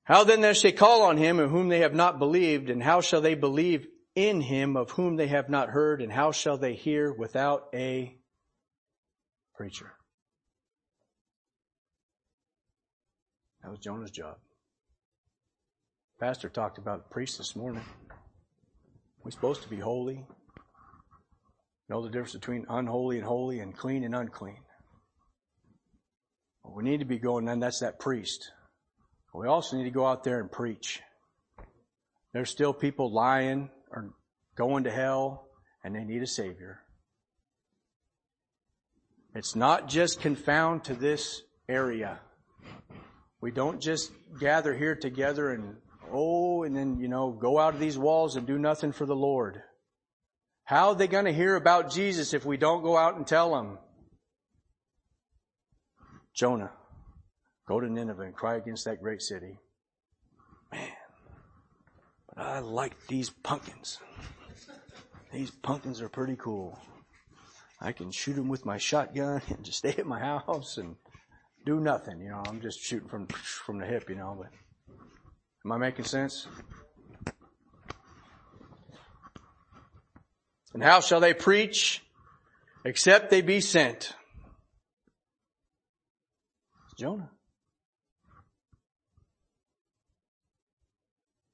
How 0.06 0.24
then 0.24 0.42
shall 0.54 0.70
they 0.70 0.76
call 0.76 1.04
on 1.04 1.18
him 1.18 1.40
in 1.40 1.50
whom 1.50 1.70
they 1.70 1.80
have 1.80 1.94
not 1.94 2.20
believed, 2.20 2.70
and 2.70 2.84
how 2.84 3.02
shall 3.02 3.22
they 3.22 3.36
believe 3.36 3.88
in 4.16 4.42
him 4.42 4.76
of 4.76 4.92
whom 4.92 5.16
they 5.16 5.28
have 5.28 5.50
not 5.50 5.70
heard, 5.70 6.02
and 6.02 6.12
how 6.12 6.32
shall 6.32 6.58
they 6.58 6.74
hear 6.74 7.12
without 7.12 7.70
a 7.74 8.16
preacher? 9.56 9.94
That 13.64 13.72
was 13.72 13.80
Jonah's 13.80 14.12
job. 14.12 14.36
Pastor 16.20 16.50
talked 16.50 16.78
about 16.78 17.10
priests 17.10 17.38
this 17.38 17.56
morning. 17.56 17.84
We're 19.24 19.32
supposed 19.32 19.64
to 19.64 19.70
be 19.70 19.78
holy. 19.78 20.26
Know 21.88 22.02
the 22.02 22.10
difference 22.10 22.34
between 22.34 22.66
unholy 22.70 23.18
and 23.18 23.26
holy 23.26 23.60
and 23.60 23.76
clean 23.76 24.04
and 24.04 24.14
unclean. 24.14 24.60
What 26.62 26.76
we 26.76 26.84
need 26.84 27.00
to 27.00 27.06
be 27.06 27.20
going, 27.20 27.48
and 27.48 27.64
that's 27.64 27.80
that 27.80 28.00
priest. 28.00 28.52
We 29.34 29.48
also 29.48 29.78
need 29.78 29.86
to 29.86 29.90
go 29.90 30.06
out 30.06 30.24
there 30.24 30.40
and 30.40 30.52
preach. 30.52 31.02
There's 32.34 32.52
still 32.52 32.74
people 32.74 33.12
lying 33.12 33.70
or 33.92 34.14
going 34.56 34.84
to 34.84 34.92
hell 34.92 35.48
and 35.84 35.96
they 35.96 36.04
need 36.04 36.22
a 36.22 36.28
savior. 36.28 36.80
It's 39.36 39.56
not 39.56 39.88
just 39.88 40.22
confound 40.22 40.84
to 40.86 40.94
this 40.94 41.42
area. 41.68 42.20
We 43.42 43.52
don't 43.52 43.82
just 43.82 44.12
gather 44.40 44.76
here 44.76 44.96
together 44.96 45.50
and, 45.50 45.78
oh, 46.12 46.64
and 46.64 46.76
then, 46.76 47.00
you 47.00 47.08
know, 47.08 47.32
go 47.32 47.60
out 47.60 47.74
of 47.74 47.80
these 47.80 47.98
walls 47.98 48.36
and 48.36 48.46
do 48.46 48.60
nothing 48.60 48.92
for 48.92 49.06
the 49.06 49.16
Lord. 49.16 49.62
How 50.66 50.90
are 50.90 50.96
they 50.96 51.08
going 51.08 51.26
to 51.26 51.34
hear 51.34 51.56
about 51.56 51.92
Jesus 51.92 52.34
if 52.34 52.46
we 52.46 52.58
don't 52.58 52.84
go 52.84 52.96
out 52.96 53.18
and 53.18 53.26
tell 53.26 53.56
them? 53.56 53.80
Jonah. 56.36 56.72
Go 57.68 57.80
to 57.80 57.90
Nineveh 57.90 58.24
and 58.24 58.36
cry 58.36 58.56
against 58.56 58.86
that 58.86 59.02
great 59.02 59.22
city. 59.22 59.60
Man, 60.72 60.90
but 62.28 62.46
I 62.46 62.60
like 62.60 63.08
these 63.08 63.30
pumpkins. 63.30 64.00
These 65.32 65.52
pumpkins 65.52 66.02
are 66.02 66.10
pretty 66.10 66.36
cool. 66.36 66.80
I 67.80 67.92
can 67.92 68.12
shoot 68.12 68.34
them 68.34 68.48
with 68.48 68.66
my 68.66 68.78
shotgun 68.78 69.42
and 69.50 69.64
just 69.64 69.80
stay 69.80 69.96
at 69.98 70.06
my 70.06 70.20
house 70.20 70.78
and 70.78 70.96
do 71.66 71.80
nothing. 71.80 72.22
You 72.22 72.30
know, 72.30 72.44
I'm 72.48 72.62
just 72.62 72.82
shooting 72.82 73.10
from 73.10 73.28
from 73.28 73.80
the 73.80 73.86
hip. 73.86 74.10
You 74.10 74.16
know, 74.16 74.36
but 74.38 74.50
am 75.66 75.72
I 75.72 75.78
making 75.78 76.06
sense? 76.06 76.48
And 80.74 80.84
how 80.84 81.02
shall 81.02 81.20
they 81.20 81.34
preach 81.34 82.04
except 82.84 83.30
they 83.30 83.42
be 83.42 83.62
sent? 83.62 84.14
It's 86.86 87.00
Jonah. 87.00 87.30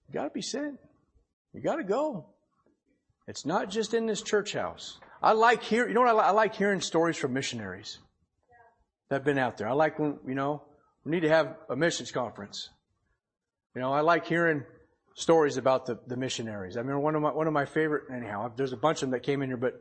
You 0.10 0.14
gotta 0.14 0.32
be 0.32 0.42
sent. 0.42 0.80
You 1.54 1.62
gotta 1.62 1.84
go. 1.84 2.26
It's 3.28 3.46
not 3.46 3.70
just 3.70 3.94
in 3.94 4.08
this 4.08 4.24
church 4.24 4.54
house. 4.54 5.00
I 5.22 5.34
like 5.34 5.62
hear, 5.62 5.88
you 5.88 5.94
know 5.94 6.02
what 6.02 6.10
I 6.10 6.14
like? 6.14 6.26
I 6.26 6.32
like 6.32 6.56
hearing 6.56 6.82
stories 6.82 7.16
from 7.16 7.34
missionaries 7.34 8.00
that 9.10 9.18
have 9.18 9.24
been 9.24 9.38
out 9.38 9.58
there. 9.58 9.68
I 9.68 9.74
like 9.74 10.00
when, 10.00 10.18
you 10.28 10.34
know, 10.34 10.64
we 11.04 11.12
need 11.12 11.22
to 11.22 11.30
have 11.30 11.56
a 11.70 11.76
missions 11.76 12.12
conference. 12.12 12.70
You 13.76 13.82
know, 13.82 13.94
I 13.94 14.02
like 14.02 14.26
hearing 14.26 14.64
stories 15.16 15.58
about 15.58 15.86
the, 15.86 16.00
the 16.08 16.18
missionaries. 16.18 16.76
I 16.76 16.82
mean, 16.82 17.00
one 17.02 17.16
of 17.16 17.22
my, 17.22 17.32
one 17.32 17.46
of 17.46 17.54
my 17.54 17.66
favorite, 17.66 18.06
anyhow, 18.12 18.52
there's 18.56 18.74
a 18.74 18.78
bunch 18.78 18.98
of 18.98 19.02
them 19.02 19.12
that 19.12 19.24
came 19.24 19.44
in 19.44 19.50
here, 19.50 19.58
but 19.58 19.74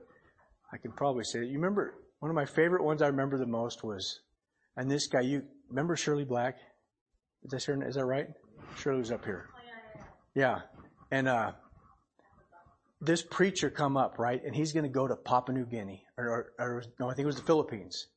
I 0.72 0.76
can 0.76 0.93
probably 0.93 1.24
say 1.24 1.39
it. 1.39 1.47
You 1.47 1.55
remember, 1.55 1.95
one 2.18 2.31
of 2.31 2.35
my 2.35 2.45
favorite 2.45 2.85
ones 2.85 3.01
I 3.01 3.07
remember 3.07 3.39
the 3.39 3.47
most 3.47 3.83
was, 3.83 4.20
and 4.76 4.91
this 4.91 5.07
guy, 5.07 5.20
you 5.20 5.43
remember 5.70 5.97
Shirley 5.97 6.24
Black? 6.24 6.57
Is 7.45 7.66
that, 7.66 7.87
is 7.87 7.95
that 7.95 8.05
right? 8.05 8.26
Shirley 8.76 8.99
was 8.99 9.12
up 9.12 9.24
here. 9.24 9.49
Yeah. 10.35 10.61
And, 11.11 11.29
uh, 11.29 11.53
this 13.01 13.22
preacher 13.22 13.70
come 13.70 13.97
up, 13.97 14.18
right? 14.18 14.43
And 14.45 14.55
he's 14.55 14.72
going 14.72 14.85
to 14.85 14.91
go 14.91 15.07
to 15.07 15.14
Papua 15.14 15.57
New 15.57 15.66
Guinea 15.66 16.05
or, 16.16 16.26
or, 16.29 16.53
or, 16.59 16.83
no, 16.99 17.09
I 17.09 17.14
think 17.14 17.24
it 17.24 17.26
was 17.26 17.37
the 17.37 17.43
Philippines. 17.43 18.09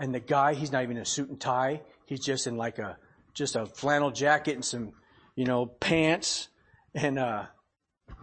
And 0.00 0.14
the 0.14 0.20
guy, 0.20 0.54
he's 0.54 0.72
not 0.72 0.82
even 0.82 0.96
in 0.96 1.02
a 1.02 1.06
suit 1.06 1.28
and 1.28 1.40
tie. 1.40 1.82
He's 2.06 2.24
just 2.24 2.46
in 2.46 2.56
like 2.56 2.78
a, 2.78 2.96
just 3.32 3.54
a 3.56 3.66
flannel 3.66 4.10
jacket 4.10 4.54
and 4.54 4.64
some, 4.64 4.92
you 5.36 5.44
know, 5.44 5.66
pants 5.66 6.48
and, 6.94 7.18
uh, 7.18 7.44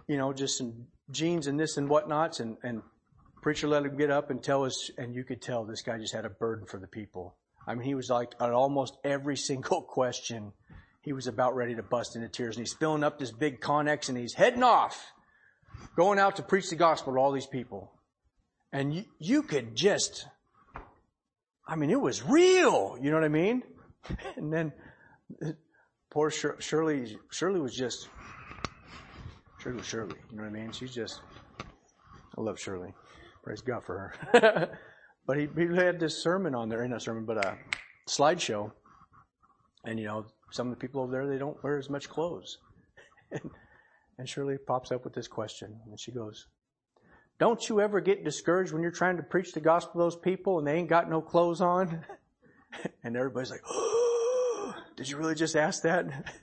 you 0.07 0.17
know, 0.17 0.33
just 0.33 0.57
some 0.57 0.87
jeans 1.09 1.47
and 1.47 1.59
this 1.59 1.77
and 1.77 1.89
whatnots. 1.89 2.41
And, 2.41 2.57
and 2.61 2.81
preacher 3.41 3.67
let 3.67 3.85
him 3.85 3.97
get 3.97 4.11
up 4.11 4.29
and 4.29 4.43
tell 4.43 4.65
us, 4.65 4.91
and 4.97 5.15
you 5.15 5.23
could 5.23 5.41
tell 5.41 5.63
this 5.63 5.81
guy 5.81 5.97
just 5.97 6.13
had 6.13 6.25
a 6.25 6.29
burden 6.29 6.65
for 6.65 6.79
the 6.79 6.87
people. 6.87 7.37
I 7.65 7.73
mean, 7.73 7.85
he 7.85 7.95
was 7.95 8.09
like 8.09 8.33
on 8.39 8.51
almost 8.51 8.97
every 9.03 9.37
single 9.49 9.81
question 9.81 10.51
he 11.01 11.13
was 11.13 11.27
about 11.27 11.55
ready 11.55 11.75
to 11.75 11.83
bust 11.83 12.15
into 12.15 12.29
tears 12.29 12.55
and 12.55 12.65
he's 12.65 12.75
filling 12.75 13.03
up 13.03 13.17
this 13.17 13.31
big 13.31 13.59
Connex 13.59 14.09
and 14.09 14.17
he's 14.17 14.33
heading 14.33 14.63
off, 14.63 15.11
going 15.95 16.19
out 16.19 16.35
to 16.35 16.43
preach 16.43 16.69
the 16.69 16.75
gospel 16.75 17.13
to 17.13 17.19
all 17.19 17.31
these 17.31 17.47
people. 17.47 17.91
And 18.71 18.93
you, 18.93 19.05
you 19.19 19.43
could 19.43 19.75
just, 19.75 20.27
I 21.67 21.75
mean, 21.75 21.89
it 21.89 21.99
was 21.99 22.23
real. 22.23 22.97
You 23.01 23.09
know 23.09 23.17
what 23.17 23.25
I 23.25 23.29
mean? 23.29 23.63
and 24.35 24.53
then 24.53 24.71
poor 26.11 26.29
Shirley, 26.29 27.17
Shirley 27.31 27.59
was 27.59 27.75
just, 27.75 28.07
Shirley 29.59 29.77
was 29.77 29.87
Shirley. 29.87 30.15
You 30.29 30.37
know 30.37 30.43
what 30.43 30.49
I 30.49 30.61
mean? 30.61 30.71
She's 30.71 30.93
just, 30.93 31.21
I 32.37 32.41
love 32.41 32.59
Shirley. 32.59 32.93
Praise 33.43 33.61
God 33.61 33.83
for 33.83 34.13
her. 34.31 34.77
but 35.25 35.37
he, 35.37 35.49
he 35.57 35.75
had 35.75 35.99
this 35.99 36.21
sermon 36.21 36.53
on 36.53 36.69
there, 36.69 36.87
not 36.87 37.01
sermon, 37.01 37.25
but 37.25 37.43
a 37.43 37.57
slideshow. 38.07 38.71
And 39.83 39.99
you 39.99 40.05
know, 40.05 40.25
some 40.51 40.67
of 40.67 40.73
the 40.73 40.79
people 40.79 41.01
over 41.01 41.11
there, 41.11 41.27
they 41.27 41.37
don't 41.37 41.61
wear 41.63 41.77
as 41.77 41.89
much 41.89 42.09
clothes. 42.09 42.59
and, 43.31 44.29
Shirley 44.29 44.57
pops 44.57 44.91
up 44.91 45.03
with 45.03 45.13
this 45.13 45.27
question, 45.27 45.79
and 45.89 45.99
she 45.99 46.11
goes, 46.11 46.45
don't 47.39 47.67
you 47.67 47.81
ever 47.81 47.99
get 48.01 48.23
discouraged 48.23 48.71
when 48.71 48.83
you're 48.83 48.91
trying 48.91 49.17
to 49.17 49.23
preach 49.23 49.53
the 49.53 49.61
gospel 49.61 49.93
to 49.93 49.97
those 49.97 50.15
people 50.15 50.59
and 50.59 50.67
they 50.67 50.75
ain't 50.75 50.89
got 50.89 51.09
no 51.09 51.21
clothes 51.21 51.59
on? 51.59 52.05
and 53.03 53.17
everybody's 53.17 53.49
like, 53.49 53.63
oh, 53.67 54.75
did 54.95 55.09
you 55.09 55.17
really 55.17 55.33
just 55.33 55.55
ask 55.55 55.81
that? 55.83 56.05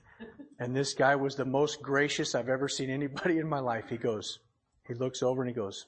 And 0.61 0.75
this 0.75 0.93
guy 0.93 1.15
was 1.15 1.35
the 1.35 1.45
most 1.45 1.81
gracious 1.81 2.35
I've 2.35 2.49
ever 2.49 2.67
seen 2.67 2.89
anybody 2.89 3.37
in 3.37 3.47
my 3.47 3.59
life. 3.59 3.85
He 3.89 3.95
goes, 3.95 4.39
he 4.85 4.93
looks 4.93 5.23
over 5.23 5.41
and 5.41 5.49
he 5.49 5.55
goes, 5.55 5.85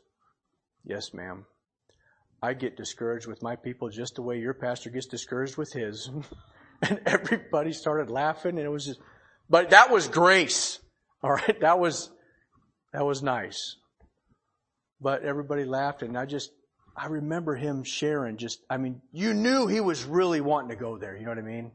yes, 0.86 1.14
ma'am. 1.14 1.46
I 2.42 2.54
get 2.54 2.78
discouraged 2.78 3.28
with 3.28 3.44
my 3.44 3.58
people 3.58 3.90
just 3.90 4.16
the 4.16 4.22
way 4.22 4.40
your 4.40 4.54
pastor 4.54 4.90
gets 4.90 5.08
discouraged 5.08 5.58
with 5.58 5.74
his. 5.74 6.10
and 6.90 7.02
everybody 7.06 7.74
started 7.74 8.10
laughing 8.10 8.58
and 8.58 8.66
it 8.66 8.72
was 8.72 8.86
just, 8.86 9.00
but 9.50 9.70
that 9.72 9.92
was 9.92 10.08
grace. 10.08 10.80
All 11.24 11.32
right. 11.32 11.60
That 11.62 11.80
was, 11.80 12.10
that 12.94 13.06
was 13.06 13.22
nice 13.22 13.76
but 15.02 15.24
everybody 15.24 15.66
laughed 15.66 16.04
and 16.04 16.18
I 16.18 16.26
just, 16.26 16.52
I 16.96 17.08
remember 17.08 17.56
him 17.56 17.84
sharing 17.84 18.38
just, 18.38 18.60
I 18.70 18.78
mean, 18.78 19.02
you 19.12 19.34
knew 19.34 19.68
he 19.68 19.80
was 19.82 20.06
really 20.06 20.42
wanting 20.42 20.70
to 20.70 20.76
go 20.76 20.98
there. 20.98 21.18
You 21.18 21.24
know 21.24 21.32
what 21.32 21.40
I 21.40 21.42
mean? 21.42 21.72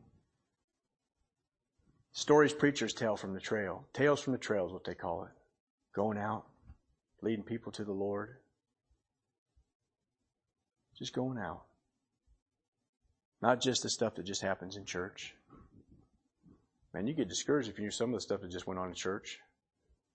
Stories 2.13 2.53
preachers 2.53 2.95
tell 2.95 3.17
from 3.17 3.35
the 3.35 3.41
trail. 3.41 3.85
Tales 3.93 4.21
from 4.21 4.33
the 4.33 4.39
trail 4.39 4.67
is 4.67 4.73
what 4.73 4.85
they 4.85 4.95
call 4.95 5.25
it. 5.25 5.31
Going 5.95 6.19
out, 6.19 6.45
leading 7.21 7.45
people 7.45 7.73
to 7.73 7.85
the 7.85 7.93
Lord. 7.93 8.37
Just 10.99 11.13
going 11.13 11.39
out. 11.39 11.63
Not 13.47 13.61
just 13.61 13.85
the 13.85 13.89
stuff 13.89 14.17
that 14.17 14.25
just 14.25 14.43
happens 14.43 14.77
in 14.77 14.85
church. 14.85 15.33
Man, 16.93 17.07
you 17.07 17.15
get 17.15 17.29
discouraged 17.29 17.69
if 17.69 17.79
you 17.79 17.85
knew 17.85 17.93
some 17.93 18.11
of 18.11 18.17
the 18.17 18.21
stuff 18.21 18.41
that 18.41 18.51
just 18.51 18.67
went 18.67 18.81
on 18.81 18.89
in 18.89 18.95
church. 18.95 19.39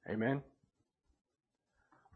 Amen. 0.10 0.42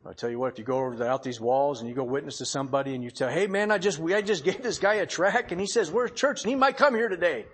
I 0.06 0.12
tell 0.12 0.30
you 0.30 0.38
what, 0.38 0.52
if 0.52 0.60
you 0.60 0.66
go 0.66 0.78
over 0.78 1.08
out 1.08 1.24
these 1.24 1.40
walls 1.40 1.80
and 1.80 1.88
you 1.88 1.96
go 1.96 2.04
witness 2.04 2.40
to 2.40 2.46
somebody 2.46 2.96
and 2.96 3.02
you 3.02 3.12
tell, 3.12 3.30
hey 3.30 3.48
man, 3.48 3.72
I 3.72 3.78
just, 3.78 4.02
I 4.02 4.22
just 4.22 4.44
gave 4.44 4.62
this 4.62 4.78
guy 4.78 4.96
a 4.96 5.06
track 5.06 5.54
and 5.54 5.62
he 5.62 5.68
says, 5.68 5.90
where's 5.90 6.12
church? 6.12 6.44
And 6.44 6.50
he 6.50 6.56
might 6.56 6.76
come 6.76 6.94
here 6.94 7.08
today. 7.08 7.46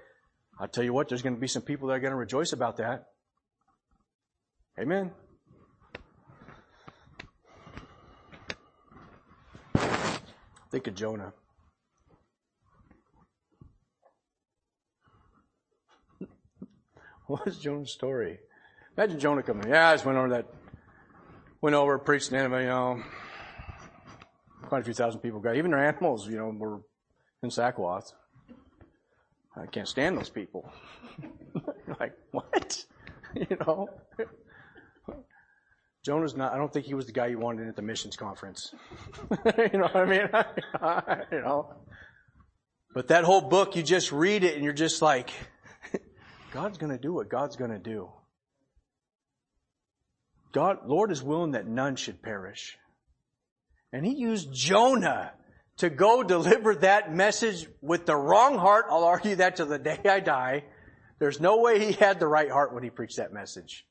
I'll 0.60 0.68
tell 0.68 0.84
you 0.84 0.92
what, 0.92 1.08
there's 1.10 1.22
going 1.22 1.36
to 1.36 1.40
be 1.40 1.48
some 1.48 1.62
people 1.62 1.90
that 1.90 1.94
are 1.94 2.00
going 2.00 2.14
to 2.14 2.18
rejoice 2.18 2.54
about 2.54 2.78
that. 2.78 3.10
Amen. 4.80 5.12
Think 10.72 10.88
of 10.88 10.96
Jonah. 10.96 11.34
What 17.32 17.46
was 17.46 17.58
Jonah's 17.58 17.92
story? 17.92 18.40
Imagine 18.98 19.20
Jonah 19.20 19.44
coming. 19.44 19.70
Yeah, 19.70 19.90
I 19.90 19.94
just 19.94 20.06
went 20.06 20.18
over 20.18 20.30
that 20.30 20.48
went 21.62 21.76
over, 21.76 21.98
preached 22.00 22.32
Nineveh, 22.32 22.62
you 22.62 22.68
know, 22.68 23.04
quite 24.64 24.82
a 24.82 24.84
few 24.84 24.94
thousand 24.94 25.22
people 25.22 25.40
got, 25.40 25.56
even 25.56 25.72
their 25.72 25.86
animals, 25.86 26.28
you 26.28 26.38
know, 26.38 26.50
were 26.50 26.82
in 27.44 27.52
sackcloth. 27.52 28.12
I 29.56 29.66
can't 29.68 29.88
stand 29.88 30.18
those 30.18 30.30
people. 30.30 30.72
like, 32.00 32.14
what? 32.32 32.86
you 33.36 33.58
know? 33.60 33.90
Jonah's 36.04 36.36
not, 36.36 36.52
I 36.52 36.58
don't 36.58 36.74
think 36.74 36.88
he 36.88 36.96
was 36.96 37.06
the 37.06 37.12
guy 37.12 37.28
you 37.28 37.38
wanted 37.38 37.68
at 37.68 37.76
the 37.76 37.82
missions 37.84 38.16
conference. 38.16 38.74
you 39.30 39.78
know 39.78 39.88
what 39.92 39.96
I 39.96 40.06
mean? 40.06 40.30
you 41.32 41.42
know? 41.42 41.76
But 42.94 43.10
that 43.10 43.24
whole 43.24 43.42
book, 43.42 43.76
you 43.76 43.84
just 43.84 44.12
read 44.12 44.44
it 44.44 44.56
and 44.56 44.64
you're 44.64 44.74
just 44.74 45.02
like, 45.02 45.30
God's 46.52 46.78
gonna 46.78 46.98
do 46.98 47.14
what 47.14 47.30
God's 47.30 47.56
gonna 47.56 47.80
do. 47.80 48.10
God, 50.52 50.80
Lord 50.86 51.12
is 51.12 51.24
willing 51.24 51.52
that 51.52 51.68
none 51.68 51.96
should 51.96 52.22
perish. 52.22 52.78
And 53.94 54.06
he 54.06 54.14
used 54.14 54.54
Jonah 54.54 55.34
to 55.78 55.90
go 55.90 56.24
deliver 56.24 56.76
that 56.76 57.14
message 57.14 57.68
with 57.82 58.06
the 58.06 58.16
wrong 58.16 58.58
heart. 58.58 58.86
I'll 58.90 59.04
argue 59.04 59.36
that 59.38 59.58
to 59.58 59.66
the 59.66 59.80
day 59.80 60.00
I 60.06 60.20
die. 60.20 60.66
There's 61.20 61.40
no 61.40 61.58
way 61.58 61.86
he 61.86 61.94
had 61.94 62.20
the 62.20 62.28
right 62.28 62.50
heart 62.50 62.74
when 62.74 62.84
he 62.84 62.90
preached 62.90 63.18
that 63.18 63.34
message. 63.34 63.86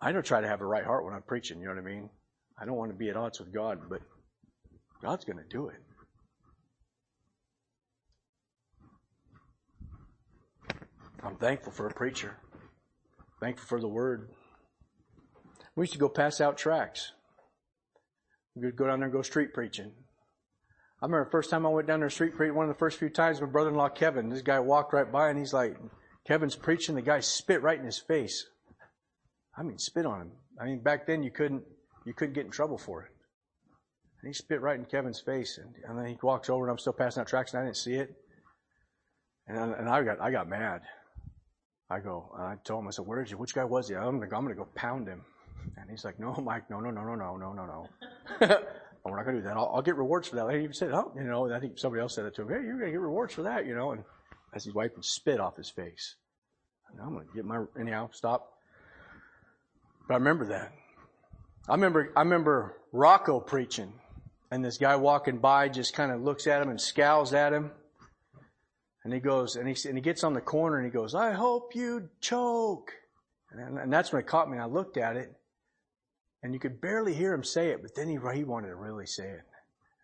I 0.00 0.12
don't 0.12 0.24
try 0.24 0.40
to 0.40 0.48
have 0.48 0.60
a 0.60 0.66
right 0.66 0.84
heart 0.84 1.04
when 1.04 1.14
I'm 1.14 1.22
preaching, 1.22 1.60
you 1.60 1.66
know 1.66 1.74
what 1.74 1.80
I 1.80 1.84
mean? 1.84 2.10
I 2.58 2.64
don't 2.64 2.76
want 2.76 2.90
to 2.90 2.96
be 2.96 3.10
at 3.10 3.16
odds 3.16 3.38
with 3.38 3.52
God, 3.52 3.80
but 3.88 4.00
God's 5.02 5.24
going 5.24 5.38
to 5.38 5.48
do 5.48 5.68
it. 5.68 5.76
I'm 11.22 11.36
thankful 11.36 11.72
for 11.72 11.86
a 11.86 11.94
preacher. 11.94 12.36
Thankful 13.40 13.66
for 13.66 13.80
the 13.80 13.88
word. 13.88 14.30
We 15.74 15.82
used 15.82 15.92
to 15.92 15.98
go 15.98 16.08
pass 16.08 16.40
out 16.40 16.56
tracts. 16.56 17.12
We'd 18.54 18.76
go 18.76 18.86
down 18.86 19.00
there 19.00 19.08
and 19.08 19.12
go 19.12 19.22
street 19.22 19.52
preaching. 19.52 19.92
I 21.02 21.04
remember 21.04 21.26
the 21.26 21.30
first 21.30 21.50
time 21.50 21.66
I 21.66 21.68
went 21.68 21.86
down 21.86 22.00
there 22.00 22.08
street 22.08 22.34
preaching, 22.36 22.54
one 22.54 22.64
of 22.68 22.74
the 22.74 22.78
first 22.78 22.98
few 22.98 23.10
times, 23.10 23.40
my 23.40 23.46
brother-in-law 23.46 23.90
Kevin, 23.90 24.30
this 24.30 24.40
guy 24.40 24.58
walked 24.60 24.94
right 24.94 25.10
by 25.10 25.28
and 25.28 25.38
he's 25.38 25.52
like, 25.52 25.76
Kevin's 26.26 26.56
preaching, 26.56 26.94
the 26.94 27.02
guy 27.02 27.20
spit 27.20 27.62
right 27.62 27.78
in 27.78 27.84
his 27.84 27.98
face. 27.98 28.46
I 29.56 29.62
mean, 29.62 29.78
spit 29.78 30.06
on 30.06 30.22
him. 30.22 30.32
I 30.58 30.64
mean, 30.64 30.82
back 30.82 31.06
then 31.06 31.22
you 31.22 31.30
couldn't, 31.30 31.64
you 32.06 32.14
couldn't 32.14 32.34
get 32.34 32.46
in 32.46 32.50
trouble 32.50 32.78
for 32.78 33.02
it. 33.02 33.10
And 34.22 34.28
he 34.28 34.32
spit 34.32 34.62
right 34.62 34.78
in 34.78 34.86
Kevin's 34.86 35.20
face 35.20 35.58
and, 35.58 35.74
and 35.86 35.98
then 35.98 36.06
he 36.06 36.16
walks 36.22 36.48
over 36.48 36.64
and 36.64 36.70
I'm 36.70 36.78
still 36.78 36.94
passing 36.94 37.20
out 37.20 37.28
tracts 37.28 37.52
and 37.52 37.60
I 37.60 37.66
didn't 37.66 37.76
see 37.76 37.94
it. 37.94 38.14
And, 39.46 39.74
and 39.74 39.88
I 39.88 40.02
got, 40.02 40.20
I 40.20 40.30
got 40.30 40.48
mad. 40.48 40.80
I 41.88 42.00
go, 42.00 42.34
I 42.36 42.56
told 42.64 42.82
him, 42.82 42.88
I 42.88 42.90
said, 42.90 43.06
where 43.06 43.22
is 43.22 43.28
he? 43.28 43.36
Which 43.36 43.54
guy 43.54 43.64
was 43.64 43.88
he? 43.88 43.94
I'm 43.94 44.18
gonna, 44.18 44.36
I'm 44.36 44.42
gonna 44.42 44.54
go 44.54 44.68
pound 44.74 45.06
him. 45.06 45.22
And 45.76 45.90
he's 45.90 46.04
like, 46.04 46.18
no, 46.18 46.34
Mike, 46.44 46.70
no, 46.70 46.80
no, 46.80 46.90
no, 46.90 47.02
no, 47.02 47.14
no, 47.14 47.36
no, 47.36 47.52
no, 47.52 47.88
no. 48.40 48.58
Oh, 49.06 49.10
we're 49.10 49.18
not 49.18 49.24
going 49.24 49.36
to 49.36 49.42
do 49.42 49.46
that. 49.46 49.56
I'll, 49.56 49.70
I'll, 49.72 49.82
get 49.82 49.94
rewards 49.94 50.26
for 50.26 50.34
that. 50.34 50.52
He 50.52 50.66
said, 50.72 50.90
oh, 50.90 51.12
you 51.14 51.22
know, 51.22 51.52
I 51.52 51.60
think 51.60 51.78
somebody 51.78 52.00
else 52.02 52.16
said 52.16 52.24
it 52.24 52.34
to 52.34 52.42
him. 52.42 52.48
Hey, 52.48 52.54
you're 52.54 52.76
going 52.76 52.86
to 52.86 52.90
get 52.90 53.00
rewards 53.00 53.32
for 53.32 53.42
that, 53.42 53.64
you 53.64 53.72
know. 53.72 53.92
And 53.92 54.02
as 54.52 54.64
he's 54.64 54.74
wiping 54.74 55.02
spit 55.02 55.38
off 55.38 55.56
his 55.56 55.70
face. 55.70 56.16
And 56.90 57.00
I'm 57.00 57.14
going 57.14 57.24
to 57.24 57.32
get 57.32 57.44
my, 57.44 57.62
anyhow, 57.78 58.08
stop. 58.12 58.54
But 60.08 60.14
I 60.14 60.16
remember 60.16 60.46
that. 60.46 60.72
I 61.68 61.74
remember, 61.74 62.12
I 62.16 62.22
remember 62.22 62.78
Rocco 62.90 63.38
preaching 63.38 63.92
and 64.50 64.64
this 64.64 64.78
guy 64.78 64.96
walking 64.96 65.38
by 65.38 65.68
just 65.68 65.94
kind 65.94 66.10
of 66.10 66.20
looks 66.20 66.48
at 66.48 66.60
him 66.60 66.68
and 66.68 66.80
scowls 66.80 67.32
at 67.32 67.52
him. 67.52 67.70
And 69.06 69.14
he 69.14 69.20
goes, 69.20 69.54
and 69.54 69.68
he, 69.68 69.88
and 69.88 69.96
he 69.96 70.02
gets 70.02 70.24
on 70.24 70.34
the 70.34 70.40
corner 70.40 70.78
and 70.78 70.84
he 70.84 70.90
goes, 70.90 71.14
I 71.14 71.30
hope 71.30 71.76
you 71.76 72.08
choke. 72.20 72.90
And, 73.52 73.78
and 73.78 73.92
that's 73.92 74.12
when 74.12 74.20
it 74.20 74.26
caught 74.26 74.50
me. 74.50 74.56
And 74.56 74.62
I 74.64 74.66
looked 74.66 74.96
at 74.96 75.16
it 75.16 75.32
and 76.42 76.52
you 76.52 76.58
could 76.58 76.80
barely 76.80 77.14
hear 77.14 77.32
him 77.32 77.44
say 77.44 77.68
it, 77.68 77.82
but 77.82 77.94
then 77.94 78.08
he, 78.08 78.18
he 78.34 78.42
wanted 78.42 78.66
to 78.66 78.74
really 78.74 79.06
say 79.06 79.28
it. 79.28 79.42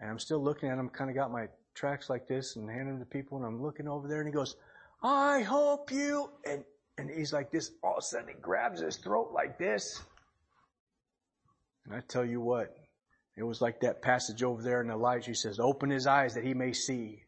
And 0.01 0.09
I'm 0.09 0.21
still 0.21 0.41
looking 0.41 0.69
at 0.69 0.79
him, 0.79 0.89
kind 0.89 1.11
of 1.11 1.17
got 1.17 1.33
my 1.33 1.49
tracks 1.75 2.09
like 2.09 2.29
this 2.29 2.55
and 2.55 2.71
handing 2.71 2.91
them 2.91 3.01
to 3.01 3.05
people, 3.05 3.39
and 3.39 3.45
I'm 3.45 3.61
looking 3.61 3.89
over 3.89 4.07
there, 4.07 4.21
and 4.21 4.29
he 4.29 4.33
goes, 4.33 4.55
I 5.03 5.41
hope 5.41 5.91
you, 5.91 6.31
and, 6.49 6.63
and 6.97 7.11
he's 7.11 7.33
like 7.33 7.51
this, 7.51 7.73
all 7.83 7.95
of 7.95 7.99
a 7.99 8.03
sudden 8.03 8.29
he 8.29 8.35
grabs 8.41 8.83
his 8.83 8.99
throat 8.99 9.33
like 9.35 9.59
this. 9.59 10.01
And 11.87 11.95
I 11.97 12.03
tell 12.07 12.25
you 12.25 12.41
what, 12.41 12.73
it 13.37 13.43
was 13.43 13.61
like 13.61 13.81
that 13.81 14.01
passage 14.01 14.45
over 14.45 14.63
there 14.63 14.81
in 14.81 14.91
Elijah, 14.91 15.31
he 15.31 15.35
says, 15.35 15.59
open 15.59 15.91
his 15.91 16.07
eyes 16.07 16.35
that 16.35 16.45
he 16.45 16.55
may 16.55 16.73
see. 16.73 17.22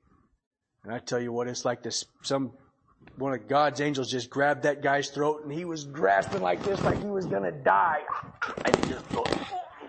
And 0.84 0.92
I 0.92 0.98
tell 0.98 1.20
you 1.20 1.32
what, 1.32 1.48
it's 1.48 1.64
like 1.64 1.82
this, 1.82 2.04
some 2.22 2.52
one 3.16 3.32
of 3.32 3.48
God's 3.48 3.80
angels 3.80 4.10
just 4.10 4.28
grabbed 4.28 4.64
that 4.64 4.82
guy's 4.82 5.08
throat 5.08 5.44
and 5.44 5.52
he 5.52 5.64
was 5.64 5.84
grasping 5.84 6.42
like 6.42 6.62
this, 6.62 6.82
like 6.82 7.00
he 7.00 7.08
was 7.08 7.26
gonna 7.26 7.52
die. 7.52 8.00
And 8.64 8.76
he 8.76 8.90
just 8.90 9.04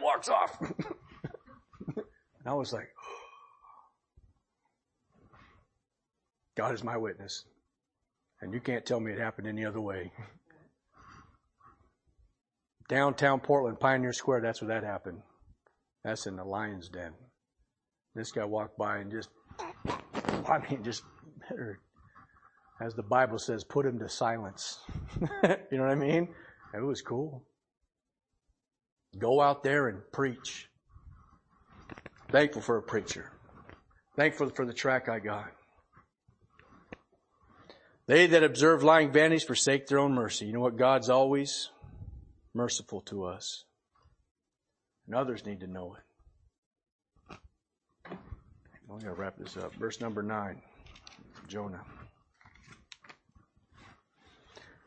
walks 0.02 0.30
off. 0.30 0.58
and 0.62 2.06
I 2.46 2.54
was 2.54 2.72
like, 2.72 2.88
God 6.56 6.74
is 6.74 6.84
my 6.84 6.98
witness. 6.98 7.46
And 8.42 8.54
you 8.54 8.60
can't 8.60 8.86
tell 8.86 9.00
me 9.00 9.12
it 9.12 9.20
happened 9.20 9.48
any 9.48 9.66
other 9.66 9.82
way. 9.82 10.12
Downtown 12.88 13.40
Portland, 13.40 13.80
Pioneer 13.80 14.14
Square, 14.14 14.42
that's 14.42 14.62
where 14.62 14.70
that 14.70 14.84
happened. 14.84 15.22
That's 16.04 16.28
in 16.28 16.36
the 16.36 16.44
lion's 16.44 16.90
den. 16.90 17.14
This 18.14 18.32
guy 18.32 18.46
walked 18.46 18.78
by 18.78 18.98
and 18.98 19.12
just, 19.12 19.30
I 20.50 20.60
mean, 20.70 20.84
just 20.84 21.04
as 22.82 22.94
the 22.94 23.04
Bible 23.04 23.40
says, 23.40 23.64
put 23.64 23.86
him 23.86 24.00
to 24.00 24.10
silence. 24.10 24.80
you 25.22 25.78
know 25.78 25.84
what 25.84 25.92
I 25.92 25.96
mean? 25.96 26.30
It 26.74 26.84
was 26.84 27.02
cool. 27.02 27.44
Go 29.18 29.42
out 29.42 29.64
there 29.64 29.88
and 29.88 30.02
preach. 30.12 30.68
Thankful 32.32 32.62
for 32.62 32.78
a 32.78 32.82
preacher. 32.82 33.32
Thankful 34.16 34.50
for 34.50 34.66
the 34.66 34.74
track 34.74 35.08
I 35.08 35.20
got. 35.20 35.52
They 38.08 38.28
that 38.28 38.44
observe 38.44 38.84
lying 38.84 39.12
vanities 39.12 39.44
forsake 39.44 39.88
their 39.88 40.00
own 40.00 40.14
mercy. 40.14 40.46
You 40.46 40.54
know 40.54 40.60
what? 40.60 40.78
God's 40.78 41.10
always 41.10 41.70
merciful 42.54 43.02
to 43.02 43.26
us. 43.26 43.64
And 45.08 45.16
others 45.16 45.46
need 45.46 45.62
to 45.62 45.68
know 45.68 45.96
it. 45.96 46.05
Going 49.02 49.14
to 49.14 49.22
wrap 49.22 49.36
this 49.38 49.58
up. 49.58 49.74
Verse 49.76 50.00
number 50.00 50.24
nine. 50.24 50.62
Jonah. 51.50 51.82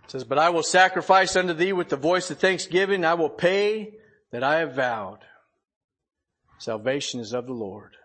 It 0.05 0.11
says, 0.11 0.25
But 0.25 0.39
I 0.39 0.49
will 0.49 0.63
sacrifice 0.63 1.37
unto 1.37 1.53
thee 1.53 1.75
with 1.75 1.91
the 1.91 1.99
voice 1.99 2.31
of 2.31 2.39
thanksgiving. 2.39 3.05
I 3.05 3.13
will 3.15 3.29
pay 3.29 3.93
that 4.33 4.43
I 4.43 4.61
have 4.61 4.75
vowed. 4.75 5.19
Salvation 6.57 7.21
is 7.21 7.35
of 7.35 7.45
the 7.45 7.53
Lord. 7.53 7.97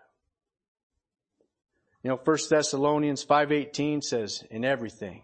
You 2.02 2.10
know, 2.10 2.20
1 2.22 2.36
Thessalonians 2.50 3.24
5.18 3.24 4.02
says, 4.02 4.44
In 4.50 4.62
everything, 4.62 5.22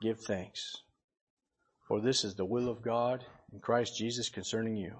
give 0.00 0.20
thanks. 0.20 0.76
For 1.88 2.00
this 2.00 2.22
is 2.22 2.36
the 2.36 2.44
will 2.44 2.68
of 2.68 2.82
God 2.82 3.24
in 3.52 3.58
Christ 3.58 3.98
Jesus 3.98 4.28
concerning 4.28 4.76
you. 4.76 4.94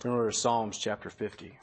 Turn 0.00 0.12
over 0.12 0.30
to 0.30 0.34
Psalms 0.34 0.78
chapter 0.78 1.10
50. 1.10 1.58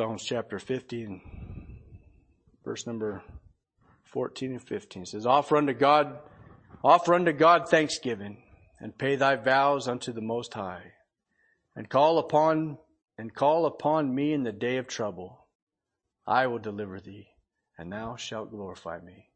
Psalms 0.00 0.24
chapter 0.24 0.58
50 0.58 1.02
and 1.02 1.20
verse 2.64 2.86
number 2.86 3.22
14 4.04 4.52
and 4.52 4.66
15 4.66 5.04
says, 5.04 5.26
Offer 5.26 5.58
unto 5.58 5.74
God, 5.74 6.20
offer 6.82 7.12
unto 7.12 7.34
God 7.34 7.68
thanksgiving 7.68 8.42
and 8.78 8.96
pay 8.96 9.16
thy 9.16 9.36
vows 9.36 9.88
unto 9.88 10.10
the 10.14 10.22
Most 10.22 10.54
High 10.54 10.92
and 11.76 11.86
call 11.86 12.16
upon, 12.16 12.78
and 13.18 13.34
call 13.34 13.66
upon 13.66 14.14
me 14.14 14.32
in 14.32 14.42
the 14.42 14.52
day 14.52 14.78
of 14.78 14.86
trouble. 14.86 15.46
I 16.26 16.46
will 16.46 16.60
deliver 16.60 16.98
thee 16.98 17.26
and 17.76 17.92
thou 17.92 18.16
shalt 18.16 18.50
glorify 18.50 19.00
me. 19.00 19.28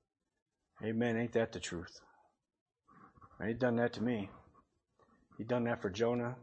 Amen. 0.83 1.19
Ain't 1.19 1.35
that 1.35 1.53
the 1.53 1.61
truth? 1.61 2.01
He 3.47 3.53
done 3.53 3.77
that 3.77 3.93
to 3.93 4.03
me. 4.03 4.31
He 5.37 5.45
done 5.45 5.65
that 5.65 5.83
for 5.83 5.91
Jonah. 5.91 6.37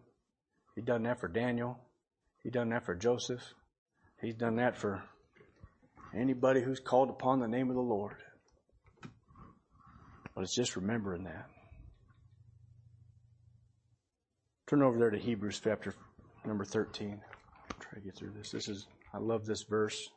He 0.76 0.84
done 0.84 1.02
that 1.04 1.20
for 1.20 1.28
Daniel. 1.28 1.80
He 2.44 2.52
done 2.52 2.70
that 2.70 2.86
for 2.86 2.94
Joseph. 2.94 3.42
He's 4.22 4.36
done 4.36 4.58
that 4.58 4.78
for 4.78 5.02
anybody 6.16 6.62
who's 6.62 6.80
called 6.80 7.10
upon 7.10 7.40
the 7.40 7.48
name 7.48 7.70
of 7.70 7.76
the 7.76 7.82
Lord. 7.82 8.18
But 10.36 10.44
it's 10.44 10.56
just 10.56 10.76
remembering 10.76 11.24
that. 11.24 11.48
Turn 14.68 14.84
over 14.84 15.00
there 15.00 15.10
to 15.10 15.18
Hebrews 15.18 15.60
chapter 15.64 15.96
number 16.46 16.64
13. 16.64 17.20
Try 17.80 17.94
to 17.96 18.00
get 18.00 18.16
through 18.16 18.32
this. 18.38 18.52
This 18.52 18.70
is, 18.70 18.86
I 19.12 19.18
love 19.18 19.46
this 19.46 19.64
verse. 19.64 20.10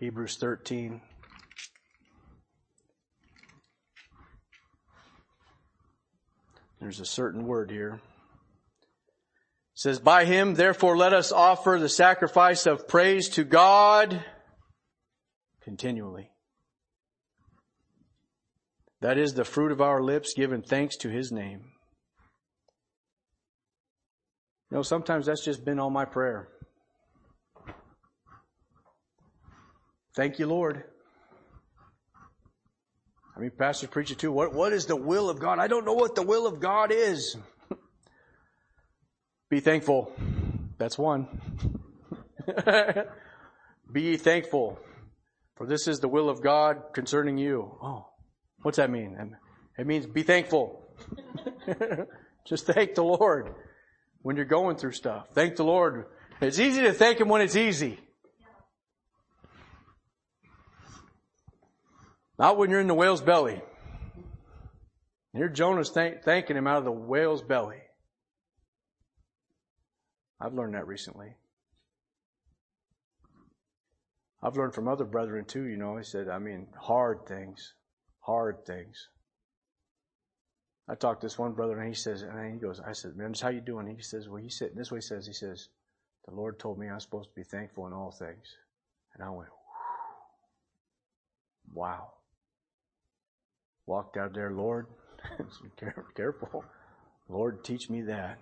Hebrews 0.00 0.38
13. 0.38 1.02
There's 6.80 7.00
a 7.00 7.04
certain 7.04 7.46
word 7.46 7.70
here 7.70 8.00
says, 9.80 9.98
By 9.98 10.26
him, 10.26 10.56
therefore, 10.56 10.94
let 10.94 11.14
us 11.14 11.32
offer 11.32 11.78
the 11.80 11.88
sacrifice 11.88 12.66
of 12.66 12.86
praise 12.86 13.30
to 13.30 13.44
God 13.44 14.22
continually. 15.62 16.30
That 19.00 19.16
is 19.16 19.32
the 19.32 19.46
fruit 19.46 19.72
of 19.72 19.80
our 19.80 20.02
lips, 20.02 20.34
giving 20.36 20.60
thanks 20.60 20.98
to 20.98 21.08
his 21.08 21.32
name. 21.32 21.62
You 24.70 24.76
know, 24.76 24.82
sometimes 24.82 25.24
that's 25.24 25.42
just 25.42 25.64
been 25.64 25.78
all 25.78 25.88
my 25.88 26.04
prayer. 26.04 26.48
Thank 30.14 30.38
you, 30.38 30.46
Lord. 30.46 30.84
I 33.34 33.40
mean, 33.40 33.50
pastors 33.56 33.88
preach 33.88 34.10
it 34.10 34.18
too. 34.18 34.30
What, 34.30 34.52
what 34.52 34.74
is 34.74 34.84
the 34.84 34.96
will 34.96 35.30
of 35.30 35.40
God? 35.40 35.58
I 35.58 35.68
don't 35.68 35.86
know 35.86 35.94
what 35.94 36.16
the 36.16 36.22
will 36.22 36.46
of 36.46 36.60
God 36.60 36.92
is. 36.92 37.38
Be 39.50 39.58
thankful. 39.58 40.12
That's 40.78 40.96
one. 40.96 41.26
Be 43.92 44.16
thankful, 44.16 44.78
for 45.56 45.66
this 45.66 45.88
is 45.88 45.98
the 45.98 46.08
will 46.08 46.30
of 46.30 46.40
God 46.40 46.94
concerning 46.94 47.36
you. 47.36 47.76
Oh, 47.82 48.06
what's 48.62 48.76
that 48.76 48.90
mean? 48.90 49.36
It 49.76 49.86
means 49.86 50.06
be 50.06 50.22
thankful. 50.22 50.88
Just 52.46 52.66
thank 52.66 52.94
the 52.94 53.02
Lord 53.02 53.52
when 54.22 54.36
you're 54.36 54.44
going 54.44 54.76
through 54.76 54.92
stuff. 54.92 55.26
Thank 55.32 55.56
the 55.56 55.64
Lord. 55.64 56.06
It's 56.40 56.60
easy 56.60 56.82
to 56.82 56.92
thank 56.92 57.18
Him 57.20 57.28
when 57.28 57.40
it's 57.42 57.56
easy. 57.56 57.98
Not 62.38 62.56
when 62.56 62.70
you're 62.70 62.80
in 62.80 62.86
the 62.86 62.94
whale's 62.94 63.20
belly. 63.20 63.60
Here 65.32 65.48
Jonah's 65.48 65.90
thank, 65.90 66.22
thanking 66.22 66.56
him 66.56 66.66
out 66.66 66.78
of 66.78 66.84
the 66.84 66.92
whale's 66.92 67.42
belly. 67.42 67.82
I've 70.40 70.54
learned 70.54 70.74
that 70.74 70.86
recently. 70.86 71.34
I've 74.42 74.56
learned 74.56 74.74
from 74.74 74.88
other 74.88 75.04
brethren 75.04 75.44
too, 75.44 75.64
you 75.64 75.76
know. 75.76 75.96
He 75.96 76.04
said, 76.04 76.28
I 76.28 76.38
mean, 76.38 76.66
hard 76.78 77.26
things. 77.26 77.74
Hard 78.20 78.64
things. 78.66 79.08
I 80.88 80.94
talked 80.94 81.20
to 81.20 81.26
this 81.26 81.38
one 81.38 81.52
brother 81.52 81.78
and 81.78 81.88
he 81.88 81.94
says, 81.94 82.22
and 82.22 82.54
he 82.54 82.58
goes, 82.58 82.80
I 82.80 82.92
said, 82.92 83.16
man, 83.16 83.34
how 83.40 83.50
you 83.50 83.60
doing? 83.60 83.86
He 83.86 84.02
says, 84.02 84.28
well, 84.28 84.42
he 84.42 84.48
said, 84.48 84.70
this 84.74 84.90
way 84.90 84.98
he 84.98 85.02
says, 85.02 85.26
he 85.26 85.32
says, 85.32 85.68
the 86.26 86.34
Lord 86.34 86.58
told 86.58 86.78
me 86.78 86.88
I'm 86.88 87.00
supposed 87.00 87.28
to 87.28 87.34
be 87.34 87.44
thankful 87.44 87.86
in 87.86 87.92
all 87.92 88.10
things. 88.10 88.56
And 89.14 89.22
I 89.22 89.30
went, 89.30 89.50
wow. 91.72 92.12
Walked 93.86 94.16
out 94.16 94.34
there, 94.34 94.52
Lord, 94.52 94.86
careful. 96.16 96.64
Lord, 97.28 97.62
teach 97.64 97.90
me 97.90 98.02
that. 98.02 98.38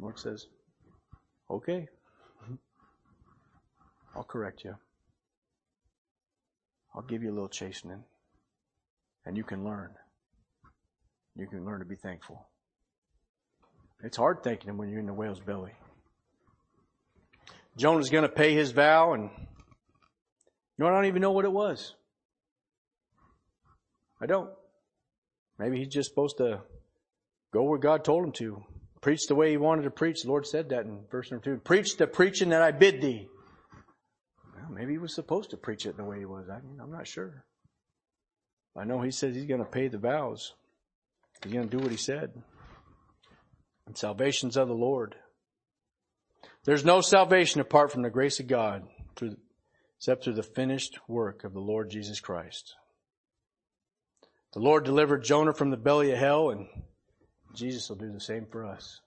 Lord 0.00 0.18
says, 0.18 0.46
okay, 1.50 1.88
I'll 4.16 4.24
correct 4.24 4.64
you. 4.64 4.74
I'll 6.94 7.02
give 7.02 7.22
you 7.22 7.30
a 7.30 7.34
little 7.34 7.48
chastening. 7.48 8.02
And 9.26 9.36
you 9.36 9.44
can 9.44 9.64
learn. 9.64 9.90
You 11.36 11.46
can 11.46 11.64
learn 11.64 11.80
to 11.80 11.84
be 11.84 11.96
thankful. 11.96 12.46
It's 14.02 14.16
hard 14.16 14.42
thanking 14.42 14.70
him 14.70 14.78
when 14.78 14.88
you're 14.88 14.98
in 14.98 15.06
the 15.06 15.12
whale's 15.12 15.40
belly. 15.40 15.72
Jonah's 17.76 18.10
going 18.10 18.22
to 18.22 18.28
pay 18.28 18.54
his 18.54 18.72
vow, 18.72 19.12
and 19.12 19.30
you 19.34 19.48
know, 20.78 20.86
I 20.86 20.90
don't 20.90 21.06
even 21.06 21.22
know 21.22 21.32
what 21.32 21.44
it 21.44 21.52
was. 21.52 21.94
I 24.20 24.26
don't. 24.26 24.50
Maybe 25.58 25.78
he's 25.78 25.88
just 25.88 26.08
supposed 26.08 26.38
to 26.38 26.62
go 27.52 27.62
where 27.62 27.78
God 27.78 28.04
told 28.04 28.24
him 28.24 28.32
to. 28.32 28.64
Preach 29.00 29.26
the 29.26 29.34
way 29.34 29.50
he 29.50 29.56
wanted 29.56 29.82
to 29.82 29.90
preach. 29.90 30.22
The 30.22 30.28
Lord 30.28 30.46
said 30.46 30.68
that 30.68 30.84
in 30.84 31.00
verse 31.10 31.30
number 31.30 31.44
two. 31.44 31.56
Preach 31.56 31.96
the 31.96 32.06
preaching 32.06 32.50
that 32.50 32.62
I 32.62 32.70
bid 32.70 33.00
thee. 33.00 33.28
Well, 34.54 34.70
maybe 34.70 34.92
he 34.92 34.98
was 34.98 35.14
supposed 35.14 35.50
to 35.50 35.56
preach 35.56 35.86
it 35.86 35.96
the 35.96 36.04
way 36.04 36.18
he 36.18 36.26
was. 36.26 36.48
I 36.50 36.60
mean, 36.60 36.78
I'm 36.80 36.92
not 36.92 37.06
sure. 37.06 37.44
I 38.76 38.84
know 38.84 39.00
he 39.00 39.10
says 39.10 39.34
he's 39.34 39.46
going 39.46 39.64
to 39.64 39.70
pay 39.70 39.88
the 39.88 39.98
vows. 39.98 40.52
He's 41.42 41.52
going 41.52 41.68
to 41.68 41.76
do 41.76 41.82
what 41.82 41.90
he 41.90 41.96
said. 41.96 42.30
And 43.86 43.96
salvation's 43.96 44.56
of 44.56 44.68
the 44.68 44.74
Lord. 44.74 45.16
There's 46.64 46.84
no 46.84 47.00
salvation 47.00 47.60
apart 47.60 47.90
from 47.90 48.02
the 48.02 48.10
grace 48.10 48.38
of 48.38 48.46
God 48.46 48.86
through, 49.16 49.36
except 49.96 50.24
through 50.24 50.34
the 50.34 50.42
finished 50.42 50.98
work 51.08 51.42
of 51.42 51.54
the 51.54 51.60
Lord 51.60 51.90
Jesus 51.90 52.20
Christ. 52.20 52.74
The 54.52 54.60
Lord 54.60 54.84
delivered 54.84 55.24
Jonah 55.24 55.54
from 55.54 55.70
the 55.70 55.76
belly 55.76 56.12
of 56.12 56.18
hell 56.18 56.50
and 56.50 56.66
Jesus 57.54 57.88
will 57.88 57.96
do 57.96 58.12
the 58.12 58.20
same 58.20 58.46
for 58.46 58.64
us. 58.64 59.00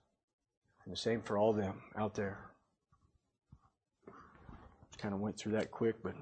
And 0.84 0.92
the 0.92 0.98
same 0.98 1.22
for 1.22 1.38
all 1.38 1.52
them 1.52 1.74
out 1.96 2.14
there. 2.14 2.38
Kind 4.98 5.14
of 5.14 5.20
went 5.20 5.36
through 5.38 5.52
that 5.52 5.70
quick, 5.70 5.96
but 6.02 6.14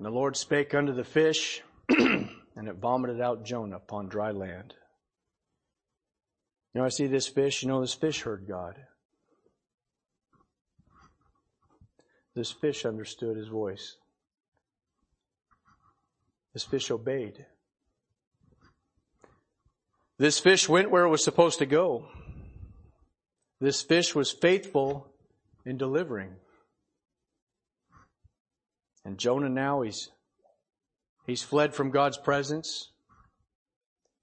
and 0.00 0.06
the 0.06 0.10
Lord 0.10 0.34
spake 0.34 0.74
unto 0.74 0.94
the 0.94 1.04
fish, 1.04 1.60
and 1.90 2.68
it 2.68 2.76
vomited 2.76 3.20
out 3.20 3.44
Jonah 3.44 3.76
upon 3.76 4.08
dry 4.08 4.30
land. 4.30 4.72
You 6.72 6.80
know, 6.80 6.86
I 6.86 6.88
see 6.88 7.06
this 7.06 7.26
fish, 7.26 7.62
you 7.62 7.68
know, 7.68 7.82
this 7.82 7.92
fish 7.92 8.22
heard 8.22 8.46
God. 8.48 8.76
This 12.34 12.50
fish 12.50 12.86
understood 12.86 13.36
his 13.36 13.48
voice. 13.48 13.96
This 16.54 16.64
fish 16.64 16.90
obeyed. 16.90 17.44
This 20.20 20.38
fish 20.38 20.68
went 20.68 20.90
where 20.90 21.04
it 21.04 21.08
was 21.08 21.24
supposed 21.24 21.60
to 21.60 21.66
go. 21.66 22.06
This 23.58 23.80
fish 23.80 24.14
was 24.14 24.30
faithful 24.30 25.14
in 25.64 25.78
delivering. 25.78 26.32
And 29.02 29.16
Jonah 29.16 29.48
now 29.48 29.80
he's 29.80 30.10
he's 31.26 31.42
fled 31.42 31.74
from 31.74 31.90
God's 31.90 32.18
presence. 32.18 32.90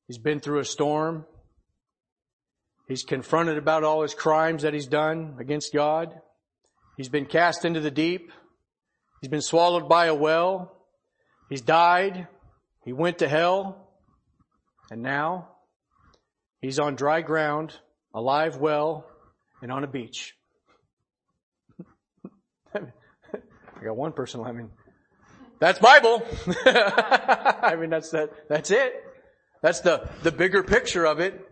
He's 0.06 0.20
been 0.20 0.40
through 0.40 0.60
a 0.60 0.66
storm. 0.66 1.26
He's 2.88 3.02
confronted 3.02 3.58
about 3.58 3.84
all 3.84 4.04
his 4.04 4.14
crimes 4.14 4.62
that 4.62 4.76
he's 4.76 4.86
done 4.86 5.38
against 5.40 5.74
God. 5.74 6.14
He's 6.96 7.10
been 7.10 7.26
cast 7.26 7.66
into 7.66 7.80
the 7.80 7.90
deep. 7.90 8.32
He's 9.20 9.32
been 9.32 9.42
swallowed 9.42 9.90
by 9.90 10.06
a 10.06 10.14
well. 10.14 10.78
He's 11.50 11.62
died. 11.62 12.28
He 12.86 12.94
went 12.94 13.18
to 13.18 13.28
hell. 13.28 13.90
And 14.92 15.02
now 15.02 15.57
he's 16.62 16.80
on 16.80 16.96
dry 16.96 17.22
ground, 17.22 17.74
alive 18.14 18.58
well, 18.58 19.06
and 19.62 19.72
on 19.72 19.84
a 19.84 19.88
beach. 19.88 20.36
I 22.76 23.84
got 23.84 23.96
one 23.96 24.14
person, 24.14 24.42
I 24.42 24.52
mean, 24.52 24.70
that's 25.60 25.80
Bible. 25.80 26.24
I 26.66 27.76
mean, 27.80 27.90
that's 27.90 28.12
that, 28.12 28.30
that's 28.48 28.72
it. 28.72 29.04
That's 29.62 29.82
the, 29.82 30.08
the 30.24 30.32
bigger 30.32 30.64
picture 30.64 31.06
of 31.06 31.20
it. 31.20 31.48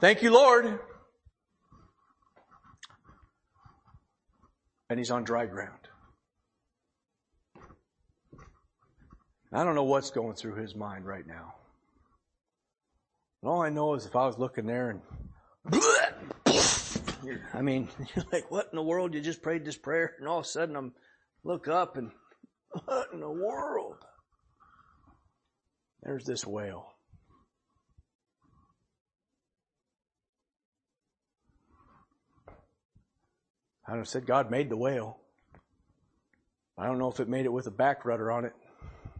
Thank 0.00 0.22
you, 0.22 0.32
Lord. 0.32 0.78
And 4.88 4.98
he's 4.98 5.10
on 5.10 5.24
dry 5.24 5.46
ground. 5.46 5.74
I 9.52 9.64
don't 9.64 9.74
know 9.74 9.84
what's 9.84 10.10
going 10.10 10.34
through 10.34 10.54
his 10.54 10.76
mind 10.76 11.04
right 11.04 11.26
now. 11.26 11.54
All 13.42 13.62
I 13.62 13.70
know 13.70 13.94
is 13.94 14.06
if 14.06 14.16
I 14.16 14.26
was 14.26 14.38
looking 14.38 14.66
there 14.66 14.90
and 14.90 15.00
I 17.54 17.62
mean, 17.62 17.88
you're 18.14 18.24
like, 18.32 18.50
what 18.50 18.68
in 18.72 18.76
the 18.76 18.82
world? 18.82 19.14
You 19.14 19.20
just 19.20 19.42
prayed 19.42 19.64
this 19.64 19.76
prayer, 19.76 20.14
and 20.18 20.26
all 20.26 20.38
of 20.38 20.44
a 20.44 20.48
sudden 20.48 20.76
I'm 20.76 20.92
look 21.44 21.68
up 21.68 21.96
and 21.96 22.10
what 22.84 23.08
in 23.12 23.20
the 23.20 23.30
world? 23.30 23.96
There's 26.02 26.24
this 26.24 26.46
whale. 26.46 26.94
I 33.86 34.02
said 34.04 34.24
God 34.24 34.50
made 34.50 34.70
the 34.70 34.76
whale. 34.76 35.18
I 36.78 36.86
don't 36.86 36.98
know 36.98 37.10
if 37.10 37.18
it 37.18 37.28
made 37.28 37.44
it 37.44 37.52
with 37.52 37.66
a 37.66 37.72
back 37.72 38.04
rudder 38.04 38.30
on 38.30 38.44
it. 38.44 38.54
I 39.12 39.18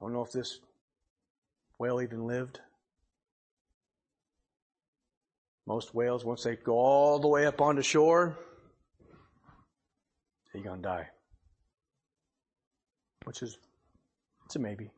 don't 0.00 0.12
know 0.12 0.22
if 0.22 0.32
this 0.32 0.60
whale 1.78 2.00
even 2.00 2.26
lived. 2.26 2.60
Most 5.66 5.94
whales, 5.94 6.24
once 6.24 6.44
they 6.44 6.56
go 6.56 6.78
all 6.78 7.18
the 7.18 7.28
way 7.28 7.46
up 7.46 7.60
onto 7.60 7.82
shore, 7.82 8.38
they're 10.52 10.62
going 10.62 10.82
to 10.82 10.88
die. 10.88 11.08
Which 13.24 13.42
is, 13.42 13.58
it's 14.46 14.56
a 14.56 14.58
maybe. 14.58 14.90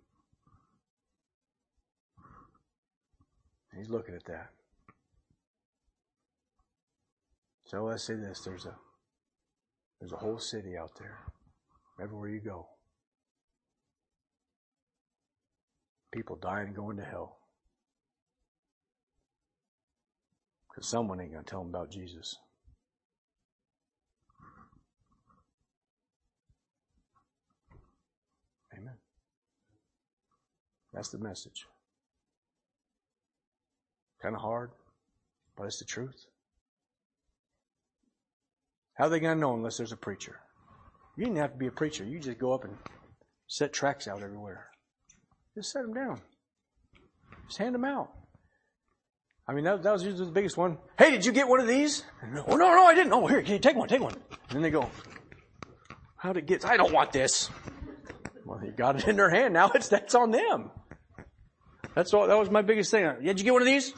He's 3.76 3.88
looking 3.88 4.14
at 4.14 4.24
that. 4.26 4.50
So 7.64 7.84
let's 7.84 8.04
say 8.04 8.14
this: 8.14 8.40
there's 8.40 8.66
a 8.66 8.74
there's 10.00 10.12
a 10.12 10.16
whole 10.16 10.38
city 10.38 10.76
out 10.76 10.90
there, 10.98 11.18
everywhere 12.00 12.28
you 12.28 12.40
go. 12.40 12.66
People 16.12 16.36
dying 16.36 16.68
and 16.68 16.76
going 16.76 16.96
to 16.96 17.04
hell. 17.04 17.38
Because 20.68 20.88
someone 20.88 21.20
ain't 21.20 21.32
going 21.32 21.44
to 21.44 21.50
tell 21.50 21.60
them 21.60 21.70
about 21.70 21.90
Jesus. 21.90 22.36
Amen. 28.76 28.94
That's 30.92 31.10
the 31.10 31.18
message. 31.18 31.66
Kind 34.22 34.34
of 34.34 34.40
hard, 34.42 34.70
but 35.56 35.64
it's 35.64 35.78
the 35.78 35.84
truth. 35.84 36.26
How 38.94 39.06
are 39.06 39.08
they 39.08 39.20
going 39.20 39.36
to 39.36 39.40
know 39.40 39.54
unless 39.54 39.78
there's 39.78 39.92
a 39.92 39.96
preacher? 39.96 40.40
You 41.16 41.24
didn't 41.24 41.38
have 41.38 41.52
to 41.52 41.58
be 41.58 41.68
a 41.68 41.72
preacher. 41.72 42.04
You 42.04 42.18
just 42.18 42.38
go 42.38 42.52
up 42.52 42.64
and 42.64 42.76
set 43.46 43.72
tracks 43.72 44.06
out 44.06 44.22
everywhere. 44.22 44.69
Just 45.54 45.72
set 45.72 45.82
them 45.82 45.94
down. 45.94 46.20
Just 47.46 47.58
hand 47.58 47.74
them 47.74 47.84
out. 47.84 48.10
I 49.48 49.52
mean, 49.52 49.64
that, 49.64 49.82
that 49.82 49.92
was 49.92 50.04
usually 50.04 50.26
the 50.26 50.32
biggest 50.32 50.56
one. 50.56 50.78
Hey, 50.96 51.10
did 51.10 51.26
you 51.26 51.32
get 51.32 51.48
one 51.48 51.58
of 51.58 51.66
these? 51.66 52.04
No, 52.32 52.44
no, 52.46 52.56
no, 52.56 52.86
I 52.86 52.94
didn't. 52.94 53.12
Oh, 53.12 53.26
here, 53.26 53.42
take 53.42 53.74
one? 53.74 53.88
Take 53.88 54.00
one. 54.00 54.14
And 54.14 54.50
then 54.50 54.62
they 54.62 54.70
go, 54.70 54.88
how'd 56.16 56.36
it 56.36 56.46
get? 56.46 56.64
I 56.64 56.76
don't 56.76 56.92
want 56.92 57.12
this. 57.12 57.50
Well, 58.46 58.60
you 58.64 58.70
got 58.70 58.96
it 58.96 59.08
in 59.08 59.16
their 59.16 59.30
hand. 59.30 59.54
Now 59.54 59.70
it's, 59.74 59.88
that's 59.88 60.14
on 60.14 60.30
them. 60.30 60.70
That's 61.94 62.14
all, 62.14 62.28
that 62.28 62.38
was 62.38 62.48
my 62.50 62.62
biggest 62.62 62.92
thing. 62.92 63.12
Did 63.24 63.40
you 63.40 63.44
get 63.44 63.52
one 63.52 63.62
of 63.62 63.66
these? 63.66 63.92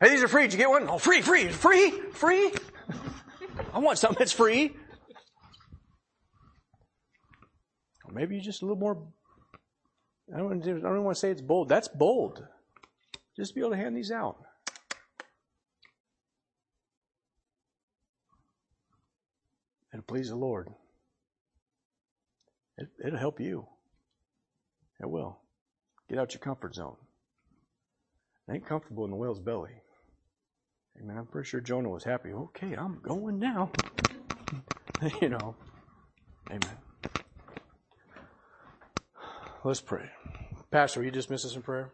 Hey, 0.00 0.08
these 0.10 0.22
are 0.22 0.28
free. 0.28 0.42
Did 0.42 0.54
you 0.54 0.58
get 0.58 0.70
one? 0.70 0.88
Oh, 0.88 0.98
free, 0.98 1.20
free, 1.20 1.46
free, 1.48 1.90
free. 2.12 2.52
I 3.72 3.78
want 3.78 3.98
something 3.98 4.18
that's 4.18 4.32
free. 4.32 4.74
Or 8.04 8.12
maybe 8.12 8.34
you're 8.34 8.44
just 8.44 8.62
a 8.62 8.64
little 8.64 8.80
more. 8.80 9.06
I 10.34 10.38
don't, 10.38 10.62
I 10.62 10.70
don't 10.70 11.04
want 11.04 11.16
to 11.16 11.20
say 11.20 11.30
it's 11.30 11.40
bold. 11.40 11.68
That's 11.68 11.88
bold. 11.88 12.46
Just 13.36 13.54
be 13.54 13.60
able 13.60 13.70
to 13.70 13.76
hand 13.76 13.96
these 13.96 14.12
out. 14.12 14.36
It'll 19.92 20.04
please 20.04 20.28
the 20.28 20.36
Lord. 20.36 20.68
It, 22.78 22.88
it'll 23.04 23.18
help 23.18 23.40
you. 23.40 23.66
It 25.00 25.10
will. 25.10 25.38
Get 26.08 26.18
out 26.18 26.32
your 26.32 26.40
comfort 26.40 26.74
zone. 26.74 26.96
Ain't 28.50 28.66
comfortable 28.66 29.04
in 29.04 29.10
the 29.10 29.16
whale's 29.16 29.40
belly. 29.40 29.70
Amen. 31.00 31.16
I'm 31.16 31.26
pretty 31.26 31.48
sure 31.48 31.60
Jonah 31.60 31.88
was 31.88 32.04
happy. 32.04 32.30
Okay, 32.32 32.74
I'm 32.74 33.00
going 33.00 33.38
now. 33.38 33.70
you 35.22 35.28
know. 35.28 35.54
Amen. 36.48 36.76
Let's 39.62 39.80
pray. 39.80 40.08
Pastor, 40.70 41.00
will 41.00 41.06
you 41.06 41.10
dismiss 41.10 41.44
us 41.44 41.56
in 41.56 41.62
prayer? 41.62 41.90